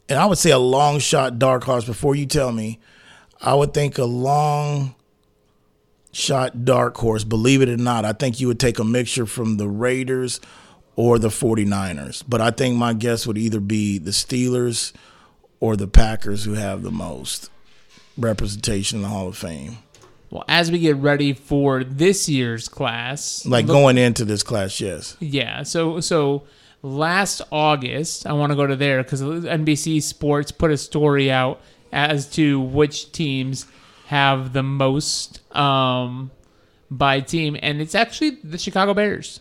and 0.09 0.19
I 0.19 0.27
would 0.27 0.39
say 0.39 0.51
a 0.51 0.59
long 0.59 0.99
shot 0.99 1.39
dark 1.39 1.65
horse 1.65 1.85
before 1.85 2.15
you 2.15 2.27
tell 2.27 2.53
me. 2.53 2.81
I 3.41 3.55
would 3.55 3.75
think 3.75 3.99
a 3.99 4.05
long 4.05 4.95
shot 6.13 6.65
dark 6.65 6.97
horse. 6.97 7.25
Believe 7.25 7.63
it 7.63 7.69
or 7.69 7.77
not, 7.77 8.05
I 8.05 8.13
think 8.13 8.41
you 8.41 8.49
would 8.49 8.61
take 8.61 8.79
a 8.79 8.85
mixture 8.85 9.27
from 9.27 9.59
the 9.59 9.69
Raiders 9.69 10.41
or 10.97 11.19
the 11.19 11.29
49ers. 11.29 12.25
But 12.27 12.41
I 12.41 12.51
think 12.51 12.77
my 12.77 12.93
guess 12.95 13.27
would 13.27 13.39
either 13.39 13.61
be 13.61 13.99
the 13.99 14.11
Steelers 14.11 14.93
or 15.61 15.77
the 15.77 15.87
Packers 15.87 16.45
who 16.45 16.55
have 16.55 16.83
the 16.83 16.91
most 16.91 17.51
representation 18.17 18.97
in 18.99 19.03
the 19.03 19.09
Hall 19.09 19.29
of 19.29 19.37
Fame. 19.37 19.79
Well, 20.31 20.45
as 20.49 20.73
we 20.73 20.79
get 20.81 20.97
ready 20.97 21.33
for 21.33 21.85
this 21.85 22.29
year's 22.29 22.69
class, 22.69 23.47
Like 23.47 23.67
look- 23.67 23.75
going 23.75 23.99
into 23.99 24.25
this 24.25 24.43
class, 24.43 24.81
yes. 24.81 25.17
Yeah. 25.21 25.63
So 25.63 26.01
so 26.01 26.43
last 26.83 27.43
August, 27.53 28.27
I 28.27 28.33
want 28.33 28.51
to 28.51 28.57
go 28.57 28.67
to 28.67 28.75
there 28.77 29.03
because 29.03 29.21
NBC 29.23 30.03
Sports 30.03 30.51
put 30.51 30.71
a 30.71 30.77
story 30.77 31.31
out 31.31 31.61
as 31.93 32.29
to 32.31 32.59
which 32.61 33.13
teams 33.13 33.67
have 34.07 34.53
the 34.53 34.63
most 34.63 35.41
um, 35.57 36.31
by 36.91 37.21
team, 37.21 37.57
and 37.63 37.81
it's 37.81 37.95
actually 37.95 38.31
the 38.43 38.59
Chicago 38.59 38.95
Bears. 38.95 39.41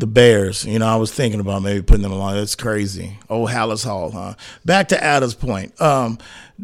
The 0.00 0.06
Bears, 0.06 0.64
you 0.64 0.78
know, 0.78 0.86
I 0.86 0.96
was 0.96 1.12
thinking 1.12 1.40
about 1.40 1.60
maybe 1.62 1.82
putting 1.82 2.02
them 2.02 2.12
along. 2.12 2.34
That's 2.36 2.54
crazy. 2.56 3.18
Oh, 3.28 3.44
Halas 3.46 3.84
Hall, 3.84 4.10
huh? 4.10 4.34
Back 4.64 4.88
to 4.88 5.04
Adam's 5.04 5.34
point. 5.34 5.78
Um, 5.78 6.16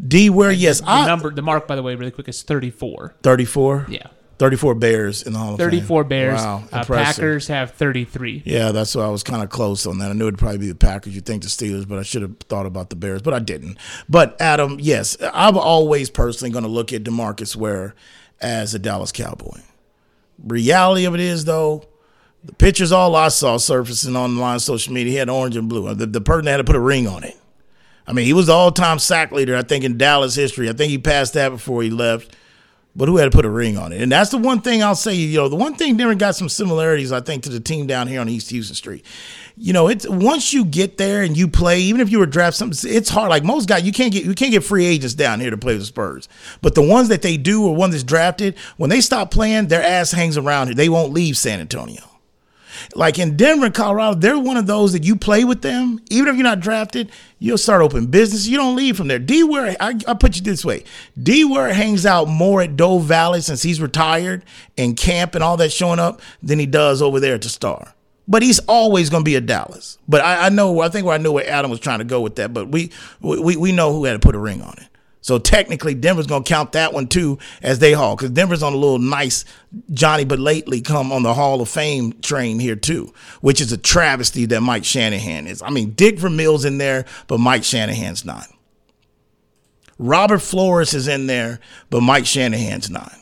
D, 0.09 0.31
where, 0.31 0.51
yes, 0.51 0.81
The 0.81 0.88
I. 0.88 1.07
number, 1.07 1.31
the 1.31 1.42
mark, 1.42 1.68
by 1.68 1.77
the 1.77 1.83
way, 1.83 1.94
really 1.96 2.11
quick 2.12 2.29
is 2.29 2.42
thirty-four. 2.42 3.14
34? 3.22 3.87
Yeah, 3.90 4.07
34 4.38 4.75
Bears 4.77 5.22
in 5.22 5.35
the 5.35 5.38
Hall 5.38 5.53
of 5.53 5.59
Fame. 5.59 5.66
thirty-four 5.66 6.05
Bears. 6.05 6.40
Wow, 6.40 6.64
uh. 6.72 6.83
Packers 6.85 7.49
have 7.49 7.72
thirty-three. 7.72 8.42
Yeah, 8.46 8.72
that's 8.72 8.94
why 8.94 9.05
I 9.05 9.09
was 9.09 9.22
kind 9.22 9.42
of 9.42 9.51
close 9.51 9.87
on 9.87 9.99
that. 9.99 10.11
I 10.11 10.14
knew 10.14 10.29
it'd 10.29 10.38
probably 10.38 10.57
be 10.59 10.68
the 10.68 10.75
Packers. 10.75 11.14
You'd 11.14 11.27
think 11.27 11.42
the 11.42 11.49
Steelers, 11.51 11.87
but 11.87 11.99
I 11.99 12.05
should 12.05 12.22
have 12.22 12.38
thought 12.49 12.64
about 12.64 12.88
the 12.88 12.96
Bears, 12.96 13.20
but 13.20 13.35
I 13.35 13.38
didn't. 13.38 13.77
But 14.09 14.40
Adam, 14.40 14.79
yes, 14.81 15.14
I'm 15.35 15.59
always 15.59 16.09
personally 16.09 16.53
going 16.53 16.64
to 16.64 16.70
look 16.70 16.90
at 16.94 17.05
Demarcus 17.05 17.55
Ware 17.55 17.94
as 18.40 18.75
a 18.75 18.79
Dallas 18.79 19.12
Cowboy. 19.12 19.61
Reality 20.42 21.05
of 21.05 21.14
it 21.14 21.20
is, 21.20 21.44
though, 21.44 21.85
the 22.47 22.55
pictures 22.55 22.93
all 22.93 23.15
I 23.15 23.29
saw 23.29 23.57
surfacing 23.59 24.17
online 24.17 24.59
social 24.61 24.93
media, 24.93 25.13
he 25.13 25.19
had 25.19 25.29
orange 25.29 25.57
and 25.57 25.69
blue. 25.69 25.87
Uh, 25.87 25.95
the, 25.95 26.07
the 26.07 26.21
person 26.21 26.47
that 26.47 26.53
had 26.53 26.57
to 26.59 26.65
put 26.65 26.77
a 26.77 26.81
ring 26.81 27.07
on 27.07 27.25
it. 27.25 27.37
I 28.07 28.13
mean, 28.13 28.25
he 28.25 28.33
was 28.33 28.47
the 28.47 28.53
all-time 28.53 28.99
sack 29.01 29.33
leader, 29.33 29.57
I 29.57 29.63
think, 29.63 29.85
in 29.85 29.99
Dallas 29.99 30.35
history. 30.35 30.69
I 30.69 30.73
think 30.73 30.91
he 30.91 30.99
passed 30.99 31.35
that 31.35 31.49
before 31.51 31.83
he 31.83 31.91
left 31.91 32.35
but 32.97 33.09
who 33.09 33.19
had 33.19 33.27
to 33.27 33.31
put 33.31 33.45
a 33.45 33.51
ring 33.51 33.77
on 33.77 33.93
it? 33.93 34.01
And 34.01 34.11
that's 34.11 34.31
the 34.31 34.39
one 34.39 34.63
thing 34.63 34.83
I'll 34.83 34.95
say. 34.95 35.15
You 35.15 35.37
know, 35.37 35.49
the 35.51 35.57
one 35.57 35.75
thing 35.75 35.97
Denver 35.97 36.15
got 36.15 36.35
some 36.35 36.49
similarities, 36.49 37.13
I 37.13 37.21
think, 37.21 37.43
to 37.43 37.51
the 37.51 37.61
team 37.61 37.87
down 37.87 38.09
here 38.09 38.21
on 38.23 38.29
East 38.29 38.51
Houston 38.51 38.75
Street. 38.75 39.05
You 39.59 39.75
know, 39.75 39.89
it's 39.89 40.09
once 40.09 40.55
you 40.55 40.65
get 40.65 40.97
there 40.97 41.23
and 41.23 41.37
you 41.37 41.47
play, 41.47 41.81
even 41.81 42.01
if 42.01 42.11
you 42.11 42.19
were 42.19 42.27
drafted, 42.27 42.59
something, 42.59 42.91
it's 42.91 43.11
hard. 43.11 43.29
Like 43.29 43.45
most 43.45 43.69
guys, 43.69 43.83
you 43.83 43.93
can't 43.93 44.13
get 44.13 44.25
you 44.25 44.35
can't 44.35 44.51
get 44.51 44.65
free 44.65 44.87
agents 44.87 45.15
down 45.15 45.41
here 45.41 45.51
to 45.51 45.59
play 45.59 45.75
with 45.75 45.83
the 45.83 45.87
Spurs. 45.87 46.29
But 46.63 46.75
the 46.75 46.83
ones 46.83 47.09
that 47.09 47.23
they 47.23 47.37
do, 47.37 47.67
or 47.67 47.75
one 47.75 47.91
that's 47.91 48.03
drafted, 48.03 48.57
when 48.79 48.89
they 48.89 49.03
stop 49.03 49.31
playing, 49.31 49.69
their 49.69 49.83
ass 49.83 50.13
hangs 50.13 50.39
around 50.39 50.69
here. 50.69 50.75
They 50.75 50.89
won't 50.89 51.13
leave 51.13 51.37
San 51.37 51.61
Antonio. 51.61 52.03
Like 52.95 53.19
in 53.19 53.37
Denver 53.37 53.71
Colorado, 53.71 54.19
they're 54.19 54.39
one 54.39 54.57
of 54.57 54.67
those 54.67 54.93
that 54.93 55.05
you 55.05 55.17
play 55.17 55.45
with 55.45 55.62
them, 55.62 56.01
even 56.11 56.29
if 56.29 56.35
you're 56.35 56.45
not 56.45 56.61
drafted, 56.61 57.11
you'll 57.39 57.59
start 57.59 57.83
open 57.83 58.07
business. 58.07 58.47
You 58.47 58.57
don't 58.57 58.77
leave 58.77 58.97
from 58.97 59.09
there. 59.09 59.19
D 59.19 59.43
Ware, 59.43 59.77
I, 59.81 59.99
I 60.07 60.15
put 60.15 60.37
you 60.37 60.43
this 60.43 60.65
way: 60.65 60.85
D 61.21 61.45
Ware 61.45 61.73
hangs 61.73 62.07
out 62.07 62.29
more 62.29 62.62
at 62.62 62.77
Dove 62.77 63.05
Valley 63.05 63.41
since 63.41 63.62
he's 63.62 63.81
retired 63.81 64.45
and 64.77 64.97
camp 64.97 65.35
and 65.35 65.45
all 65.45 65.57
that 65.59 65.73
showing 65.73 65.99
up 65.99 66.21
than 66.43 66.59
he 66.59 66.67
does 66.67 67.03
over 67.03 67.21
there 67.21 67.35
at 67.35 67.43
the 67.43 67.49
Star. 67.49 67.95
But 68.29 68.43
he's 68.43 68.59
always 68.61 69.09
going 69.09 69.23
to 69.23 69.29
be 69.29 69.37
a 69.37 69.41
Dallas. 69.41 69.99
But 70.09 70.21
I, 70.21 70.47
I 70.47 70.49
know, 70.49 70.81
I 70.81 70.89
think 70.89 71.07
I 71.07 71.17
knew 71.17 71.33
where 71.33 71.49
Adam 71.49 71.71
was 71.71 71.79
trying 71.79 72.01
to 72.01 72.05
go 72.05 72.21
with 72.21 72.37
that. 72.37 72.53
But 72.53 72.69
we 72.69 72.91
we 73.21 73.57
we 73.57 73.73
know 73.73 73.93
who 73.93 74.05
had 74.05 74.15
to 74.15 74.19
put 74.19 74.35
a 74.35 74.39
ring 74.39 74.62
on 74.62 74.75
it. 74.79 74.89
So 75.27 75.41
technically, 75.41 75.95
Denver's 75.95 76.29
gonna 76.29 76.45
count 76.45 76.71
that 76.71 76.93
one 76.93 77.09
too 77.09 77.41
as 77.61 77.81
they 77.81 77.95
haul 77.95 78.15
because 78.15 78.31
Denver's 78.31 78.62
on 78.62 78.73
a 78.73 78.77
little 78.77 79.01
nice 79.01 79.45
Johnny, 79.91 80.25
but 80.25 80.39
lately 80.39 80.81
come 80.81 81.11
on 81.11 81.25
the 81.25 81.35
Hall 81.35 81.61
of 81.61 81.69
Fame 81.69 82.12
train 82.23 82.61
here 82.61 82.77
too, 82.77 83.12
which 83.41 83.61
is 83.61 83.73
a 83.73 83.77
travesty 83.77 84.45
that 84.47 84.61
Mike 84.61 84.85
Shanahan 84.85 85.49
is. 85.49 85.62
I 85.62 85.71
mean, 85.71 85.95
Dick 85.95 86.21
Vermeil's 86.21 86.65
in 86.65 86.79
there, 86.79 87.07
but 87.27 87.39
Mike 87.39 87.65
Shanahan's 87.65 88.25
not. 88.25 88.47
Robert 89.99 90.39
Flores 90.39 90.95
is 90.95 91.09
in 91.09 91.27
there, 91.27 91.59
but 91.91 92.03
Mike 92.03 92.27
Shanahan's 92.27 92.89
not. 92.89 93.17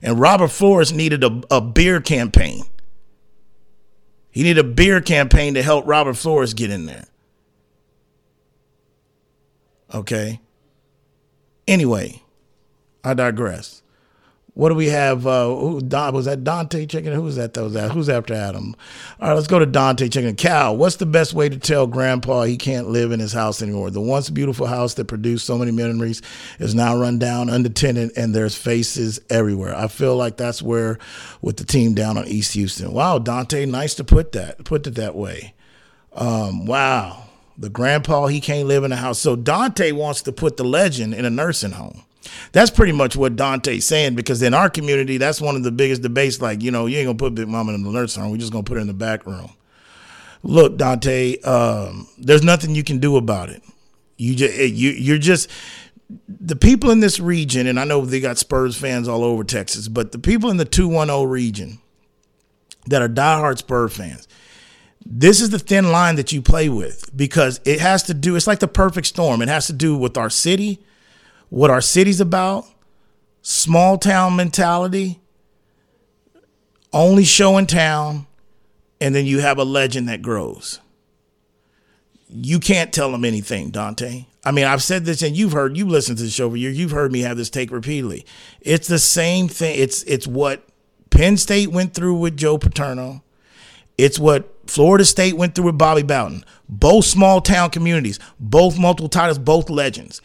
And 0.00 0.18
Robert 0.18 0.48
Flores 0.48 0.90
needed 0.90 1.22
a, 1.22 1.42
a 1.50 1.60
beer 1.60 2.00
campaign. 2.00 2.62
He 4.30 4.42
needed 4.42 4.64
a 4.64 4.68
beer 4.70 5.02
campaign 5.02 5.52
to 5.52 5.62
help 5.62 5.86
Robert 5.86 6.16
Flores 6.16 6.54
get 6.54 6.70
in 6.70 6.86
there. 6.86 7.04
Okay. 9.94 10.40
Anyway, 11.66 12.22
I 13.04 13.14
digress. 13.14 13.82
What 14.58 14.70
do 14.70 14.74
we 14.74 14.88
have? 14.88 15.24
Uh, 15.24 15.46
who, 15.46 15.80
Don, 15.80 16.12
was 16.12 16.24
that 16.24 16.42
Dante 16.42 16.84
checking? 16.84 17.12
Who 17.12 17.22
was 17.22 17.36
that? 17.36 17.54
That 17.54 17.62
was 17.62 17.74
that. 17.74 17.92
Who's 17.92 18.08
after 18.08 18.34
Adam? 18.34 18.74
All 19.20 19.28
right, 19.28 19.34
let's 19.34 19.46
go 19.46 19.60
to 19.60 19.66
Dante 19.66 20.08
checking. 20.08 20.34
Cal, 20.34 20.76
what's 20.76 20.96
the 20.96 21.06
best 21.06 21.32
way 21.32 21.48
to 21.48 21.56
tell 21.56 21.86
Grandpa 21.86 22.42
he 22.42 22.56
can't 22.56 22.88
live 22.88 23.12
in 23.12 23.20
his 23.20 23.32
house 23.32 23.62
anymore? 23.62 23.90
The 23.90 24.00
once 24.00 24.30
beautiful 24.30 24.66
house 24.66 24.94
that 24.94 25.04
produced 25.04 25.46
so 25.46 25.56
many 25.56 25.70
memories 25.70 26.22
is 26.58 26.74
now 26.74 26.98
run 26.98 27.20
down, 27.20 27.48
unattended, 27.50 28.10
and 28.16 28.34
there's 28.34 28.56
faces 28.56 29.20
everywhere. 29.30 29.76
I 29.76 29.86
feel 29.86 30.16
like 30.16 30.38
that's 30.38 30.60
where, 30.60 30.98
with 31.40 31.58
the 31.58 31.64
team 31.64 31.94
down 31.94 32.18
on 32.18 32.26
East 32.26 32.54
Houston. 32.54 32.92
Wow, 32.92 33.20
Dante, 33.20 33.64
nice 33.64 33.94
to 33.94 34.02
put 34.02 34.32
that. 34.32 34.64
Put 34.64 34.88
it 34.88 34.96
that 34.96 35.14
way. 35.14 35.54
Um, 36.12 36.66
wow. 36.66 37.27
The 37.58 37.68
grandpa, 37.68 38.28
he 38.28 38.40
can't 38.40 38.68
live 38.68 38.84
in 38.84 38.92
a 38.92 38.96
house. 38.96 39.18
So 39.18 39.34
Dante 39.34 39.90
wants 39.90 40.22
to 40.22 40.32
put 40.32 40.56
the 40.56 40.64
legend 40.64 41.12
in 41.12 41.24
a 41.24 41.30
nursing 41.30 41.72
home. 41.72 42.04
That's 42.52 42.70
pretty 42.70 42.92
much 42.92 43.16
what 43.16 43.36
Dante's 43.36 43.86
saying 43.86 44.14
because 44.14 44.42
in 44.42 44.54
our 44.54 44.70
community, 44.70 45.18
that's 45.18 45.40
one 45.40 45.56
of 45.56 45.64
the 45.64 45.72
biggest 45.72 46.02
debates. 46.02 46.40
Like, 46.40 46.62
you 46.62 46.70
know, 46.70 46.86
you 46.86 46.98
ain't 46.98 47.06
gonna 47.06 47.18
put 47.18 47.34
Big 47.34 47.48
Mama 47.48 47.74
in 47.74 47.82
the 47.82 47.90
nursing 47.90 48.22
home. 48.22 48.32
We're 48.32 48.38
just 48.38 48.52
gonna 48.52 48.64
put 48.64 48.74
her 48.74 48.80
in 48.80 48.86
the 48.86 48.94
back 48.94 49.26
room. 49.26 49.50
Look, 50.42 50.76
Dante, 50.76 51.40
um, 51.40 52.06
there's 52.16 52.44
nothing 52.44 52.74
you 52.74 52.84
can 52.84 52.98
do 52.98 53.16
about 53.16 53.48
it. 53.50 53.62
You 54.16 54.34
just 54.34 54.56
you 54.56 54.90
you're 54.90 55.18
just 55.18 55.50
the 56.28 56.56
people 56.56 56.90
in 56.90 57.00
this 57.00 57.20
region, 57.20 57.66
and 57.66 57.78
I 57.78 57.84
know 57.84 58.04
they 58.04 58.20
got 58.20 58.38
Spurs 58.38 58.76
fans 58.76 59.08
all 59.08 59.24
over 59.24 59.44
Texas, 59.44 59.88
but 59.88 60.12
the 60.12 60.18
people 60.18 60.50
in 60.50 60.56
the 60.56 60.64
two 60.64 60.88
one 60.88 61.08
zero 61.08 61.24
region 61.24 61.78
that 62.86 63.02
are 63.02 63.08
diehard 63.08 63.58
Spurs 63.58 63.96
fans, 63.96 64.26
this 65.04 65.40
is 65.40 65.50
the 65.50 65.58
thin 65.58 65.90
line 65.90 66.16
that 66.16 66.32
you 66.32 66.42
play 66.42 66.68
with 66.68 67.16
because 67.16 67.60
it 67.64 67.80
has 67.80 68.02
to 68.04 68.14
do 68.14 68.36
it's 68.36 68.46
like 68.46 68.58
the 68.58 68.68
perfect 68.68 69.06
storm. 69.06 69.42
It 69.42 69.48
has 69.48 69.66
to 69.68 69.72
do 69.72 69.96
with 69.96 70.16
our 70.16 70.30
city 70.30 70.80
what 71.50 71.70
our 71.70 71.80
city's 71.80 72.20
about 72.20 72.66
small 73.40 73.96
town 73.96 74.36
mentality 74.36 75.20
only 76.92 77.24
show 77.24 77.56
in 77.56 77.66
town 77.66 78.26
and 79.00 79.14
then 79.14 79.24
you 79.24 79.38
have 79.38 79.58
a 79.58 79.64
legend 79.64 80.08
that 80.08 80.20
grows. 80.20 80.80
You 82.28 82.58
can't 82.58 82.92
tell 82.92 83.10
them 83.12 83.24
anything 83.24 83.70
dante. 83.70 84.26
I 84.44 84.50
mean 84.50 84.64
i've 84.64 84.82
said 84.82 85.04
this 85.04 85.22
and 85.22 85.36
you've 85.36 85.52
heard 85.52 85.76
you've 85.76 85.88
listened 85.88 86.18
to 86.18 86.24
the 86.24 86.30
show 86.30 86.50
for 86.50 86.56
years 86.56 86.78
you've 86.78 86.90
heard 86.90 87.12
me 87.12 87.20
have 87.20 87.36
this 87.36 87.50
take 87.50 87.70
repeatedly. 87.70 88.26
It's 88.60 88.88
the 88.88 88.98
same 88.98 89.48
thing. 89.48 89.78
It's 89.80 90.02
it's 90.02 90.26
what 90.26 90.66
penn 91.10 91.36
state 91.36 91.68
went 91.68 91.94
through 91.94 92.18
with 92.18 92.36
joe 92.36 92.58
paterno. 92.58 93.22
It's 93.96 94.18
what 94.18 94.54
Florida 94.68 95.04
State 95.04 95.34
went 95.34 95.54
through 95.54 95.64
with 95.64 95.78
Bobby 95.78 96.02
Bowden. 96.02 96.44
Both 96.68 97.06
small 97.06 97.40
town 97.40 97.70
communities, 97.70 98.18
both 98.38 98.78
multiple 98.78 99.08
titles, 99.08 99.38
both 99.38 99.70
legends. 99.70 100.20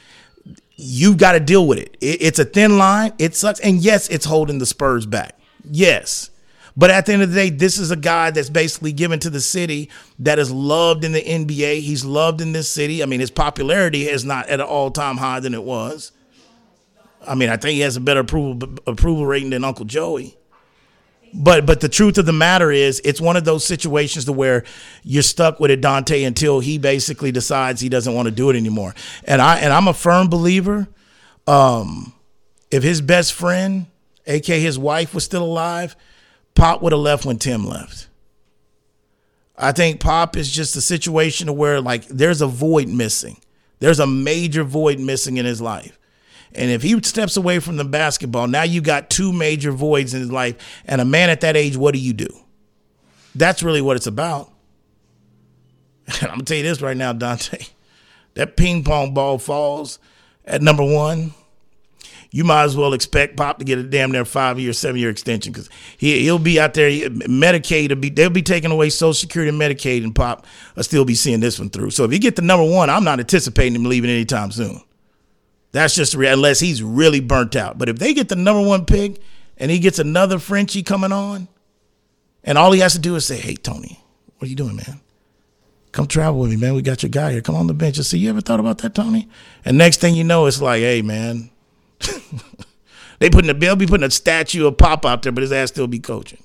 You've 0.76 1.18
got 1.18 1.34
to 1.34 1.40
deal 1.40 1.66
with 1.66 1.80
it. 1.80 1.96
it. 2.02 2.22
It's 2.22 2.40
a 2.40 2.46
thin 2.46 2.78
line. 2.78 3.14
It 3.18 3.36
sucks. 3.36 3.60
And 3.62 3.78
yes, 3.78 4.10
it's 4.10 4.26
holding 4.26 4.60
the 4.60 4.66
Spurs 4.66 5.06
back. 5.06 5.40
Yes. 5.64 6.30
But 6.76 6.90
at 6.90 7.06
the 7.06 7.14
end 7.14 7.22
of 7.22 7.30
the 7.30 7.36
day, 7.36 7.50
this 7.52 7.78
is 7.78 7.92
a 7.92 7.96
guy 7.96 8.32
that's 8.32 8.50
basically 8.50 8.92
given 8.92 9.20
to 9.20 9.30
the 9.30 9.40
city 9.40 9.90
that 10.20 10.40
is 10.40 10.52
loved 10.52 11.04
in 11.04 11.12
the 11.14 11.22
NBA. 11.22 11.82
He's 11.82 12.04
loved 12.04 12.42
in 12.42 12.52
this 12.52 12.68
city. 12.68 13.02
I 13.02 13.06
mean, 13.06 13.20
his 13.20 13.32
popularity 13.32 14.10
is 14.10 14.26
not 14.26 14.48
at 14.48 14.60
an 14.60 14.66
all 14.66 14.92
time 14.92 15.18
high 15.18 15.40
than 15.40 15.54
it 15.54 15.64
was. 15.64 16.12
I 17.26 17.36
mean, 17.36 17.50
I 17.50 17.58
think 17.58 17.76
he 17.76 17.82
has 17.82 17.96
a 17.96 18.02
better 18.02 18.22
approval 18.22 18.70
approval 18.88 19.26
rating 19.26 19.52
than 19.52 19.64
Uncle 19.64 19.86
Joey. 19.86 20.36
But 21.34 21.66
but 21.66 21.80
the 21.82 21.90
truth 21.90 22.18
of 22.18 22.26
the 22.26 22.34
matter 22.34 22.72
is, 22.72 23.02
it's 23.04 23.20
one 23.20 23.36
of 23.36 23.44
those 23.44 23.66
situations 23.66 24.26
to 24.26 24.34
where 24.34 24.64
you're 25.04 25.24
stuck 25.24 25.60
with 25.60 25.72
it, 25.72 25.82
Dante, 25.82 26.24
until 26.24 26.60
he 26.60 26.78
basically 26.78 27.32
decides 27.32 27.82
he 27.82 27.90
doesn't 27.90 28.14
want 28.14 28.28
to 28.28 28.32
do 28.32 28.50
it 28.50 28.56
anymore. 28.56 28.94
And 29.24 29.42
I 29.42 29.58
and 29.58 29.74
I'm 29.74 29.88
a 29.88 29.94
firm 29.94 30.30
believer. 30.30 30.88
Um, 31.48 32.14
if 32.70 32.84
his 32.84 33.02
best 33.02 33.34
friend, 33.34 33.88
aka 34.28 34.60
his 34.60 34.78
wife, 34.78 35.14
was 35.14 35.24
still 35.24 35.44
alive, 35.44 35.96
Pop 36.56 36.82
would 36.82 36.92
have 36.92 37.02
left 37.02 37.26
when 37.26 37.38
Tim 37.38 37.66
left. 37.66 38.08
I 39.58 39.72
think 39.72 40.00
Pop 40.00 40.36
is 40.38 40.52
just 40.52 40.76
a 40.76 40.82
situation 40.82 41.48
to 41.48 41.54
where 41.54 41.82
like 41.82 42.08
there's 42.08 42.42
a 42.42 42.48
void 42.48 42.88
missing. 42.88 43.38
There's 43.80 44.00
a 44.00 44.08
major 44.08 44.64
void 44.64 45.00
missing 45.00 45.38
in 45.38 45.46
his 45.46 45.62
life. 45.62 46.00
And 46.56 46.70
if 46.70 46.84
he 46.84 47.02
steps 47.04 47.36
away 47.36 47.60
from 47.60 47.78
the 47.78 47.86
basketball, 47.86 48.48
now 48.48 48.64
you 48.64 48.82
got 48.82 49.10
two 49.10 49.34
major 49.34 49.72
voids 49.72 50.14
in 50.14 50.22
his 50.22 50.32
life. 50.32 50.56
And 50.86 51.02
a 51.02 51.06
man 51.06 51.30
at 51.30 51.42
that 51.42 51.58
age, 51.58 51.76
what 51.76 51.94
do 51.94 52.00
you 52.00 52.14
do? 52.14 52.28
That's 53.36 53.64
really 53.64 53.82
what 53.82 53.98
it's 53.98 54.08
about. 54.08 54.50
And 56.22 56.24
I'm 56.24 56.30
gonna 56.32 56.44
tell 56.44 56.58
you 56.58 56.64
this 56.64 56.82
right 56.82 56.98
now, 56.98 57.14
Dante. 57.14 57.60
That 58.36 58.58
ping 58.58 58.84
pong 58.84 59.14
ball 59.14 59.38
falls 59.38 60.00
at 60.44 60.64
number 60.64 60.84
one. 60.84 61.36
You 62.32 62.44
might 62.44 62.64
as 62.64 62.76
well 62.76 62.94
expect 62.94 63.38
Pop 63.38 63.60
to 63.60 63.64
get 63.64 63.78
a 63.78 63.84
damn 63.84 64.12
near 64.12 64.26
five 64.26 64.60
year, 64.60 64.74
seven 64.74 65.00
year 65.00 65.12
extension 65.12 65.54
because 65.54 65.70
he 65.98 66.22
he'll 66.22 66.40
be 66.40 66.60
out 66.60 66.74
there. 66.74 66.90
Medicaid 66.90 67.90
will 67.90 67.98
be 67.98 68.10
they'll 68.10 68.32
be 68.32 68.42
taking 68.42 68.72
away 68.72 68.90
Social 68.90 69.14
Security 69.14 69.50
and 69.50 69.62
Medicaid, 69.62 70.04
and 70.04 70.16
Pop 70.16 70.48
will 70.76 70.82
still 70.82 71.06
be 71.06 71.14
seeing 71.14 71.42
this 71.42 71.60
one 71.60 71.70
through. 71.70 71.92
So 71.92 72.06
if 72.06 72.12
you 72.12 72.18
get 72.18 72.36
the 72.36 72.42
number 72.42 72.66
one, 72.66 72.90
I'm 72.90 73.04
not 73.04 73.20
anticipating 73.20 73.76
him 73.76 73.84
leaving 73.84 74.10
anytime 74.10 74.52
soon. 74.52 74.82
That's 75.74 75.96
just 75.96 76.14
unless 76.14 76.60
he's 76.60 76.82
really 76.82 77.20
burnt 77.20 77.56
out. 77.56 77.78
But 77.78 77.90
if 77.90 77.98
they 77.98 78.14
get 78.14 78.30
the 78.30 78.36
number 78.36 78.66
one 78.66 78.86
pick 78.86 79.20
and 79.58 79.70
he 79.70 79.80
gets 79.80 80.00
another 80.00 80.40
Frenchie 80.40 80.84
coming 80.84 81.12
on, 81.12 81.48
and 82.44 82.58
all 82.58 82.72
he 82.72 82.80
has 82.80 82.94
to 82.94 83.00
do 83.00 83.16
is 83.16 83.26
say, 83.26 83.38
"Hey 83.38 83.56
Tony, 83.56 84.00
what 84.38 84.46
are 84.46 84.50
you 84.50 84.56
doing, 84.56 84.76
man? 84.76 85.02
Come 85.92 86.08
travel 86.08 86.40
with 86.40 86.52
me, 86.52 86.58
man. 86.58 86.76
We 86.76 86.84
got 86.84 87.02
your 87.04 87.10
guy 87.10 87.32
here. 87.32 87.42
Come 87.42 87.56
on 87.56 87.68
the 87.68 87.74
bench 87.74 87.98
and 87.98 88.06
see. 88.06 88.20
You 88.20 88.30
ever 88.30 88.42
thought 88.42 88.60
about 88.60 88.78
that, 88.80 88.94
Tony?" 88.94 89.28
And 89.66 89.78
next 89.78 90.00
thing 90.00 90.16
you 90.16 90.24
know, 90.24 90.46
it's 90.46 90.62
like, 90.62 90.82
"Hey, 90.82 91.02
man." 91.02 91.50
they 93.20 93.32
putting 93.32 93.50
a 93.50 93.54
they'll 93.56 93.76
be 93.76 93.88
putting 93.88 94.06
a 94.06 94.12
statue 94.12 94.68
of 94.68 94.78
Pop 94.78 95.06
out 95.08 95.24
there, 95.24 95.32
but 95.32 95.42
his 95.42 95.52
ass 95.52 95.70
still 95.70 95.88
be 95.88 96.00
coaching. 96.00 96.44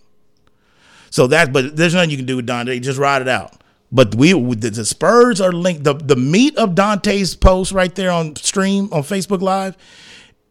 So 1.10 1.26
that, 1.26 1.52
but 1.52 1.76
there's 1.76 1.94
nothing 1.94 2.10
you 2.10 2.16
can 2.16 2.26
do 2.26 2.36
with 2.36 2.46
Dante. 2.46 2.78
Just 2.80 2.98
ride 2.98 3.20
it 3.20 3.28
out. 3.28 3.62
But 3.90 4.14
we 4.14 4.32
the 4.32 4.84
Spurs 4.84 5.40
are 5.40 5.52
linked. 5.52 5.84
The 5.84 5.94
the 5.94 6.16
meat 6.16 6.56
of 6.56 6.74
Dante's 6.74 7.34
post 7.34 7.72
right 7.72 7.94
there 7.94 8.10
on 8.10 8.36
stream 8.36 8.88
on 8.92 9.02
Facebook 9.02 9.40
Live 9.40 9.76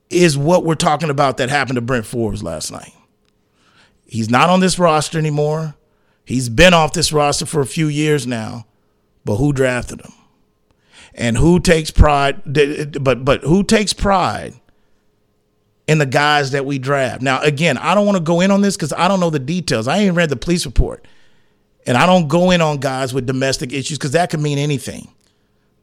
is 0.10 0.38
what 0.38 0.64
we're 0.64 0.76
talking 0.76 1.10
about 1.10 1.38
that 1.38 1.50
happened 1.50 1.76
to 1.76 1.82
Bryn 1.82 2.04
Forbes 2.04 2.42
last 2.42 2.72
night. 2.72 2.94
He's 4.06 4.30
not 4.30 4.50
on 4.50 4.60
this 4.60 4.80
roster 4.80 5.20
anymore. 5.20 5.76
He's 6.26 6.50
been 6.50 6.74
off 6.74 6.94
this 6.94 7.14
roster 7.14 7.46
for 7.46 7.62
a 7.62 7.66
few 7.66 7.88
years 7.88 8.26
now. 8.26 8.66
But 9.24 9.36
who 9.36 9.54
drafted 9.54 10.02
him? 10.02 10.14
And 11.14 11.38
who 11.38 11.60
takes 11.60 11.92
pride 11.92 12.42
but 13.02 13.26
but 13.26 13.44
who 13.44 13.64
takes 13.64 13.94
pride 13.94 14.54
in 15.88 16.00
the 16.00 16.06
guys 16.06 16.52
that 16.52 16.66
we 16.66 16.80
draft? 16.80 17.22
Now 17.22 17.42
again, 17.42 17.78
I 17.78 17.94
don't 17.94 18.06
want 18.06 18.18
to 18.18 18.24
go 18.24 18.40
in 18.42 18.50
on 18.50 18.62
this 18.62 18.78
cuz 18.78 18.94
I 18.94 19.08
don't 19.08 19.20
know 19.20 19.30
the 19.30 19.40
details. 19.40 19.88
I 19.88 19.98
ain't 19.98 20.16
read 20.16 20.30
the 20.30 20.36
police 20.36 20.66
report. 20.66 21.06
And 21.88 21.98
I 21.98 22.06
don't 22.06 22.28
go 22.28 22.52
in 22.52 22.62
on 22.62 22.78
guys 22.78 23.14
with 23.14 23.26
domestic 23.26 23.72
issues 23.72 23.98
because 23.98 24.12
that 24.12 24.30
could 24.30 24.42
mean 24.42 24.58
anything. 24.58 25.08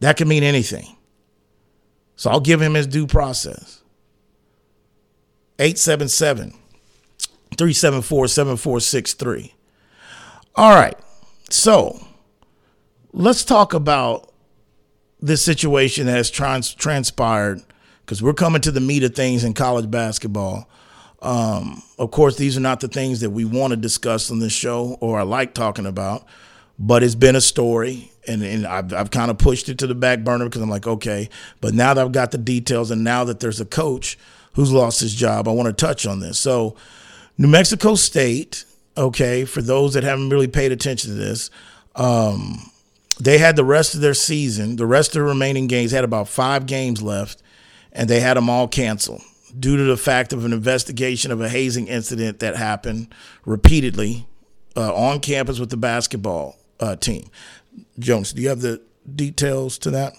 That 0.00 0.18
could 0.18 0.28
mean 0.28 0.42
anything. 0.42 0.86
So 2.16 2.30
I'll 2.30 2.40
give 2.40 2.60
him 2.60 2.74
his 2.74 2.86
due 2.86 3.06
process. 3.06 3.80
877 5.58 6.50
374 7.56 8.28
7463. 8.28 9.54
All 10.56 10.74
right. 10.74 10.96
So 11.50 12.04
let's 13.12 13.44
talk 13.44 13.72
about 13.72 14.30
this 15.20 15.42
situation 15.42 16.06
that 16.06 16.16
has 16.16 16.30
trans- 16.30 16.74
transpired 16.74 17.62
because 18.00 18.22
we're 18.22 18.34
coming 18.34 18.60
to 18.60 18.70
the 18.70 18.80
meat 18.80 19.04
of 19.04 19.14
things 19.14 19.42
in 19.42 19.54
college 19.54 19.90
basketball. 19.90 20.68
Um, 21.24 21.82
of 21.98 22.10
course, 22.10 22.36
these 22.36 22.54
are 22.58 22.60
not 22.60 22.80
the 22.80 22.88
things 22.88 23.20
that 23.20 23.30
we 23.30 23.46
want 23.46 23.70
to 23.70 23.78
discuss 23.78 24.30
on 24.30 24.40
this 24.40 24.52
show 24.52 24.98
or 25.00 25.18
I 25.18 25.22
like 25.22 25.54
talking 25.54 25.86
about, 25.86 26.26
but 26.78 27.02
it's 27.02 27.14
been 27.14 27.34
a 27.34 27.40
story, 27.40 28.12
and, 28.28 28.42
and 28.42 28.66
I've, 28.66 28.92
I've 28.92 29.10
kind 29.10 29.30
of 29.30 29.38
pushed 29.38 29.70
it 29.70 29.78
to 29.78 29.86
the 29.86 29.94
back 29.94 30.22
burner 30.22 30.44
because 30.44 30.60
I'm 30.60 30.68
like, 30.68 30.86
okay, 30.86 31.30
but 31.62 31.72
now 31.72 31.94
that 31.94 32.04
I've 32.04 32.12
got 32.12 32.30
the 32.30 32.38
details, 32.38 32.90
and 32.90 33.02
now 33.02 33.24
that 33.24 33.40
there's 33.40 33.58
a 33.58 33.64
coach 33.64 34.18
who's 34.52 34.70
lost 34.70 35.00
his 35.00 35.14
job, 35.14 35.48
I 35.48 35.52
want 35.52 35.66
to 35.66 35.86
touch 35.86 36.06
on 36.06 36.20
this. 36.20 36.38
So, 36.38 36.76
New 37.38 37.48
Mexico 37.48 37.94
State, 37.94 38.66
okay, 38.96 39.46
for 39.46 39.62
those 39.62 39.94
that 39.94 40.04
haven't 40.04 40.28
really 40.28 40.46
paid 40.46 40.72
attention 40.72 41.10
to 41.10 41.16
this, 41.16 41.50
um, 41.96 42.70
they 43.18 43.38
had 43.38 43.56
the 43.56 43.64
rest 43.64 43.94
of 43.94 44.02
their 44.02 44.14
season, 44.14 44.76
the 44.76 44.86
rest 44.86 45.10
of 45.10 45.14
the 45.14 45.22
remaining 45.22 45.68
games, 45.68 45.90
had 45.90 46.04
about 46.04 46.28
five 46.28 46.66
games 46.66 47.00
left, 47.00 47.42
and 47.92 48.10
they 48.10 48.20
had 48.20 48.36
them 48.36 48.50
all 48.50 48.68
canceled 48.68 49.22
due 49.58 49.76
to 49.76 49.84
the 49.84 49.96
fact 49.96 50.32
of 50.32 50.44
an 50.44 50.52
investigation 50.52 51.30
of 51.30 51.40
a 51.40 51.48
hazing 51.48 51.86
incident 51.88 52.40
that 52.40 52.56
happened 52.56 53.14
repeatedly 53.44 54.26
uh, 54.76 54.94
on 54.94 55.20
campus 55.20 55.58
with 55.58 55.70
the 55.70 55.76
basketball 55.76 56.56
uh, 56.80 56.96
team. 56.96 57.28
Jonas, 57.98 58.32
do 58.32 58.42
you 58.42 58.48
have 58.48 58.60
the 58.60 58.82
details 59.14 59.78
to 59.78 59.90
that? 59.90 60.14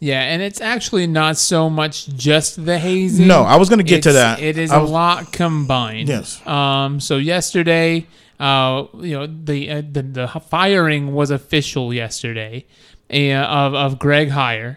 Yeah, 0.00 0.20
and 0.20 0.40
it's 0.42 0.60
actually 0.60 1.08
not 1.08 1.36
so 1.36 1.68
much 1.68 2.08
just 2.08 2.64
the 2.64 2.78
hazing. 2.78 3.26
No, 3.26 3.42
I 3.42 3.56
was 3.56 3.68
going 3.68 3.80
to 3.80 3.84
get 3.84 4.04
to 4.04 4.12
that. 4.12 4.38
It 4.38 4.56
is 4.56 4.70
a 4.70 4.78
lot 4.78 5.32
combined. 5.32 6.08
Yes. 6.08 6.44
Um. 6.46 7.00
So 7.00 7.16
yesterday, 7.16 8.06
uh, 8.38 8.84
you 9.00 9.18
know, 9.18 9.26
the 9.26 9.70
uh, 9.70 9.82
the, 9.90 10.02
the 10.02 10.28
firing 10.28 11.14
was 11.14 11.32
official 11.32 11.92
yesterday, 11.92 12.64
and 13.10 13.44
of 13.44 13.74
of 13.74 13.98
Greg 13.98 14.30
Heiar, 14.30 14.76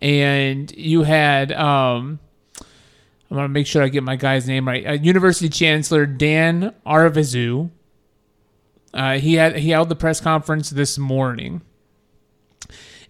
and 0.00 0.70
you 0.76 1.02
had 1.02 1.50
um 1.50 2.20
I'm 3.30 3.36
gonna 3.36 3.48
make 3.48 3.66
sure 3.66 3.82
I 3.82 3.88
get 3.88 4.02
my 4.02 4.16
guy's 4.16 4.48
name 4.48 4.66
right. 4.66 4.84
Uh, 4.86 4.92
University 4.92 5.48
Chancellor 5.48 6.04
Dan 6.04 6.74
Arvizu. 6.84 7.70
Uh, 8.92 9.18
he 9.18 9.34
had 9.34 9.56
he 9.56 9.70
held 9.70 9.88
the 9.88 9.94
press 9.94 10.20
conference 10.20 10.70
this 10.70 10.98
morning, 10.98 11.60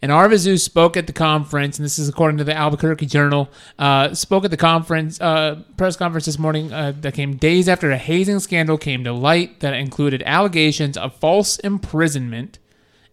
and 0.02 0.12
Arvizu 0.12 0.60
spoke 0.60 0.98
at 0.98 1.06
the 1.06 1.14
conference, 1.14 1.78
and 1.78 1.86
this 1.86 1.98
is 1.98 2.06
according 2.06 2.36
to 2.36 2.44
the 2.44 2.54
Albuquerque 2.54 3.06
Journal. 3.06 3.48
Uh, 3.78 4.12
spoke 4.12 4.44
at 4.44 4.50
the 4.50 4.58
conference 4.58 5.18
uh, 5.22 5.62
press 5.78 5.96
conference 5.96 6.26
this 6.26 6.38
morning 6.38 6.70
uh, 6.70 6.92
that 7.00 7.14
came 7.14 7.36
days 7.36 7.66
after 7.66 7.90
a 7.90 7.96
hazing 7.96 8.40
scandal 8.40 8.76
came 8.76 9.04
to 9.04 9.12
light 9.14 9.60
that 9.60 9.72
included 9.72 10.22
allegations 10.26 10.98
of 10.98 11.14
false 11.16 11.58
imprisonment 11.60 12.58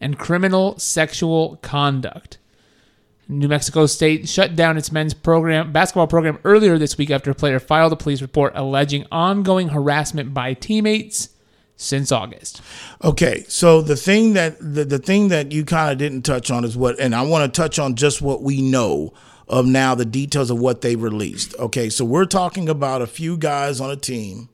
and 0.01 0.19
criminal 0.19 0.77
sexual 0.77 1.55
conduct. 1.61 2.37
New 3.29 3.47
Mexico 3.47 3.85
State 3.85 4.29
shut 4.29 4.55
down 4.55 4.77
its 4.77 4.91
men's 4.91 5.13
program 5.13 5.71
basketball 5.71 6.07
program 6.07 6.39
earlier 6.43 6.77
this 6.77 6.97
week 6.97 7.11
after 7.11 7.31
a 7.31 7.35
player 7.35 7.59
filed 7.59 7.91
a 7.91 7.95
police 7.95 8.21
report 8.21 8.53
alleging 8.55 9.05
ongoing 9.11 9.69
harassment 9.69 10.33
by 10.33 10.53
teammates 10.53 11.29
since 11.75 12.11
August. 12.11 12.61
Okay, 13.03 13.43
so 13.47 13.81
the 13.81 13.95
thing 13.95 14.33
that 14.33 14.57
the, 14.59 14.85
the 14.85 14.99
thing 14.99 15.27
that 15.27 15.51
you 15.51 15.65
kind 15.65 15.91
of 15.91 15.97
didn't 15.97 16.23
touch 16.23 16.49
on 16.49 16.63
is 16.63 16.75
what 16.75 16.99
and 16.99 17.13
I 17.13 17.21
want 17.23 17.53
to 17.53 17.61
touch 17.61 17.79
on 17.79 17.95
just 17.95 18.21
what 18.21 18.41
we 18.41 18.61
know 18.61 19.13
of 19.47 19.65
now 19.65 19.95
the 19.95 20.05
details 20.05 20.49
of 20.49 20.59
what 20.59 20.81
they 20.81 20.95
released. 20.95 21.55
Okay, 21.57 21.89
so 21.89 22.03
we're 22.03 22.25
talking 22.25 22.67
about 22.67 23.01
a 23.01 23.07
few 23.07 23.37
guys 23.37 23.79
on 23.79 23.89
a 23.89 23.95
team 23.95 24.49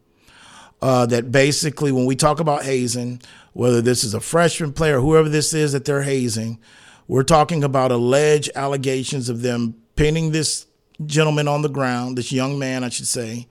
uh, 0.81 1.05
that 1.07 1.31
basically 1.31 1.91
when 1.91 2.05
we 2.05 2.15
talk 2.15 2.39
about 2.39 2.63
hazing, 2.63 3.21
whether 3.53 3.81
this 3.81 4.03
is 4.03 4.13
a 4.13 4.19
freshman 4.19 4.73
player, 4.73 4.99
whoever 4.99 5.29
this 5.29 5.53
is 5.53 5.71
that 5.71 5.85
they're 5.85 6.03
hazing, 6.03 6.59
we're 7.07 7.23
talking 7.23 7.63
about 7.63 7.91
alleged 7.91 8.51
allegations 8.55 9.29
of 9.29 9.41
them 9.41 9.75
pinning 9.95 10.31
this 10.31 10.65
gentleman 11.05 11.47
on 11.47 11.61
the 11.61 11.69
ground, 11.69 12.17
this 12.17 12.31
young 12.31 12.57
man, 12.57 12.83
I 12.83 12.89
should 12.89 13.07
say, 13.07 13.47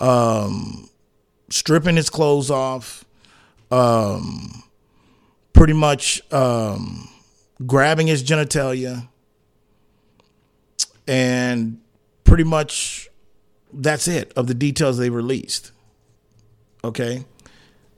um, 0.00 0.88
stripping 1.50 1.96
his 1.96 2.10
clothes 2.10 2.50
off, 2.50 3.04
um, 3.70 4.62
pretty 5.52 5.72
much 5.72 6.20
um, 6.32 7.08
grabbing 7.66 8.06
his 8.06 8.22
genitalia, 8.22 9.08
and 11.06 11.80
pretty 12.24 12.44
much 12.44 13.08
that's 13.72 14.08
it 14.08 14.32
of 14.36 14.46
the 14.46 14.54
details 14.54 14.98
they 14.98 15.10
released. 15.10 15.72
Okay. 16.82 17.24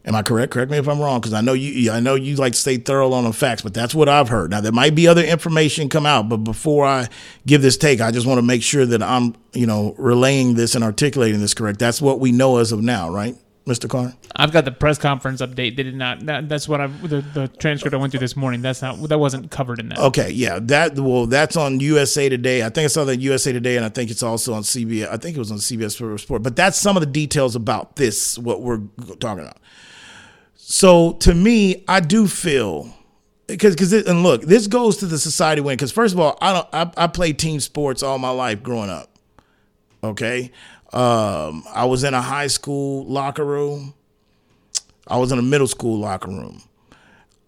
Am 0.08 0.14
I 0.14 0.22
correct? 0.22 0.54
Correct 0.54 0.70
me 0.70 0.78
if 0.78 0.88
I'm 0.88 0.98
wrong, 0.98 1.20
because 1.20 1.34
I 1.34 1.42
know 1.42 1.52
you. 1.52 1.92
I 1.92 2.00
know 2.00 2.14
you 2.14 2.36
like 2.36 2.54
to 2.54 2.58
stay 2.58 2.78
thorough 2.78 3.12
on 3.12 3.24
the 3.24 3.32
facts, 3.34 3.60
but 3.60 3.74
that's 3.74 3.94
what 3.94 4.08
I've 4.08 4.30
heard. 4.30 4.50
Now 4.50 4.62
there 4.62 4.72
might 4.72 4.94
be 4.94 5.06
other 5.06 5.22
information 5.22 5.90
come 5.90 6.06
out, 6.06 6.30
but 6.30 6.38
before 6.38 6.86
I 6.86 7.08
give 7.46 7.60
this 7.60 7.76
take, 7.76 8.00
I 8.00 8.10
just 8.10 8.26
want 8.26 8.38
to 8.38 8.42
make 8.42 8.62
sure 8.62 8.86
that 8.86 9.02
I'm, 9.02 9.36
you 9.52 9.66
know, 9.66 9.94
relaying 9.98 10.54
this 10.54 10.74
and 10.74 10.82
articulating 10.82 11.42
this 11.42 11.52
correct. 11.52 11.78
That's 11.78 12.00
what 12.00 12.20
we 12.20 12.32
know 12.32 12.56
as 12.56 12.72
of 12.72 12.80
now, 12.80 13.10
right, 13.10 13.36
Mr. 13.66 13.86
Carr? 13.86 14.14
I've 14.34 14.50
got 14.50 14.64
the 14.64 14.72
press 14.72 14.96
conference 14.96 15.42
update. 15.42 15.76
They 15.76 15.82
did 15.82 15.94
not. 15.94 16.24
That, 16.24 16.48
that's 16.48 16.66
what 16.66 16.80
I 16.80 16.86
the, 16.86 17.20
the 17.34 17.48
transcript 17.58 17.92
I 17.92 17.98
went 17.98 18.12
through 18.12 18.20
this 18.20 18.34
morning. 18.34 18.62
That's 18.62 18.80
not 18.80 19.06
that 19.10 19.18
wasn't 19.18 19.50
covered 19.50 19.78
in 19.78 19.90
that. 19.90 19.98
Okay, 19.98 20.30
yeah, 20.30 20.58
that 20.62 20.98
well, 20.98 21.26
that's 21.26 21.54
on 21.54 21.80
USA 21.80 22.30
Today. 22.30 22.64
I 22.64 22.70
think 22.70 22.86
I 22.86 22.88
saw 22.88 23.04
that 23.04 23.18
USA 23.18 23.52
Today, 23.52 23.76
and 23.76 23.84
I 23.84 23.90
think 23.90 24.10
it's 24.10 24.22
also 24.22 24.54
on 24.54 24.62
CBS. 24.62 25.10
I 25.10 25.18
think 25.18 25.36
it 25.36 25.38
was 25.38 25.52
on 25.52 25.58
CBS 25.58 26.18
Sport. 26.18 26.42
But 26.42 26.56
that's 26.56 26.78
some 26.78 26.96
of 26.96 27.02
the 27.02 27.10
details 27.10 27.54
about 27.54 27.96
this. 27.96 28.38
What 28.38 28.62
we're 28.62 28.80
talking 29.20 29.44
about. 29.44 29.58
So 30.70 31.12
to 31.20 31.34
me, 31.34 31.82
I 31.88 32.00
do 32.00 32.28
feel 32.28 32.94
because 33.46 33.74
because 33.74 33.90
and 33.94 34.22
look, 34.22 34.42
this 34.42 34.66
goes 34.66 34.98
to 34.98 35.06
the 35.06 35.16
society 35.18 35.62
win. 35.62 35.72
Because 35.76 35.90
first 35.90 36.12
of 36.12 36.20
all, 36.20 36.36
I 36.42 36.52
don't 36.52 36.68
I, 36.74 37.04
I 37.04 37.06
played 37.06 37.38
team 37.38 37.58
sports 37.60 38.02
all 38.02 38.18
my 38.18 38.28
life 38.28 38.62
growing 38.62 38.90
up. 38.90 39.08
Okay, 40.04 40.52
um, 40.92 41.64
I 41.72 41.86
was 41.86 42.04
in 42.04 42.12
a 42.12 42.20
high 42.20 42.48
school 42.48 43.06
locker 43.06 43.46
room. 43.46 43.94
I 45.06 45.16
was 45.16 45.32
in 45.32 45.38
a 45.38 45.42
middle 45.42 45.66
school 45.66 45.98
locker 45.98 46.28
room. 46.28 46.60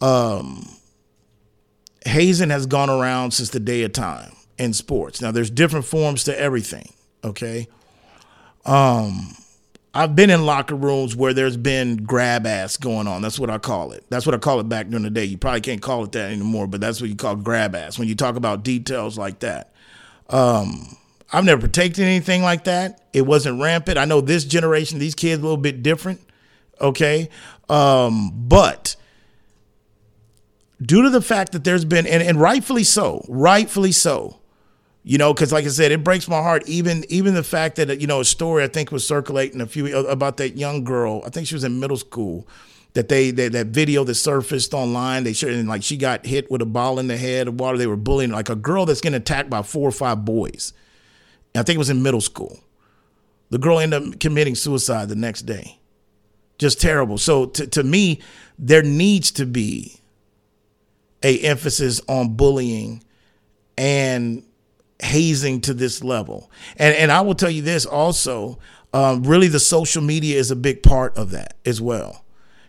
Um, 0.00 0.66
hazing 2.06 2.48
has 2.48 2.64
gone 2.64 2.88
around 2.88 3.32
since 3.32 3.50
the 3.50 3.60
day 3.60 3.82
of 3.82 3.92
time 3.92 4.32
in 4.56 4.72
sports. 4.72 5.20
Now 5.20 5.30
there's 5.30 5.50
different 5.50 5.84
forms 5.84 6.24
to 6.24 6.40
everything. 6.40 6.88
Okay. 7.22 7.68
Um, 8.64 9.36
I've 9.92 10.14
been 10.14 10.30
in 10.30 10.46
locker 10.46 10.76
rooms 10.76 11.16
where 11.16 11.34
there's 11.34 11.56
been 11.56 11.96
grab 11.96 12.46
ass 12.46 12.76
going 12.76 13.08
on. 13.08 13.22
That's 13.22 13.40
what 13.40 13.50
I 13.50 13.58
call 13.58 13.90
it. 13.90 14.04
That's 14.08 14.24
what 14.24 14.34
I 14.34 14.38
call 14.38 14.60
it 14.60 14.68
back 14.68 14.88
during 14.88 15.02
the 15.02 15.10
day. 15.10 15.24
You 15.24 15.36
probably 15.36 15.62
can't 15.62 15.82
call 15.82 16.04
it 16.04 16.12
that 16.12 16.30
anymore, 16.30 16.68
but 16.68 16.80
that's 16.80 17.00
what 17.00 17.10
you 17.10 17.16
call 17.16 17.34
grab 17.34 17.74
ass 17.74 17.98
when 17.98 18.06
you 18.06 18.14
talk 18.14 18.36
about 18.36 18.62
details 18.62 19.18
like 19.18 19.40
that. 19.40 19.72
Um, 20.28 20.96
I've 21.32 21.44
never 21.44 21.62
partaken 21.62 22.04
in 22.04 22.08
anything 22.08 22.42
like 22.42 22.64
that. 22.64 23.08
It 23.12 23.22
wasn't 23.22 23.60
rampant. 23.60 23.98
I 23.98 24.04
know 24.04 24.20
this 24.20 24.44
generation, 24.44 25.00
these 25.00 25.16
kids, 25.16 25.40
a 25.40 25.42
little 25.42 25.56
bit 25.56 25.82
different. 25.82 26.20
Okay, 26.80 27.28
um, 27.68 28.30
but 28.34 28.96
due 30.80 31.02
to 31.02 31.10
the 31.10 31.20
fact 31.20 31.52
that 31.52 31.62
there's 31.62 31.84
been, 31.84 32.06
and, 32.06 32.22
and 32.22 32.40
rightfully 32.40 32.84
so, 32.84 33.24
rightfully 33.28 33.92
so, 33.92 34.39
you 35.02 35.16
know, 35.16 35.32
because 35.32 35.52
like 35.52 35.64
I 35.64 35.68
said, 35.68 35.92
it 35.92 36.04
breaks 36.04 36.28
my 36.28 36.42
heart. 36.42 36.68
Even 36.68 37.04
even 37.08 37.34
the 37.34 37.42
fact 37.42 37.76
that 37.76 38.00
you 38.00 38.06
know 38.06 38.20
a 38.20 38.24
story 38.24 38.62
I 38.62 38.68
think 38.68 38.92
was 38.92 39.06
circulating 39.06 39.60
a 39.60 39.66
few 39.66 39.86
uh, 39.86 40.02
about 40.02 40.36
that 40.38 40.56
young 40.56 40.84
girl. 40.84 41.22
I 41.24 41.30
think 41.30 41.46
she 41.46 41.54
was 41.54 41.64
in 41.64 41.80
middle 41.80 41.96
school. 41.96 42.46
That 42.94 43.08
they, 43.08 43.30
they 43.30 43.48
that 43.48 43.68
video 43.68 44.02
that 44.04 44.16
surfaced 44.16 44.74
online. 44.74 45.24
They 45.24 45.32
showed 45.32 45.52
and 45.52 45.68
like 45.68 45.84
she 45.84 45.96
got 45.96 46.26
hit 46.26 46.50
with 46.50 46.60
a 46.60 46.66
ball 46.66 46.98
in 46.98 47.06
the 47.06 47.16
head 47.16 47.46
of 47.48 47.58
water. 47.58 47.78
They 47.78 47.86
were 47.86 47.96
bullying 47.96 48.32
like 48.32 48.48
a 48.48 48.56
girl 48.56 48.84
that's 48.84 49.00
getting 49.00 49.16
attacked 49.16 49.48
by 49.48 49.62
four 49.62 49.88
or 49.88 49.92
five 49.92 50.24
boys. 50.24 50.72
I 51.54 51.62
think 51.62 51.76
it 51.76 51.78
was 51.78 51.90
in 51.90 52.02
middle 52.02 52.20
school. 52.20 52.58
The 53.50 53.58
girl 53.58 53.78
ended 53.78 54.02
up 54.02 54.20
committing 54.20 54.54
suicide 54.54 55.08
the 55.08 55.16
next 55.16 55.42
day. 55.42 55.78
Just 56.58 56.80
terrible. 56.80 57.16
So 57.16 57.46
to, 57.46 57.66
to 57.68 57.82
me, 57.82 58.20
there 58.58 58.82
needs 58.82 59.30
to 59.32 59.46
be 59.46 60.00
a 61.22 61.38
emphasis 61.40 62.00
on 62.08 62.34
bullying 62.34 63.02
and 63.78 64.44
hazing 65.02 65.60
to 65.62 65.74
this 65.74 66.02
level. 66.02 66.50
And 66.76 66.94
and 66.94 67.12
I 67.12 67.20
will 67.20 67.34
tell 67.34 67.50
you 67.50 67.62
this 67.62 67.86
also, 67.86 68.58
um, 68.92 69.22
really 69.22 69.48
the 69.48 69.60
social 69.60 70.02
media 70.02 70.38
is 70.38 70.50
a 70.50 70.56
big 70.56 70.82
part 70.82 71.16
of 71.16 71.30
that 71.30 71.56
as 71.64 71.80
well. 71.80 72.24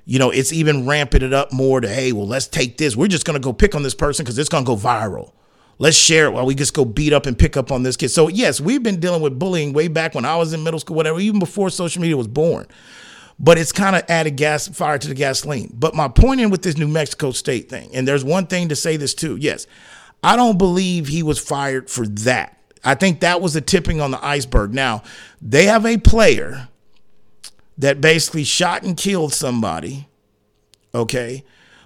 You 0.06 0.20
know, 0.20 0.30
it's 0.32 0.52
even 0.52 0.88
ramping 0.88 1.22
it 1.22 1.34
up 1.34 1.54
more 1.54 1.80
to, 1.80 1.88
hey, 1.88 2.12
well, 2.12 2.28
let's 2.28 2.48
take 2.48 2.78
this. 2.78 2.96
We're 2.96 3.08
just 3.08 3.26
gonna 3.26 3.40
go 3.40 3.54
pick 3.54 3.76
on 3.76 3.84
this 3.84 3.96
person 3.96 4.24
because 4.24 4.38
it's 4.38 4.50
gonna 4.50 4.66
go 4.66 4.76
viral. 4.76 5.32
Let's 5.78 5.98
share 5.98 6.26
it 6.26 6.32
while 6.32 6.46
we 6.46 6.54
just 6.54 6.74
go 6.76 6.86
beat 6.86 7.12
up 7.12 7.26
and 7.26 7.38
pick 7.38 7.58
up 7.58 7.72
on 7.72 7.84
this 7.84 7.98
kid. 7.98 8.10
So 8.10 8.28
yes, 8.28 8.62
we've 8.62 8.84
been 8.84 9.00
dealing 9.00 9.22
with 9.22 9.40
bullying 9.40 9.74
way 9.74 9.88
back 9.88 10.14
when 10.14 10.26
I 10.26 10.36
was 10.36 10.54
in 10.54 10.64
middle 10.64 10.80
school, 10.80 10.96
whatever, 10.96 11.20
even 11.20 11.40
before 11.40 11.70
social 11.70 12.02
media 12.02 12.18
was 12.18 12.28
born. 12.28 12.68
But 13.40 13.58
it's 13.58 13.72
kind 13.72 13.96
of 13.96 14.04
added 14.08 14.38
gas 14.38 14.68
fire 14.68 15.00
to 15.00 15.08
the 15.08 15.16
gasoline. 15.16 15.74
But 15.74 15.96
my 15.96 16.08
point 16.08 16.40
in 16.40 16.52
with 16.52 16.62
this 16.62 16.78
New 16.78 16.88
Mexico 16.88 17.32
State 17.32 17.70
thing, 17.70 17.90
and 17.96 18.08
there's 18.08 18.24
one 18.24 18.46
thing 18.46 18.70
to 18.70 18.76
say 18.76 18.98
this 18.98 19.16
too. 19.16 19.36
Yes, 19.38 19.66
I 20.24 20.36
don't 20.36 20.58
believe 20.58 21.08
he 21.08 21.24
was 21.24 21.40
fired 21.40 21.90
for 21.90 22.06
that. 22.08 22.58
I 22.84 22.96
think 22.96 23.20
that 23.20 23.42
was 23.42 23.54
the 23.54 23.62
tipping 23.62 24.02
on 24.02 24.12
the 24.12 24.24
iceberg. 24.26 24.74
Now, 24.74 25.04
they 25.42 25.66
have 25.66 25.86
a 25.86 25.98
player 25.98 26.68
that 27.78 28.02
basically 28.02 28.44
shot 28.44 28.84
and 28.84 28.98
killed 28.98 29.34
somebody, 29.34 30.08
okay, 30.94 31.44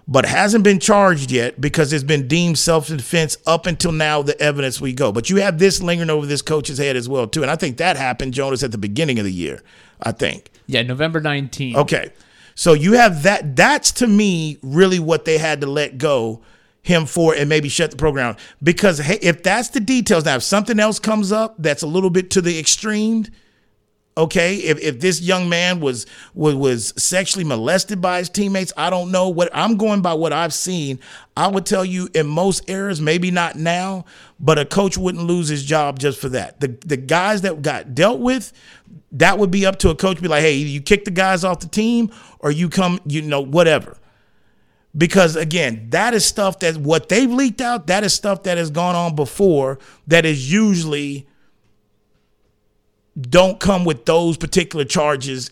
but 0.08 0.26
hasn't 0.26 0.63
been 0.63 0.80
charged 0.80 1.32
yet 1.32 1.60
because 1.60 1.91
it's 1.91 2.04
been 2.04 2.28
deemed 2.28 2.58
self 2.58 2.88
defense 2.88 3.38
up 3.45 3.65
until 3.65 3.91
now, 3.91 4.21
the 4.21 4.39
evidence 4.39 4.80
we 4.80 4.93
go. 4.93 5.12
But 5.12 5.30
you 5.30 5.38
have 5.38 5.58
this 5.58 5.82
lingering 5.82 6.10
over 6.10 6.26
this 6.26 6.41
coach's 6.41 6.78
head 6.78 6.95
as 6.95 7.10
well, 7.10 7.28
too. 7.28 7.41
And 7.41 7.52
I 7.52 7.56
think 7.56 7.78
that 7.78 7.98
happened, 7.98 8.34
Jonas, 8.34 8.63
at 8.63 8.71
the 8.71 8.78
beginning 8.78 9.19
of 9.19 9.26
the 9.26 9.34
year, 9.34 9.62
I 10.02 10.12
think. 10.12 10.52
Yeah, 10.67 10.84
November 10.84 11.21
19th. 11.21 11.76
Okay. 11.76 12.12
So 12.56 12.74
you 12.74 12.93
have 12.93 13.24
that. 13.24 13.56
That's 13.56 13.91
to 13.93 14.08
me 14.08 14.60
really 14.62 15.00
what 15.00 15.26
they 15.26 15.38
had 15.38 15.62
to 15.62 15.67
let 15.67 15.98
go 15.98 16.41
him 16.86 17.08
for 17.08 17.34
and 17.34 17.50
maybe 17.50 17.67
shut 17.67 17.89
the 17.89 17.98
program 17.98 18.36
because 18.62 19.00
hey, 19.00 19.17
if 19.24 19.41
that's 19.41 19.69
the 19.69 19.80
details 19.80 20.24
now 20.24 20.36
if 20.36 20.43
something 20.43 20.80
else 20.80 21.00
comes 21.00 21.32
up 21.32 21.56
that's 21.58 21.82
a 21.82 21.88
little 21.88 22.12
bit 22.12 22.30
to 22.30 22.41
the 22.41 22.60
extreme 22.60 23.26
okay 24.15 24.58
if, 24.58 24.80
if 24.80 25.00
this 25.00 25.19
young 25.19 25.50
man 25.50 25.80
was, 25.80 26.06
was 26.36 26.54
was 26.54 26.93
sexually 26.95 27.43
molested 27.43 28.00
by 28.00 28.19
his 28.19 28.30
teammates 28.30 28.71
i 28.78 28.91
don't 28.91 29.12
know 29.12 29.30
what 29.30 29.50
i'm 29.52 29.78
going 29.78 30.04
by 30.04 30.13
what 30.13 30.32
i've 30.32 30.54
seen. 30.54 31.00
I 31.36 31.48
would 31.48 31.65
tell 31.65 31.84
you 31.84 32.08
in 32.13 32.28
most 32.28 32.69
areas 32.69 33.02
maybe 33.02 33.32
not 33.32 33.56
now 33.56 34.06
but 34.39 34.60
a 34.60 34.65
coach 34.65 34.95
wouldn't 34.95 35.24
lose 35.24 35.48
his 35.48 35.63
job 35.63 35.98
just 35.98 36.19
for 36.19 36.30
that. 36.30 36.60
The 36.60 36.78
the 36.86 36.98
guys 36.98 37.41
that 37.41 37.62
got 37.62 37.95
dealt 37.95 38.19
with 38.19 38.54
that 39.13 39.39
would 39.39 39.50
be 39.50 39.65
up 39.65 39.80
to 39.80 39.89
a 39.89 39.95
coach 39.95 40.21
be 40.21 40.28
like 40.28 40.43
hey 40.43 40.54
you 40.54 40.82
kick 40.82 41.06
the 41.06 41.12
guys 41.12 41.43
off 41.43 41.62
the 41.62 41.67
team 41.67 42.12
or 42.39 42.52
you 42.52 42.69
come 42.69 43.00
you 43.06 43.21
know 43.21 43.41
whatever 43.41 43.98
because 44.97 45.36
again 45.36 45.88
that 45.89 46.13
is 46.13 46.25
stuff 46.25 46.60
that 46.60 46.77
what 46.77 47.10
they've 47.10 47.31
leaked 47.31 47.62
out 47.62 47.88
that 47.88 48.03
is 48.03 48.13
stuff 48.13 48.43
that 48.43 48.58
has 48.58 48.69
gone 48.69 48.95
on 48.95 49.15
before 49.15 49.79
that 50.08 50.25
is 50.25 50.51
usually 50.51 51.27
don't 53.19 53.60
come 53.60 53.86
with 53.86 54.05
those 54.05 54.38
particular 54.38 54.84
charges 54.86 55.51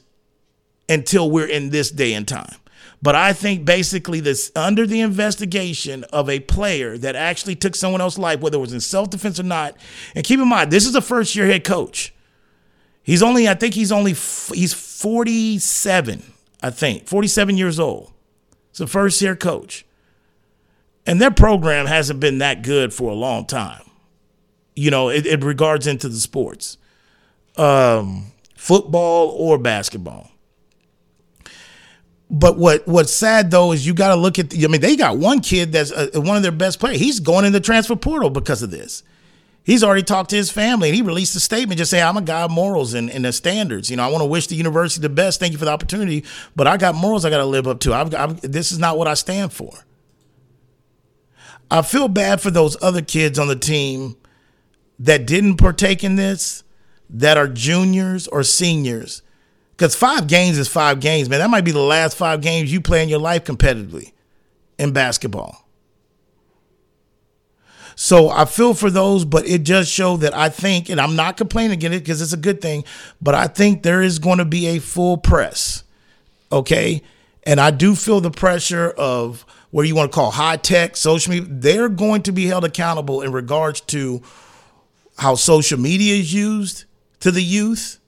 until 0.90 1.32
we're 1.32 1.48
in 1.48 1.70
this 1.70 1.90
day 1.92 2.14
and 2.14 2.28
time. 2.28 2.56
But 3.02 3.16
i 3.16 3.34
think 3.34 3.66
basically 3.66 4.22
this 4.22 4.52
under 4.56 4.88
the 4.88 5.02
investigation 5.02 6.06
of 6.06 6.30
a 6.30 6.40
player 6.40 6.98
that 6.98 7.16
actually 7.16 7.56
took 7.56 7.76
someone 7.76 8.02
else's 8.02 8.20
life 8.20 8.40
whether 8.40 8.58
it 8.58 8.62
was 8.62 8.74
in 8.74 8.80
self-defense 8.80 9.40
or 9.40 9.44
not 9.44 9.76
and 10.16 10.24
keep 10.24 10.40
in 10.40 10.48
mind 10.48 10.72
this 10.72 10.86
is 10.86 10.96
a 10.96 11.02
first 11.02 11.36
year 11.36 11.48
head 11.48 11.64
coach. 11.64 12.14
He's 13.02 13.22
only 13.22 13.50
i 13.50 13.56
think 13.56 13.74
he's 13.74 13.92
only 13.92 14.12
he's 14.12 14.74
47 14.74 16.24
i 16.62 16.70
think 16.70 17.08
47 17.10 17.58
years 17.58 17.78
old 17.78 18.13
it's 18.74 18.80
a 18.80 18.88
first 18.88 19.22
year 19.22 19.36
coach. 19.36 19.86
And 21.06 21.22
their 21.22 21.30
program 21.30 21.86
hasn't 21.86 22.20
been 22.20 22.40
that 22.40 22.64
good 22.64 22.92
for 22.92 23.12
a 23.12 23.14
long 23.14 23.46
time. 23.46 23.84
You 24.76 24.90
know, 24.90 25.10
it, 25.10 25.28
it 25.28 25.44
regards 25.44 25.86
into 25.86 26.10
the 26.10 26.16
sports, 26.16 26.80
um, 27.56 28.32
football 28.56 29.30
or 29.30 29.60
basketball. 29.60 30.32
But 32.32 32.58
what 32.58 32.88
what's 32.88 33.14
sad 33.14 33.52
though 33.52 33.74
is 33.74 33.86
you 33.86 33.94
got 33.94 34.08
to 34.08 34.16
look 34.16 34.40
at. 34.40 34.50
The, 34.50 34.66
I 34.66 34.68
mean, 34.68 34.82
they 34.82 34.96
got 34.96 35.20
one 35.20 35.42
kid 35.42 35.72
that's 35.72 35.92
uh, 35.92 36.10
one 36.16 36.36
of 36.36 36.42
their 36.42 36.52
best 36.52 36.80
players. 36.80 37.00
He's 37.00 37.20
going 37.20 37.46
in 37.46 37.54
the 37.54 37.60
transfer 37.60 37.96
portal 37.96 38.32
because 38.32 38.64
of 38.64 38.72
this 38.72 39.04
he's 39.64 39.84
already 39.84 40.04
talked 40.04 40.30
to 40.32 40.36
his 40.36 40.52
family 40.52 40.90
and 40.90 40.96
he 40.96 41.02
released 41.02 41.36
a 41.36 41.40
statement 41.40 41.78
just 41.78 41.92
saying, 41.92 42.04
I'm 42.04 42.18
a 42.18 42.22
guy 42.22 42.42
of 42.42 42.52
morals 42.52 42.94
and, 42.94 43.10
and 43.10 43.26
the 43.26 43.34
standards. 43.34 43.90
You 43.90 43.98
know, 43.98 44.04
I 44.04 44.08
want 44.08 44.22
to 44.22 44.28
wish 44.28 44.48
the 44.48 44.56
university 44.56 45.02
the 45.02 45.10
best. 45.10 45.40
Thank 45.40 45.54
you 45.54 45.58
for 45.58 45.66
the 45.66 45.72
opportunity, 45.72 46.24
but 46.56 46.68
I 46.68 46.78
got 46.78 46.96
morals 46.96 47.26
I 47.26 47.30
got 47.30 47.38
to 47.38 47.46
live 47.46 47.68
up 47.68 47.80
to. 47.82 47.94
I've, 47.94 48.42
this 48.42 48.72
is 48.72 48.80
not 48.80 48.98
what 48.98 49.08
I 49.08 49.14
stand 49.16 49.54
for. 49.54 49.74
I 51.72 51.82
feel 51.82 52.08
bad 52.08 52.40
for 52.40 52.52
those 52.52 52.82
other 52.84 53.02
kids 53.02 53.40
on 53.40 53.48
the 53.48 53.56
team 53.56 54.16
that 55.00 55.26
didn't 55.26 55.58
partake 55.58 56.04
in 56.04 56.16
this, 56.16 56.64
that 57.10 57.38
are 57.38 57.48
juniors 57.48 58.28
or 58.28 58.44
seniors. 58.44 59.22
Because 59.72 59.96
five 59.96 60.28
games 60.28 60.58
is 60.58 60.68
five 60.68 61.00
games, 61.00 61.30
man. 61.30 61.40
That 61.40 61.50
might 61.50 61.66
be 61.66 61.72
the 61.72 61.80
last 61.80 62.16
five 62.16 62.42
games 62.42 62.72
you 62.72 62.80
play 62.80 63.02
in 63.02 63.10
your 63.10 63.20
life 63.20 63.44
competitively 63.44 64.14
in 64.78 64.94
basketball. 64.94 65.63
So 67.96 68.30
I 68.30 68.46
feel 68.46 68.74
for 68.74 68.90
those, 68.90 69.26
but 69.26 69.48
it 69.48 69.64
just 69.64 69.92
showed 69.92 70.18
that 70.22 70.34
I 70.36 70.50
think, 70.50 70.90
and 70.90 71.00
I'm 71.00 71.16
not 71.16 71.38
complaining 71.38 71.74
against 71.74 71.96
it 71.96 72.00
because 72.00 72.22
it's 72.22 72.34
a 72.34 72.38
good 72.38 72.62
thing, 72.62 72.84
but 73.22 73.36
I 73.36 73.48
think 73.48 73.84
there 73.84 74.02
is 74.02 74.20
going 74.20 74.40
to 74.40 74.46
be 74.46 74.68
a 74.68 74.80
full 74.80 75.18
press. 75.18 75.84
Okay. 76.52 77.02
And 77.44 77.60
I 77.60 77.72
do 77.72 77.96
feel 77.96 78.22
the 78.22 78.32
pressure 78.32 78.90
of 78.92 79.46
what 79.72 79.88
you 79.88 79.96
want 79.96 80.12
to 80.12 80.16
call 80.16 80.32
high 80.32 80.58
tech, 80.58 80.96
social 80.96 81.32
media. 81.32 81.48
They're 81.50 81.90
going 81.90 82.22
to 82.24 82.32
be 82.32 82.46
held 82.46 82.64
accountable 82.64 83.22
in 83.22 83.32
regards 83.32 83.82
to 83.82 84.22
how 85.18 85.36
social 85.36 85.80
media 85.80 86.16
is 86.16 86.34
used 86.34 86.86
to 87.20 87.32
the 87.32 87.44
youth 87.44 88.00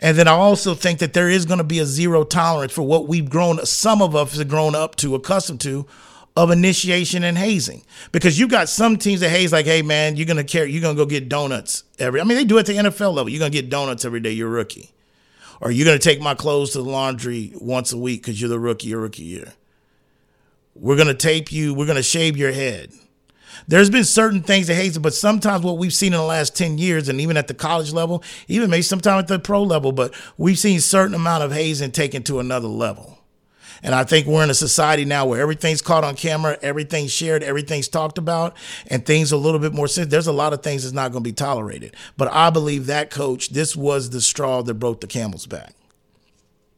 And 0.00 0.16
then 0.16 0.28
I 0.28 0.32
also 0.32 0.74
think 0.74 1.00
that 1.00 1.12
there 1.12 1.28
is 1.28 1.44
going 1.44 1.58
to 1.58 1.64
be 1.64 1.78
a 1.78 1.86
zero 1.86 2.24
tolerance 2.24 2.72
for 2.72 2.82
what 2.82 3.08
we've 3.08 3.28
grown, 3.28 3.64
some 3.64 4.00
of 4.00 4.14
us 4.14 4.38
have 4.38 4.48
grown 4.48 4.74
up 4.74 4.96
to, 4.96 5.14
accustomed 5.14 5.60
to, 5.62 5.86
of 6.36 6.50
initiation 6.50 7.24
and 7.24 7.36
hazing. 7.36 7.82
Because 8.12 8.38
you 8.38 8.48
got 8.48 8.68
some 8.68 8.96
teams 8.96 9.20
that 9.20 9.30
haze 9.30 9.52
like, 9.52 9.66
hey 9.66 9.82
man, 9.82 10.16
you're 10.16 10.26
gonna 10.26 10.44
carry, 10.44 10.70
you're 10.70 10.82
gonna 10.82 10.96
go 10.96 11.06
get 11.06 11.28
donuts 11.28 11.84
every. 11.98 12.20
I 12.20 12.24
mean, 12.24 12.36
they 12.36 12.44
do 12.44 12.58
it 12.58 12.66
the 12.66 12.74
NFL 12.74 13.14
level. 13.14 13.28
You're 13.28 13.40
gonna 13.40 13.50
get 13.50 13.70
donuts 13.70 14.04
every 14.04 14.20
day. 14.20 14.32
You're 14.32 14.48
a 14.48 14.52
rookie, 14.52 14.92
or 15.60 15.70
you're 15.70 15.86
gonna 15.86 15.98
take 15.98 16.20
my 16.20 16.34
clothes 16.34 16.72
to 16.72 16.78
the 16.78 16.88
laundry 16.88 17.52
once 17.60 17.92
a 17.92 17.98
week 17.98 18.22
because 18.22 18.40
you're 18.40 18.50
the 18.50 18.60
rookie 18.60 18.88
your 18.88 19.00
rookie 19.00 19.24
year. 19.24 19.52
We're 20.74 20.96
gonna 20.96 21.14
tape 21.14 21.50
you. 21.50 21.74
We're 21.74 21.86
gonna 21.86 22.02
shave 22.02 22.36
your 22.36 22.52
head. 22.52 22.92
There's 23.66 23.90
been 23.90 24.04
certain 24.04 24.42
things 24.42 24.68
that 24.68 24.76
haze, 24.76 24.96
but 24.98 25.14
sometimes 25.14 25.64
what 25.64 25.78
we've 25.78 25.92
seen 25.92 26.12
in 26.12 26.18
the 26.18 26.24
last 26.24 26.56
10 26.56 26.78
years, 26.78 27.08
and 27.08 27.20
even 27.20 27.36
at 27.36 27.48
the 27.48 27.54
college 27.54 27.92
level, 27.92 28.22
even 28.46 28.70
maybe 28.70 28.82
sometimes 28.82 29.22
at 29.22 29.28
the 29.28 29.38
pro 29.38 29.62
level, 29.62 29.92
but 29.92 30.14
we've 30.36 30.58
seen 30.58 30.80
certain 30.80 31.14
amount 31.14 31.42
of 31.42 31.52
hazing 31.52 31.90
taken 31.90 32.22
to 32.24 32.38
another 32.38 32.68
level. 32.68 33.17
And 33.82 33.94
I 33.94 34.04
think 34.04 34.26
we're 34.26 34.42
in 34.44 34.50
a 34.50 34.54
society 34.54 35.04
now 35.04 35.26
where 35.26 35.40
everything's 35.40 35.82
caught 35.82 36.04
on 36.04 36.16
camera, 36.16 36.58
everything's 36.62 37.12
shared, 37.12 37.42
everything's 37.42 37.88
talked 37.88 38.18
about, 38.18 38.56
and 38.88 39.04
things 39.04 39.32
a 39.32 39.36
little 39.36 39.60
bit 39.60 39.72
more 39.72 39.88
sensitive. 39.88 40.10
There's 40.10 40.26
a 40.26 40.32
lot 40.32 40.52
of 40.52 40.62
things 40.62 40.82
that's 40.82 40.94
not 40.94 41.12
going 41.12 41.24
to 41.24 41.28
be 41.28 41.34
tolerated. 41.34 41.94
But 42.16 42.32
I 42.32 42.50
believe 42.50 42.86
that 42.86 43.10
coach, 43.10 43.50
this 43.50 43.76
was 43.76 44.10
the 44.10 44.20
straw 44.20 44.62
that 44.62 44.74
broke 44.74 45.00
the 45.00 45.06
camel's 45.06 45.46
back. 45.46 45.74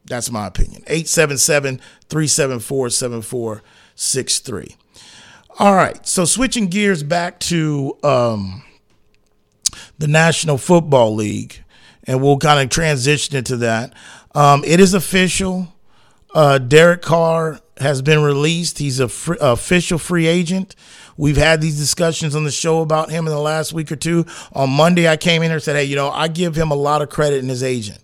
That's 0.05 0.31
my 0.31 0.47
opinion. 0.47 0.83
877 0.87 1.79
374 2.09 2.89
7463. 2.89 4.75
All 5.59 5.75
right. 5.75 6.05
So 6.07 6.25
switching 6.25 6.67
gears 6.67 7.03
back 7.03 7.39
to 7.41 7.97
um, 8.03 8.63
the 9.97 10.07
National 10.07 10.57
Football 10.57 11.15
League, 11.15 11.63
and 12.05 12.21
we'll 12.21 12.37
kind 12.37 12.59
of 12.59 12.69
transition 12.69 13.35
into 13.35 13.57
that. 13.57 13.93
Um, 14.33 14.63
it 14.65 14.79
is 14.79 14.93
official. 14.93 15.73
Uh, 16.33 16.57
Derek 16.57 17.01
Carr 17.01 17.59
has 17.77 18.01
been 18.01 18.21
released. 18.21 18.77
He's 18.77 18.99
a 18.99 19.09
official 19.41 19.97
free 19.97 20.27
agent. 20.27 20.75
We've 21.17 21.37
had 21.37 21.61
these 21.61 21.77
discussions 21.77 22.35
on 22.35 22.43
the 22.45 22.51
show 22.51 22.81
about 22.81 23.11
him 23.11 23.27
in 23.27 23.33
the 23.33 23.39
last 23.39 23.73
week 23.73 23.91
or 23.91 23.95
two. 23.95 24.25
On 24.53 24.69
Monday, 24.69 25.07
I 25.07 25.17
came 25.17 25.41
in 25.41 25.49
here 25.49 25.55
and 25.55 25.63
said, 25.63 25.75
"Hey, 25.75 25.83
you 25.83 25.95
know, 25.95 26.09
I 26.09 26.27
give 26.27 26.55
him 26.55 26.71
a 26.71 26.75
lot 26.75 27.01
of 27.01 27.09
credit 27.09 27.43
in 27.43 27.49
his 27.49 27.63
agent. 27.63 27.99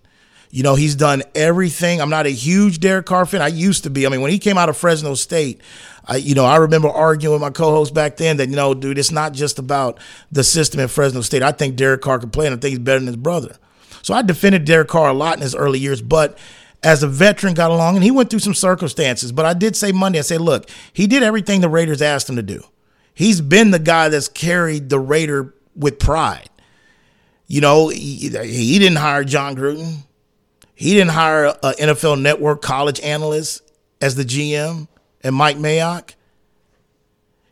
You 0.50 0.64
know, 0.64 0.76
he's 0.76 0.96
done 0.96 1.24
everything. 1.36 2.02
I'm 2.02 2.10
not 2.10 2.26
a 2.26 2.30
huge 2.32 2.80
Derek 2.80 3.06
Carr 3.06 3.26
fan. 3.26 3.42
I 3.42 3.48
used 3.48 3.84
to 3.84 3.90
be. 3.90 4.06
I 4.06 4.10
mean, 4.10 4.22
when 4.22 4.32
he 4.32 4.40
came 4.40 4.58
out 4.58 4.70
of 4.70 4.78
Fresno 4.78 5.14
State, 5.14 5.62
I, 6.06 6.18
you 6.18 6.36
know, 6.36 6.46
I 6.46 6.56
remember 6.58 6.90
arguing 6.90 7.34
with 7.34 7.42
my 7.42 7.50
co-host 7.50 7.94
back 7.94 8.18
then 8.18 8.38
that, 8.38 8.50
you 8.50 8.56
know, 8.56 8.74
dude, 8.74 8.98
it's 8.98 9.12
not 9.12 9.34
just 9.34 9.60
about 9.60 10.00
the 10.32 10.44
system 10.44 10.80
in 10.80 10.88
Fresno 10.88 11.22
State. 11.22 11.44
I 11.44 11.52
think 11.52 11.76
Derek 11.76 12.02
Carr 12.02 12.20
can 12.20 12.30
play, 12.30 12.48
and 12.48 12.56
I 12.56 12.58
think 12.58 12.72
he's 12.72 12.80
better 12.80 13.00
than 13.00 13.08
his 13.08 13.18
brother. 13.18 13.58
So 14.04 14.14
I 14.14 14.22
defended 14.22 14.64
Derek 14.64 14.88
Carr 14.88 15.10
a 15.10 15.14
lot 15.14 15.36
in 15.36 15.42
his 15.42 15.54
early 15.54 15.80
years, 15.80 16.02
but 16.02 16.38
as 16.84 17.04
a 17.04 17.08
veteran 17.08 17.54
got 17.54 17.72
along 17.72 17.96
and 17.96 18.04
he 18.04 18.12
went 18.12 18.30
through 18.30 18.40
some 18.40 18.54
circumstances. 18.54 19.32
But 19.32 19.46
I 19.46 19.54
did 19.54 19.76
say 19.76 19.92
Monday, 19.92 20.20
I 20.20 20.24
said, 20.24 20.42
look, 20.42 20.70
he 20.94 21.08
did 21.08 21.24
everything 21.24 21.62
the 21.62 21.70
Raiders 21.70 22.02
asked 22.02 22.30
him 22.30 22.36
to 22.36 22.44
do. 22.44 22.64
He's 23.14 23.42
been 23.42 23.72
the 23.72 23.80
guy 23.80 24.10
that's 24.10 24.28
carried 24.28 24.90
the 24.90 25.00
Raider 25.00 25.54
with 25.76 26.00
pride. 26.00 26.50
You 27.48 27.62
know, 27.62 27.90
he, 27.90 28.30
he 28.30 28.78
didn't 28.78 28.98
hire 28.98 29.24
Jon 29.24 29.56
Gruden. 29.56 30.04
He 30.76 30.94
didn't 30.94 31.12
hire 31.12 31.48
an 31.64 31.74
NFL 31.80 32.22
Network 32.22 32.62
college 32.62 33.00
analyst 33.00 33.64
as 34.02 34.16
the 34.16 34.24
GM 34.24 34.88
and 35.24 35.36
Mike 35.36 35.58
Mayock. 35.58 36.14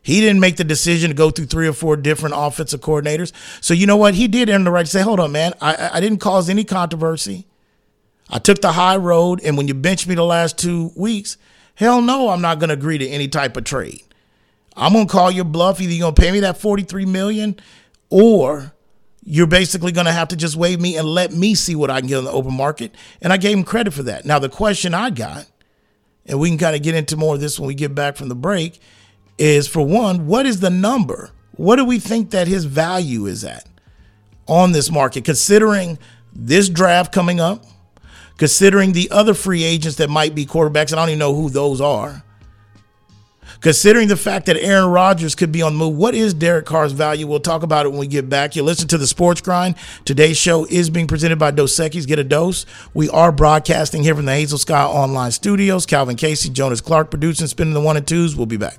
He 0.02 0.20
didn't 0.20 0.38
make 0.38 0.56
the 0.56 0.62
decision 0.62 1.10
to 1.10 1.16
go 1.16 1.30
through 1.30 1.46
three 1.46 1.66
or 1.66 1.72
four 1.72 1.96
different 1.96 2.36
offensive 2.38 2.80
coordinators. 2.80 3.32
So 3.60 3.74
you 3.74 3.88
know 3.88 3.96
what? 3.96 4.14
He 4.14 4.28
did 4.28 4.48
earn 4.48 4.62
the 4.62 4.70
right 4.70 4.86
to 4.86 4.92
say, 4.92 5.02
hold 5.02 5.18
on, 5.18 5.32
man, 5.32 5.52
I, 5.60 5.90
I 5.94 6.00
didn't 6.00 6.18
cause 6.18 6.48
any 6.48 6.62
controversy. 6.62 7.48
I 8.28 8.38
took 8.38 8.60
the 8.60 8.72
high 8.72 8.96
road, 8.96 9.40
and 9.44 9.56
when 9.56 9.68
you 9.68 9.74
bench 9.74 10.06
me 10.06 10.14
the 10.14 10.24
last 10.24 10.58
two 10.58 10.90
weeks, 10.96 11.36
hell 11.74 12.02
no, 12.02 12.28
I'm 12.30 12.40
not 12.40 12.58
going 12.58 12.68
to 12.68 12.74
agree 12.74 12.98
to 12.98 13.06
any 13.06 13.28
type 13.28 13.56
of 13.56 13.64
trade. 13.64 14.02
I'm 14.76 14.92
going 14.92 15.06
to 15.06 15.12
call 15.12 15.30
your 15.30 15.44
bluff. 15.44 15.80
Either 15.80 15.92
you're 15.92 16.04
going 16.04 16.14
to 16.14 16.20
pay 16.20 16.32
me 16.32 16.40
that 16.40 16.58
43 16.58 17.06
million, 17.06 17.58
or 18.10 18.72
you're 19.24 19.46
basically 19.46 19.92
going 19.92 20.06
to 20.06 20.12
have 20.12 20.28
to 20.28 20.36
just 20.36 20.56
waive 20.56 20.80
me 20.80 20.96
and 20.96 21.06
let 21.06 21.32
me 21.32 21.54
see 21.54 21.74
what 21.74 21.90
I 21.90 22.00
can 22.00 22.08
get 22.08 22.18
on 22.18 22.24
the 22.24 22.30
open 22.30 22.54
market. 22.54 22.94
And 23.20 23.32
I 23.32 23.36
gave 23.36 23.56
him 23.56 23.64
credit 23.64 23.92
for 23.92 24.04
that. 24.04 24.24
Now 24.24 24.38
the 24.38 24.48
question 24.48 24.94
I 24.94 25.10
got, 25.10 25.46
and 26.26 26.38
we 26.38 26.48
can 26.48 26.58
kind 26.58 26.76
of 26.76 26.82
get 26.82 26.94
into 26.94 27.16
more 27.16 27.34
of 27.34 27.40
this 27.40 27.58
when 27.58 27.66
we 27.66 27.74
get 27.74 27.94
back 27.94 28.16
from 28.16 28.28
the 28.28 28.34
break, 28.34 28.80
is 29.38 29.66
for 29.68 29.84
one, 29.84 30.26
what 30.26 30.46
is 30.46 30.60
the 30.60 30.70
number? 30.70 31.30
What 31.52 31.76
do 31.76 31.84
we 31.84 31.98
think 31.98 32.30
that 32.30 32.48
his 32.48 32.64
value 32.64 33.26
is 33.26 33.44
at 33.44 33.66
on 34.46 34.72
this 34.72 34.90
market, 34.90 35.24
considering 35.24 35.98
this 36.32 36.68
draft 36.68 37.12
coming 37.12 37.40
up? 37.40 37.64
Considering 38.36 38.92
the 38.92 39.10
other 39.10 39.34
free 39.34 39.64
agents 39.64 39.96
that 39.96 40.10
might 40.10 40.34
be 40.34 40.46
quarterbacks, 40.46 40.90
and 40.90 41.00
I 41.00 41.02
don't 41.02 41.10
even 41.10 41.18
know 41.18 41.34
who 41.34 41.50
those 41.50 41.80
are. 41.80 42.22
Considering 43.60 44.08
the 44.08 44.16
fact 44.16 44.46
that 44.46 44.56
Aaron 44.58 44.90
Rodgers 44.90 45.34
could 45.34 45.50
be 45.50 45.62
on 45.62 45.72
the 45.72 45.78
move, 45.78 45.96
what 45.96 46.14
is 46.14 46.34
Derek 46.34 46.66
Carr's 46.66 46.92
value? 46.92 47.26
We'll 47.26 47.40
talk 47.40 47.62
about 47.62 47.86
it 47.86 47.90
when 47.90 47.98
we 47.98 48.06
get 48.06 48.28
back. 48.28 48.54
You 48.54 48.62
listen 48.62 48.88
to 48.88 48.98
the 48.98 49.06
Sports 49.06 49.40
Grind. 49.40 49.76
Today's 50.04 50.36
show 50.36 50.66
is 50.66 50.90
being 50.90 51.06
presented 51.06 51.38
by 51.38 51.52
Dos 51.52 51.74
Equis. 51.74 52.06
Get 52.06 52.18
a 52.18 52.24
dose. 52.24 52.66
We 52.92 53.08
are 53.08 53.32
broadcasting 53.32 54.02
here 54.02 54.14
from 54.14 54.26
the 54.26 54.32
Hazel 54.32 54.58
Sky 54.58 54.84
Online 54.84 55.30
Studios. 55.30 55.86
Calvin 55.86 56.16
Casey, 56.16 56.50
Jonas 56.50 56.80
Clark 56.80 57.10
producing, 57.10 57.46
spinning 57.46 57.74
the 57.74 57.80
one 57.80 57.96
and 57.96 58.06
twos. 58.06 58.36
We'll 58.36 58.46
be 58.46 58.56
back. 58.56 58.78